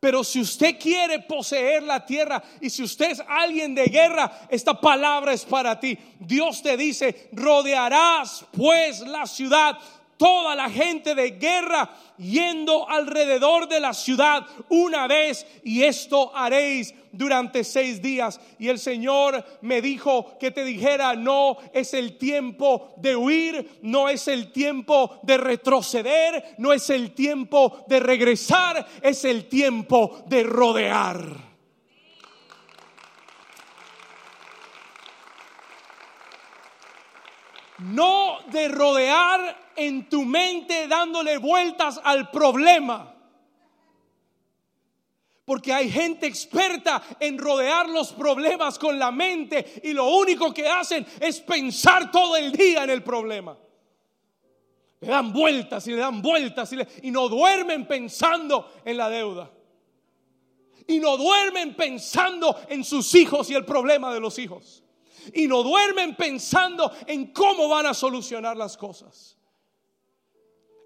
Pero 0.00 0.24
si 0.24 0.40
usted 0.40 0.80
quiere 0.80 1.20
poseer 1.20 1.82
la 1.84 2.04
tierra 2.04 2.42
y 2.60 2.70
si 2.70 2.82
usted 2.82 3.12
es 3.12 3.22
alguien 3.28 3.72
de 3.74 3.84
guerra, 3.84 4.46
esta 4.48 4.80
palabra 4.80 5.32
es 5.32 5.44
para 5.44 5.78
ti. 5.78 5.96
Dios 6.18 6.60
te 6.60 6.76
dice, 6.76 7.28
rodearás 7.32 8.44
pues 8.50 9.00
la 9.00 9.26
ciudad 9.26 9.78
toda 10.22 10.54
la 10.54 10.70
gente 10.70 11.16
de 11.16 11.32
guerra 11.32 11.90
yendo 12.16 12.88
alrededor 12.88 13.68
de 13.68 13.80
la 13.80 13.92
ciudad 13.92 14.46
una 14.68 15.08
vez 15.08 15.44
y 15.64 15.82
esto 15.82 16.30
haréis 16.32 16.94
durante 17.10 17.64
seis 17.64 18.00
días. 18.00 18.40
Y 18.60 18.68
el 18.68 18.78
Señor 18.78 19.44
me 19.62 19.82
dijo 19.82 20.38
que 20.38 20.52
te 20.52 20.62
dijera, 20.62 21.16
no 21.16 21.56
es 21.72 21.92
el 21.92 22.18
tiempo 22.18 22.94
de 22.98 23.16
huir, 23.16 23.80
no 23.82 24.08
es 24.08 24.28
el 24.28 24.52
tiempo 24.52 25.18
de 25.24 25.38
retroceder, 25.38 26.54
no 26.58 26.72
es 26.72 26.88
el 26.90 27.14
tiempo 27.14 27.84
de 27.88 27.98
regresar, 27.98 28.86
es 29.02 29.24
el 29.24 29.48
tiempo 29.48 30.22
de 30.28 30.44
rodear. 30.44 31.51
No 37.82 38.38
de 38.50 38.68
rodear 38.68 39.72
en 39.76 40.08
tu 40.08 40.24
mente 40.24 40.86
dándole 40.86 41.38
vueltas 41.38 42.00
al 42.02 42.30
problema. 42.30 43.14
Porque 45.44 45.72
hay 45.72 45.90
gente 45.90 46.26
experta 46.26 47.02
en 47.18 47.36
rodear 47.36 47.88
los 47.88 48.12
problemas 48.12 48.78
con 48.78 48.98
la 48.98 49.10
mente 49.10 49.80
y 49.82 49.92
lo 49.92 50.06
único 50.06 50.54
que 50.54 50.68
hacen 50.68 51.04
es 51.20 51.40
pensar 51.40 52.12
todo 52.12 52.36
el 52.36 52.52
día 52.52 52.84
en 52.84 52.90
el 52.90 53.02
problema. 53.02 53.58
Le 55.00 55.08
dan 55.08 55.32
vueltas 55.32 55.84
y 55.88 55.90
le 55.90 55.96
dan 55.96 56.22
vueltas 56.22 56.72
y, 56.72 57.08
y 57.08 57.10
no 57.10 57.28
duermen 57.28 57.88
pensando 57.88 58.72
en 58.84 58.96
la 58.96 59.10
deuda. 59.10 59.50
Y 60.86 61.00
no 61.00 61.16
duermen 61.16 61.74
pensando 61.74 62.56
en 62.68 62.84
sus 62.84 63.12
hijos 63.16 63.50
y 63.50 63.54
el 63.54 63.64
problema 63.64 64.14
de 64.14 64.20
los 64.20 64.38
hijos. 64.38 64.84
Y 65.34 65.46
no 65.46 65.62
duermen 65.62 66.16
pensando 66.16 66.90
en 67.06 67.32
cómo 67.32 67.68
van 67.68 67.86
a 67.86 67.94
solucionar 67.94 68.56
las 68.56 68.76
cosas. 68.76 69.36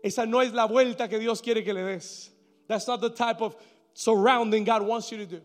Esa 0.03 0.27
no 0.27 0.43
es 0.43 0.53
la 0.53 0.67
vuelta 0.67 1.09
que 1.09 1.19
Dios 1.19 1.43
quiere 1.43 1.65
que 1.65 1.73
le 1.73 1.83
des. 1.83 2.33
That's 2.69 2.87
not 2.87 3.01
the 3.01 3.11
type 3.11 3.41
of 3.41 3.57
surrounding 3.95 4.65
God 4.65 4.83
wants 4.83 5.11
you 5.11 5.19
to 5.19 5.27
do. 5.27 5.43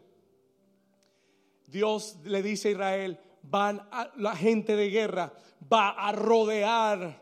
Dios 1.69 2.17
le 2.25 2.41
dice 2.41 2.65
a 2.65 2.71
Israel, 2.71 3.17
van 3.43 3.81
a, 3.91 4.11
la 4.17 4.35
gente 4.35 4.75
de 4.75 4.89
guerra 4.89 5.31
va 5.71 5.95
a 5.97 6.11
rodear 6.11 7.15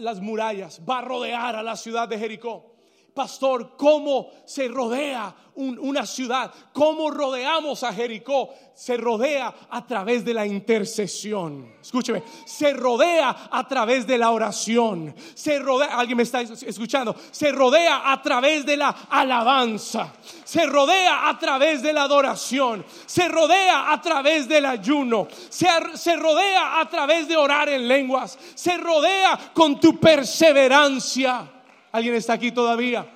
las 0.00 0.20
murallas, 0.20 0.80
va 0.80 0.98
a 0.98 1.02
rodear 1.02 1.56
a 1.56 1.62
la 1.62 1.76
ciudad 1.76 2.08
de 2.08 2.18
Jericó 2.18 2.71
pastor, 3.14 3.76
cómo 3.76 4.30
se 4.44 4.68
rodea 4.68 5.34
una 5.54 6.06
ciudad, 6.06 6.50
cómo 6.72 7.10
rodeamos 7.10 7.82
a 7.82 7.92
Jericó. 7.92 8.54
Se 8.74 8.96
rodea 8.96 9.54
a 9.68 9.86
través 9.86 10.24
de 10.24 10.32
la 10.32 10.46
intercesión. 10.46 11.74
Escúcheme, 11.80 12.22
se 12.46 12.72
rodea 12.72 13.48
a 13.50 13.68
través 13.68 14.06
de 14.06 14.16
la 14.16 14.30
oración. 14.30 15.14
Se 15.34 15.58
rodea, 15.58 15.98
alguien 15.98 16.16
me 16.16 16.22
está 16.22 16.40
escuchando, 16.40 17.14
se 17.30 17.52
rodea 17.52 18.10
a 18.10 18.22
través 18.22 18.64
de 18.64 18.78
la 18.78 18.88
alabanza. 19.10 20.12
Se 20.44 20.64
rodea 20.64 21.28
a 21.28 21.38
través 21.38 21.82
de 21.82 21.92
la 21.92 22.04
adoración. 22.04 22.84
Se 23.04 23.28
rodea 23.28 23.92
a 23.92 24.00
través 24.00 24.48
del 24.48 24.64
ayuno. 24.64 25.28
Se, 25.50 25.68
se 25.94 26.16
rodea 26.16 26.80
a 26.80 26.88
través 26.88 27.28
de 27.28 27.36
orar 27.36 27.68
en 27.68 27.86
lenguas. 27.86 28.38
Se 28.54 28.78
rodea 28.78 29.38
con 29.52 29.78
tu 29.78 30.00
perseverancia. 30.00 31.61
¿Alguien 31.92 32.14
está 32.14 32.32
aquí 32.32 32.50
todavía? 32.50 33.06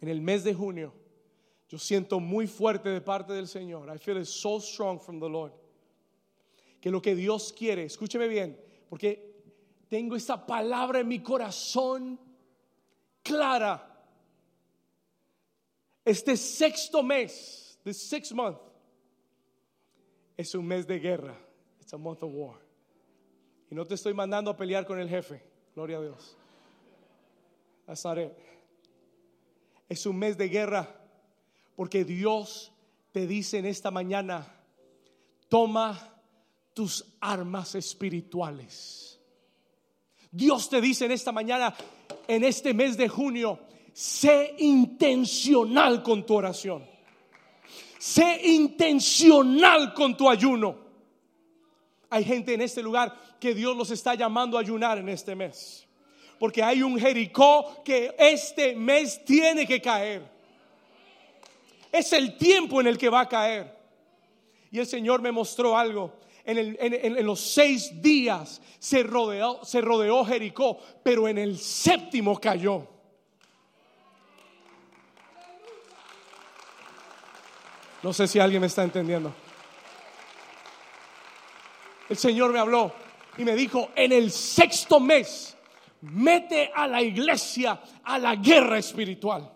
En 0.00 0.08
el 0.08 0.22
mes 0.22 0.44
de 0.44 0.54
junio, 0.54 0.94
yo 1.68 1.78
siento 1.78 2.20
muy 2.20 2.46
fuerte 2.46 2.88
de 2.88 3.02
parte 3.02 3.34
del 3.34 3.46
Señor. 3.46 3.94
I 3.94 3.98
feel 3.98 4.16
it 4.16 4.24
so 4.24 4.58
strong 4.58 4.98
from 4.98 5.20
the 5.20 5.28
Lord. 5.28 5.52
Que 6.80 6.90
lo 6.90 7.02
que 7.02 7.14
Dios 7.14 7.52
quiere, 7.52 7.84
escúcheme 7.84 8.28
bien, 8.28 8.58
porque 8.88 9.28
tengo 9.90 10.16
esta 10.16 10.46
palabra 10.46 11.00
en 11.00 11.08
mi 11.08 11.22
corazón 11.22 12.18
clara. 13.22 13.84
Este 16.02 16.36
sexto 16.38 17.02
mes, 17.02 17.78
the 17.84 17.92
sixth 17.92 18.32
month, 18.32 18.58
es 20.38 20.54
un 20.54 20.66
mes 20.66 20.86
de 20.86 20.98
guerra. 20.98 21.36
It's 21.80 21.92
a 21.92 21.98
month 21.98 22.22
of 22.22 22.32
war. 22.32 22.67
Y 23.70 23.74
no 23.74 23.84
te 23.84 23.94
estoy 23.94 24.14
mandando 24.14 24.50
a 24.50 24.56
pelear 24.56 24.86
con 24.86 24.98
el 24.98 25.08
jefe. 25.08 25.42
Gloria 25.74 25.98
a 25.98 26.02
Dios. 26.02 26.36
Es 29.88 30.06
un 30.06 30.16
mes 30.16 30.36
de 30.36 30.48
guerra 30.48 30.94
porque 31.76 32.04
Dios 32.04 32.72
te 33.12 33.26
dice 33.26 33.58
en 33.58 33.66
esta 33.66 33.90
mañana, 33.90 34.46
toma 35.48 36.14
tus 36.74 37.04
armas 37.20 37.74
espirituales. 37.74 39.20
Dios 40.30 40.68
te 40.68 40.80
dice 40.80 41.06
en 41.06 41.12
esta 41.12 41.32
mañana, 41.32 41.74
en 42.26 42.44
este 42.44 42.74
mes 42.74 42.96
de 42.96 43.08
junio, 43.08 43.60
sé 43.92 44.54
intencional 44.58 46.02
con 46.02 46.26
tu 46.26 46.34
oración. 46.34 46.84
Sé 47.98 48.40
intencional 48.44 49.92
con 49.94 50.16
tu 50.16 50.28
ayuno. 50.28 50.87
Hay 52.10 52.24
gente 52.24 52.54
en 52.54 52.62
este 52.62 52.82
lugar 52.82 53.14
que 53.38 53.54
Dios 53.54 53.76
los 53.76 53.90
está 53.90 54.14
llamando 54.14 54.56
a 54.56 54.60
ayunar 54.60 54.98
en 54.98 55.08
este 55.08 55.34
mes. 55.34 55.86
Porque 56.38 56.62
hay 56.62 56.82
un 56.82 56.98
Jericó 56.98 57.82
que 57.84 58.14
este 58.18 58.74
mes 58.74 59.22
tiene 59.24 59.66
que 59.66 59.80
caer. 59.80 60.22
Es 61.92 62.12
el 62.12 62.36
tiempo 62.38 62.80
en 62.80 62.86
el 62.86 62.96
que 62.96 63.08
va 63.08 63.20
a 63.20 63.28
caer. 63.28 63.76
Y 64.70 64.78
el 64.78 64.86
Señor 64.86 65.20
me 65.20 65.32
mostró 65.32 65.76
algo. 65.76 66.14
En, 66.44 67.26
los 67.26 67.40
seis 67.40 68.00
días 68.00 68.62
se 68.78 69.02
rodeó, 69.02 69.62
se 69.64 69.82
rodeó 69.82 70.24
Jericó, 70.24 70.78
pero 71.02 71.28
en 71.28 71.36
el 71.36 71.58
séptimo 71.58 72.40
cayó. 72.40 72.86
No 78.02 78.12
sé 78.14 78.26
si 78.26 78.38
alguien 78.38 78.62
me 78.62 78.68
está 78.68 78.82
entendiendo 78.84 79.34
el 82.08 82.16
Señor 82.16 82.52
me 82.52 82.58
habló 82.58 82.92
y 83.36 83.44
me 83.44 83.54
dijo, 83.54 83.90
en 83.94 84.12
el 84.12 84.30
sexto 84.30 84.98
mes, 85.00 85.56
mete 86.00 86.70
a 86.74 86.86
la 86.86 87.02
iglesia 87.02 87.80
a 88.04 88.18
la 88.18 88.36
guerra 88.36 88.78
espiritual. 88.78 89.50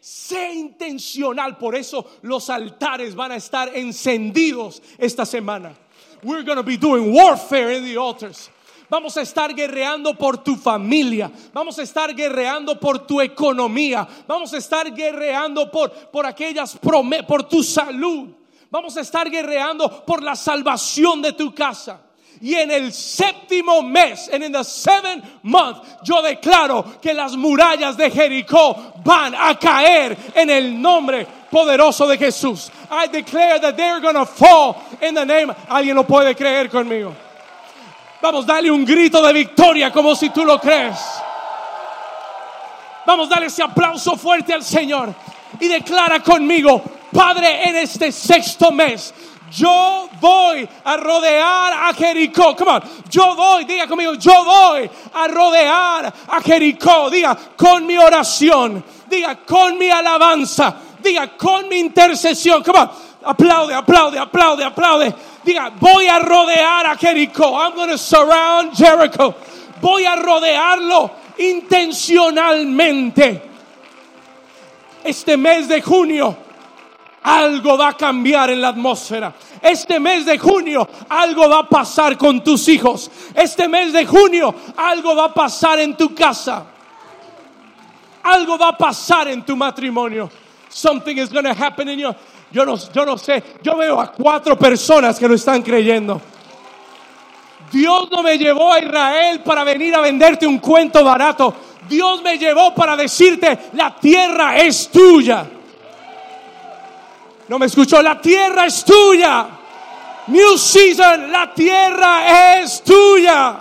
Sé 0.00 0.54
intencional, 0.54 1.58
por 1.58 1.74
eso 1.74 2.18
los 2.22 2.48
altares 2.48 3.14
van 3.14 3.32
a 3.32 3.36
estar 3.36 3.76
encendidos 3.76 4.82
esta 4.98 5.26
semana. 5.26 5.74
We're 6.22 6.42
going 6.42 6.56
to 6.56 6.62
be 6.62 6.76
doing 6.76 7.14
warfare 7.14 7.72
in 7.72 7.84
the 7.84 7.96
altars. 7.96 8.50
Vamos 8.88 9.16
a 9.16 9.20
estar 9.20 9.54
guerreando 9.54 10.18
por 10.18 10.38
tu 10.38 10.56
familia. 10.56 11.30
Vamos 11.52 11.78
a 11.78 11.82
estar 11.82 12.12
guerreando 12.14 12.80
por 12.80 13.06
tu 13.06 13.20
economía. 13.20 14.06
Vamos 14.26 14.52
a 14.52 14.56
estar 14.56 14.92
guerreando 14.92 15.70
por, 15.70 15.92
por 16.10 16.26
aquellas 16.26 16.76
por 16.76 17.44
tu 17.44 17.62
salud. 17.62 18.30
Vamos 18.70 18.96
a 18.96 19.00
estar 19.00 19.28
guerreando 19.28 20.04
por 20.04 20.22
la 20.22 20.36
salvación 20.36 21.20
de 21.20 21.32
tu 21.32 21.52
casa. 21.52 22.00
Y 22.40 22.54
en 22.54 22.70
el 22.70 22.92
séptimo 22.92 23.82
mes, 23.82 24.28
en 24.32 24.42
el 24.42 24.64
seventh 24.64 25.24
month, 25.42 25.84
yo 26.02 26.22
declaro 26.22 27.00
que 27.02 27.12
las 27.12 27.36
murallas 27.36 27.96
de 27.96 28.10
Jericó 28.10 28.94
van 29.04 29.34
a 29.34 29.58
caer 29.58 30.16
en 30.34 30.48
el 30.48 30.80
nombre 30.80 31.26
poderoso 31.50 32.06
de 32.06 32.16
Jesús. 32.16 32.70
I 32.90 33.08
declare 33.08 33.60
that 33.60 33.76
they're 33.76 34.00
to 34.00 34.24
fall 34.24 34.76
in 35.02 35.14
the 35.14 35.26
name. 35.26 35.52
Alguien 35.68 35.96
lo 35.96 36.04
puede 36.04 36.34
creer 36.34 36.70
conmigo. 36.70 37.14
Vamos, 38.22 38.46
dale 38.46 38.70
un 38.70 38.84
grito 38.84 39.20
de 39.20 39.32
victoria 39.32 39.90
como 39.90 40.14
si 40.14 40.30
tú 40.30 40.44
lo 40.44 40.58
crees. 40.58 40.98
Vamos, 43.04 43.28
dale 43.28 43.46
ese 43.46 43.62
aplauso 43.62 44.16
fuerte 44.16 44.54
al 44.54 44.62
Señor 44.62 45.12
y 45.58 45.68
declara 45.68 46.20
conmigo, 46.22 46.82
Padre, 47.12 47.68
en 47.68 47.76
este 47.76 48.12
sexto 48.12 48.70
mes, 48.70 49.12
Yo 49.50 50.08
voy 50.20 50.68
a 50.84 50.96
rodear 50.96 51.72
a 51.72 51.92
Jericó. 51.92 52.54
Come 52.54 52.70
on. 52.70 52.82
Yo 53.10 53.34
voy, 53.34 53.64
diga 53.64 53.88
conmigo, 53.88 54.14
yo 54.14 54.44
voy 54.44 54.88
a 55.12 55.26
rodear 55.26 56.14
a 56.28 56.40
Jericó. 56.40 57.10
Diga, 57.10 57.36
con 57.56 57.84
mi 57.84 57.98
oración. 57.98 58.84
Diga, 59.08 59.40
con 59.44 59.76
mi 59.76 59.90
alabanza. 59.90 60.76
Diga, 61.02 61.36
con 61.36 61.68
mi 61.68 61.80
intercesión. 61.80 62.62
Come 62.62 62.78
on. 62.78 62.90
Aplaude, 63.24 63.74
aplaude, 63.74 64.18
aplaude, 64.18 64.64
aplaude. 64.64 65.14
Diga, 65.44 65.72
voy 65.80 66.06
a 66.06 66.20
rodear 66.20 66.86
a 66.86 66.96
Jericó. 66.96 67.58
I'm 67.58 67.74
going 67.74 67.90
to 67.90 67.98
surround 67.98 68.72
Jericho. 68.72 69.34
Voy 69.80 70.04
a 70.04 70.14
rodearlo 70.14 71.10
intencionalmente. 71.38 73.50
Este 75.02 75.36
mes 75.36 75.66
de 75.66 75.82
junio 75.82 76.49
algo 77.22 77.76
va 77.76 77.88
a 77.88 77.96
cambiar 77.96 78.50
en 78.50 78.60
la 78.60 78.68
atmósfera. 78.68 79.34
Este 79.60 80.00
mes 80.00 80.24
de 80.24 80.38
junio 80.38 80.88
algo 81.08 81.48
va 81.48 81.60
a 81.60 81.68
pasar 81.68 82.16
con 82.16 82.42
tus 82.42 82.68
hijos. 82.68 83.10
Este 83.34 83.68
mes 83.68 83.92
de 83.92 84.06
junio 84.06 84.54
algo 84.76 85.14
va 85.14 85.26
a 85.26 85.34
pasar 85.34 85.78
en 85.80 85.96
tu 85.96 86.14
casa. 86.14 86.64
Algo 88.22 88.58
va 88.58 88.68
a 88.68 88.76
pasar 88.76 89.28
en 89.28 89.42
tu 89.44 89.56
matrimonio. 89.56 90.30
Something 90.68 91.18
is 91.18 91.30
going 91.30 91.44
to 91.44 91.54
happen 91.54 91.88
in 91.88 91.98
your 91.98 92.14
yo 92.52 92.64
no, 92.64 92.76
yo 92.76 93.06
no 93.06 93.16
sé, 93.16 93.42
yo 93.62 93.76
veo 93.76 94.00
a 94.00 94.10
cuatro 94.10 94.58
personas 94.58 95.18
que 95.18 95.28
lo 95.28 95.34
están 95.34 95.62
creyendo. 95.62 96.20
Dios 97.70 98.08
no 98.10 98.22
me 98.24 98.36
llevó 98.36 98.72
a 98.72 98.80
Israel 98.80 99.40
para 99.44 99.62
venir 99.62 99.94
a 99.94 100.00
venderte 100.00 100.46
un 100.46 100.58
cuento 100.58 101.04
barato. 101.04 101.54
Dios 101.88 102.20
me 102.22 102.36
llevó 102.36 102.74
para 102.74 102.96
decirte, 102.96 103.70
la 103.74 103.94
tierra 103.94 104.56
es 104.58 104.90
tuya. 104.90 105.48
No 107.50 107.58
me 107.58 107.66
escuchó, 107.66 108.00
la 108.00 108.20
tierra 108.20 108.66
es 108.66 108.84
tuya. 108.84 109.48
New 110.28 110.56
season, 110.56 111.32
la 111.32 111.52
tierra 111.52 112.60
es 112.60 112.80
tuya. 112.80 113.58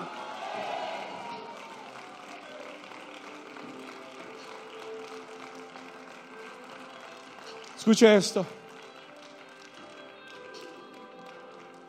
Escuche 7.75 8.15
esto. 8.15 8.45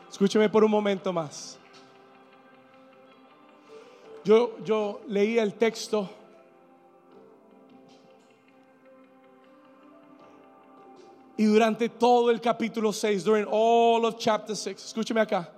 Escúcheme 0.09 0.49
por 0.49 0.63
un 0.63 0.71
momento 0.71 1.13
más. 1.13 1.59
Yo, 4.23 4.57
yo 4.65 5.01
leía 5.07 5.43
el 5.43 5.53
texto. 5.53 6.09
Y 11.41 11.45
durante 11.45 11.89
todo 11.89 12.29
el 12.29 12.39
capítulo 12.39 12.93
6, 12.93 13.23
during 13.23 13.47
all 13.49 14.05
of 14.05 14.15
chapter 14.19 14.55
6, 14.55 14.75
escúcheme 14.85 15.21
acá. 15.21 15.49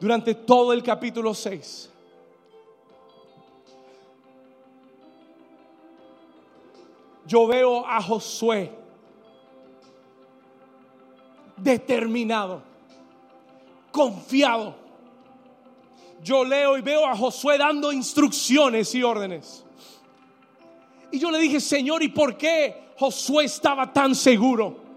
Durante 0.00 0.34
todo 0.34 0.72
el 0.72 0.82
capítulo 0.82 1.34
6. 1.34 1.90
Yo 7.26 7.46
veo 7.46 7.84
a 7.86 8.00
Josué 8.00 8.72
determinado 11.58 12.62
confiado. 13.92 14.74
Yo 16.22 16.44
leo 16.44 16.78
y 16.78 16.80
veo 16.80 17.04
a 17.04 17.14
Josué 17.14 17.58
dando 17.58 17.92
instrucciones 17.92 18.94
y 18.94 19.02
órdenes. 19.02 19.66
Y 21.10 21.18
yo 21.18 21.30
le 21.30 21.38
dije, 21.38 21.60
Señor, 21.60 22.02
¿y 22.02 22.08
por 22.08 22.36
qué 22.36 22.92
Josué 22.96 23.44
estaba 23.44 23.92
tan 23.92 24.14
seguro? 24.14 24.88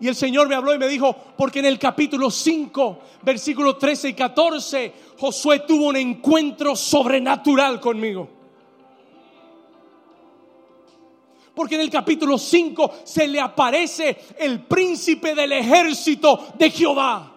Y 0.00 0.08
el 0.08 0.14
Señor 0.14 0.48
me 0.48 0.54
habló 0.54 0.74
y 0.74 0.78
me 0.78 0.88
dijo, 0.88 1.16
porque 1.36 1.60
en 1.60 1.66
el 1.66 1.78
capítulo 1.78 2.30
5, 2.30 2.98
versículos 3.22 3.78
13 3.78 4.10
y 4.10 4.14
14, 4.14 4.92
Josué 5.18 5.60
tuvo 5.60 5.86
un 5.86 5.96
encuentro 5.96 6.76
sobrenatural 6.76 7.80
conmigo. 7.80 8.28
Porque 11.54 11.76
en 11.76 11.82
el 11.82 11.90
capítulo 11.90 12.36
5 12.36 12.92
se 13.04 13.28
le 13.28 13.40
aparece 13.40 14.18
el 14.36 14.60
príncipe 14.64 15.34
del 15.34 15.52
ejército 15.52 16.48
de 16.58 16.70
Jehová. 16.70 17.30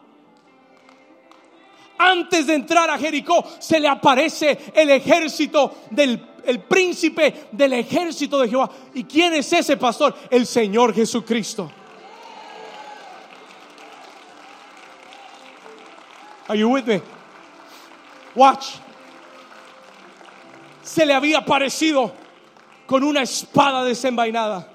Antes 1.99 2.47
de 2.47 2.55
entrar 2.55 2.89
a 2.89 2.97
Jericó 2.97 3.43
se 3.59 3.79
le 3.79 3.87
aparece 3.87 4.57
el 4.73 4.89
ejército 4.89 5.83
del 5.91 6.19
el 6.47 6.61
príncipe 6.61 7.47
del 7.51 7.73
ejército 7.73 8.39
de 8.39 8.47
Jehová. 8.47 8.71
¿Y 8.93 9.03
quién 9.03 9.33
es 9.33 9.51
ese 9.51 9.75
pastor? 9.75 10.15
El 10.29 10.47
Señor 10.47 10.93
Jesucristo. 10.93 11.69
Are 16.47 16.57
you 16.57 16.69
with 16.69 16.85
me? 16.85 17.01
Watch. 18.33 18.75
Se 20.81 21.05
le 21.05 21.13
había 21.13 21.39
aparecido 21.39 22.13
con 22.85 23.03
una 23.03 23.23
espada 23.23 23.83
desenvainada. 23.83 24.71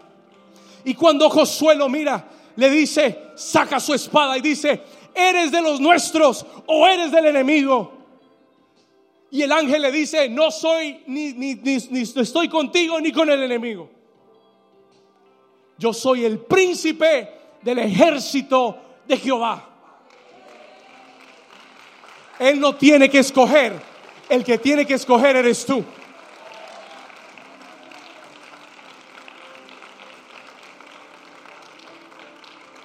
Y 0.85 0.93
cuando 0.93 1.31
Josué 1.31 1.75
lo 1.75 1.89
mira, 1.89 2.29
le 2.57 2.69
dice, 2.69 3.31
saca 3.35 3.81
su 3.81 3.95
espada 3.95 4.37
y 4.37 4.43
dice, 4.43 4.83
¿eres 5.15 5.51
de 5.51 5.63
los 5.63 5.81
nuestros 5.81 6.45
o 6.67 6.87
eres 6.87 7.11
del 7.11 7.27
enemigo? 7.27 8.02
Y 9.33 9.41
el 9.41 9.51
ángel 9.51 9.81
le 9.81 9.91
dice, 9.91 10.29
no 10.29 10.51
soy 10.51 11.05
ni, 11.07 11.33
ni, 11.33 11.55
ni, 11.55 12.03
estoy 12.03 12.51
contigo 12.51 13.01
ni 13.01 13.11
con 13.11 13.31
el 13.31 13.43
enemigo. 13.43 13.89
Yo 15.79 15.95
soy 15.95 16.27
el 16.27 16.39
príncipe 16.41 17.31
del 17.63 17.79
ejército 17.79 18.77
de 19.09 19.17
Jehová. 19.17 19.71
Él 22.39 22.61
no 22.61 22.77
tiene 22.77 23.09
que 23.09 23.21
escoger, 23.21 23.73
el 24.29 24.45
que 24.45 24.59
tiene 24.59 24.85
que 24.85 24.95
escoger 24.95 25.35
eres 25.35 25.65
tú. 25.65 25.83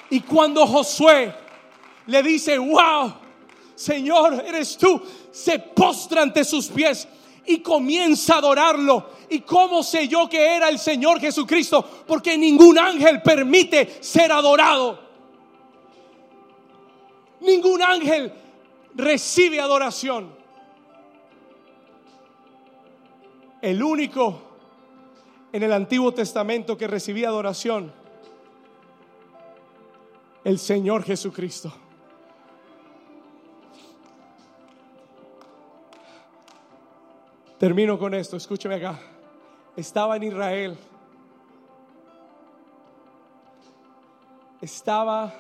Y 0.09 0.21
cuando 0.21 0.65
Josué 0.65 1.33
le 2.05 2.23
dice, 2.23 2.57
wow, 2.57 3.26
Señor, 3.78 4.43
eres 4.43 4.75
tú, 4.75 4.99
se 5.32 5.59
postra 5.59 6.23
ante 6.23 6.43
sus 6.43 6.67
pies 6.67 7.07
y 7.45 7.59
comienza 7.59 8.34
a 8.34 8.38
adorarlo. 8.39 9.11
¿Y 9.30 9.41
cómo 9.41 9.84
sé 9.84 10.07
yo 10.07 10.28
que 10.28 10.55
era 10.55 10.67
el 10.67 10.80
Señor 10.80 11.19
Jesucristo? 11.19 11.88
Porque 12.07 12.36
ningún 12.39 12.80
ángel 12.80 13.21
permite 13.21 14.01
ser 14.01 14.32
adorado. 14.32 14.99
Ningún 17.41 17.84
ángel 17.84 18.34
recibe 18.95 19.61
adoración. 19.61 20.36
El 23.61 23.84
único 23.84 24.41
en 25.53 25.61
el 25.61 25.71
Antiguo 25.71 26.11
Testamento 26.15 26.75
que 26.75 26.88
recibía 26.88 27.28
adoración 27.28 27.93
el 30.43 30.57
Señor 30.57 31.03
Jesucristo. 31.03 31.71
Termino 37.57 37.97
con 37.97 38.13
esto, 38.13 38.37
escúcheme 38.37 38.75
acá. 38.75 38.99
Estaba 39.75 40.15
en 40.15 40.23
Israel. 40.23 40.77
Estaba 44.61 45.33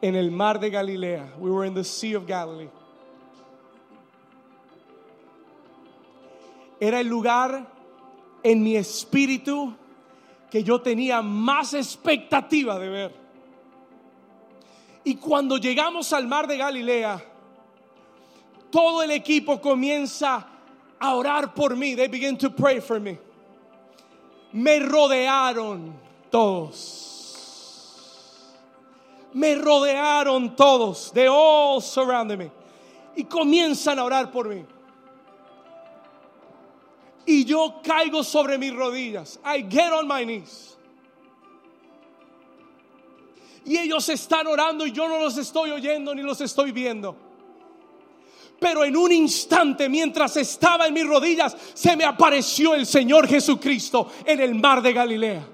en 0.00 0.16
el 0.16 0.32
mar 0.32 0.58
de 0.58 0.70
Galilea. 0.70 1.34
We 1.38 1.50
were 1.52 1.68
in 1.68 1.74
the 1.74 1.84
Sea 1.84 2.16
of 2.16 2.26
Galilee. 2.26 2.68
Era 6.80 6.98
el 6.98 7.06
lugar 7.06 7.64
en 8.42 8.62
mi 8.64 8.76
espíritu 8.76 9.72
que 10.50 10.64
yo 10.64 10.80
tenía 10.80 11.22
más 11.22 11.74
expectativa 11.74 12.76
de 12.76 12.88
ver. 12.88 13.14
Y 15.04 15.14
cuando 15.14 15.58
llegamos 15.58 16.12
al 16.12 16.26
mar 16.26 16.48
de 16.48 16.56
Galilea, 16.56 17.24
todo 18.70 19.00
el 19.04 19.12
equipo 19.12 19.60
comienza 19.60 20.48
a 21.04 21.14
orar 21.14 21.54
por 21.54 21.70
mí. 21.70 21.96
They 21.96 22.08
begin 22.08 22.36
to 22.38 22.50
pray 22.50 22.80
for 22.80 22.98
me. 22.98 23.18
Me 24.52 24.80
rodearon 24.80 25.92
todos. 26.30 28.00
Me 29.32 29.54
rodearon 29.54 30.56
todos. 30.56 31.12
They 31.12 31.26
all 31.26 31.80
surrounded 31.80 32.38
me. 32.38 32.50
Y 33.16 33.24
comienzan 33.24 33.98
a 33.98 34.04
orar 34.04 34.32
por 34.32 34.44
mí. 34.44 34.64
Y 37.26 37.44
yo 37.44 37.80
caigo 37.82 38.22
sobre 38.24 38.58
mis 38.58 38.72
rodillas. 38.72 39.38
I 39.44 39.60
get 39.60 39.92
on 39.92 40.06
my 40.06 40.24
knees 40.24 40.74
y 43.64 43.78
ellos 43.78 44.08
están 44.08 44.46
orando 44.46 44.86
y 44.86 44.92
yo 44.92 45.08
no 45.08 45.18
los 45.18 45.38
estoy 45.38 45.70
oyendo 45.70 46.14
ni 46.14 46.22
los 46.22 46.40
estoy 46.40 46.70
viendo. 46.70 47.16
Pero 48.58 48.84
en 48.84 48.96
un 48.96 49.12
instante, 49.12 49.88
mientras 49.88 50.36
estaba 50.36 50.86
en 50.86 50.94
mis 50.94 51.06
rodillas, 51.06 51.56
se 51.74 51.96
me 51.96 52.04
apareció 52.04 52.74
el 52.74 52.86
Señor 52.86 53.28
Jesucristo 53.28 54.10
en 54.24 54.40
el 54.40 54.54
mar 54.54 54.80
de 54.80 54.92
Galilea. 54.92 55.48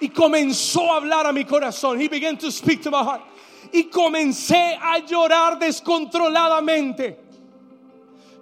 Y 0.00 0.08
comenzó 0.08 0.92
a 0.92 0.96
hablar 0.96 1.26
a 1.28 1.32
mi 1.32 1.44
corazón. 1.44 2.00
He 2.00 2.08
began 2.08 2.36
to 2.38 2.50
speak 2.50 2.82
to 2.82 2.90
my 2.90 3.04
heart. 3.04 3.22
Y 3.72 3.84
comencé 3.84 4.76
a 4.80 4.98
llorar 4.98 5.60
descontroladamente. 5.60 7.20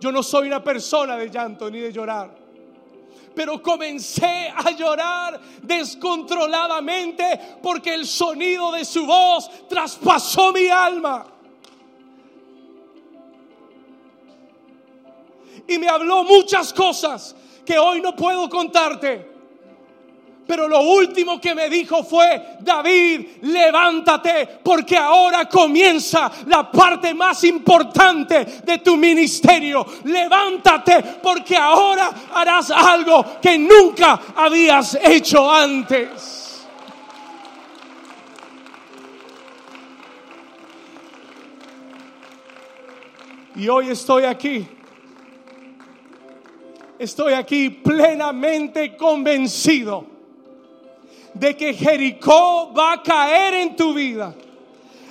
Yo 0.00 0.10
no 0.10 0.22
soy 0.22 0.46
una 0.46 0.64
persona 0.64 1.18
de 1.18 1.28
llanto 1.28 1.70
ni 1.70 1.80
de 1.80 1.92
llorar. 1.92 2.39
Pero 3.34 3.62
comencé 3.62 4.52
a 4.54 4.70
llorar 4.72 5.40
descontroladamente 5.62 7.58
porque 7.62 7.94
el 7.94 8.06
sonido 8.06 8.72
de 8.72 8.84
su 8.84 9.06
voz 9.06 9.68
traspasó 9.68 10.52
mi 10.52 10.68
alma. 10.68 11.26
Y 15.68 15.78
me 15.78 15.88
habló 15.88 16.24
muchas 16.24 16.72
cosas 16.72 17.36
que 17.64 17.78
hoy 17.78 18.00
no 18.00 18.16
puedo 18.16 18.48
contarte. 18.48 19.39
Pero 20.50 20.66
lo 20.66 20.80
último 20.80 21.40
que 21.40 21.54
me 21.54 21.70
dijo 21.70 22.02
fue, 22.02 22.56
David, 22.58 23.24
levántate 23.42 24.58
porque 24.64 24.96
ahora 24.96 25.48
comienza 25.48 26.28
la 26.46 26.68
parte 26.68 27.14
más 27.14 27.44
importante 27.44 28.44
de 28.64 28.78
tu 28.78 28.96
ministerio. 28.96 29.86
Levántate 30.02 31.04
porque 31.22 31.56
ahora 31.56 32.10
harás 32.34 32.72
algo 32.72 33.40
que 33.40 33.56
nunca 33.58 34.20
habías 34.34 34.98
hecho 35.00 35.48
antes. 35.48 36.66
Y 43.54 43.68
hoy 43.68 43.90
estoy 43.90 44.24
aquí. 44.24 44.66
Estoy 46.98 47.34
aquí 47.34 47.70
plenamente 47.70 48.96
convencido 48.96 50.09
de 51.34 51.56
que 51.56 51.74
Jericó 51.74 52.72
va 52.72 52.94
a 52.94 53.02
caer 53.02 53.54
en 53.54 53.76
tu 53.76 53.94
vida. 53.94 54.34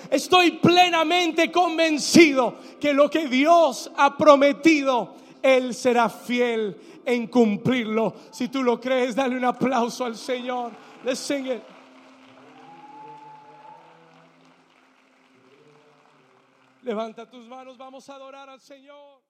Estoy 0.10 0.52
plenamente 0.52 1.52
convencido 1.52 2.56
que 2.80 2.94
lo 2.94 3.10
que 3.10 3.28
Dios 3.28 3.92
ha 3.96 4.18
prometido, 4.18 5.14
Él 5.42 5.74
será 5.74 6.10
fiel 6.10 6.76
en 7.06 7.28
cumplirlo. 7.28 8.16
Si 8.32 8.48
tú 8.48 8.64
lo 8.64 8.80
crees, 8.80 9.16
dale 9.16 9.38
un 9.38 9.46
aplauso 9.46 10.06
al 10.06 10.16
Señor. 10.16 10.72
Let's 11.04 11.20
sing 11.20 11.48
it. 11.48 11.62
Levanta 16.84 17.30
tus 17.30 17.48
manos, 17.48 17.78
vamos 17.78 18.10
a 18.10 18.16
adorar 18.16 18.50
al 18.50 18.62
Señor. 18.62 19.19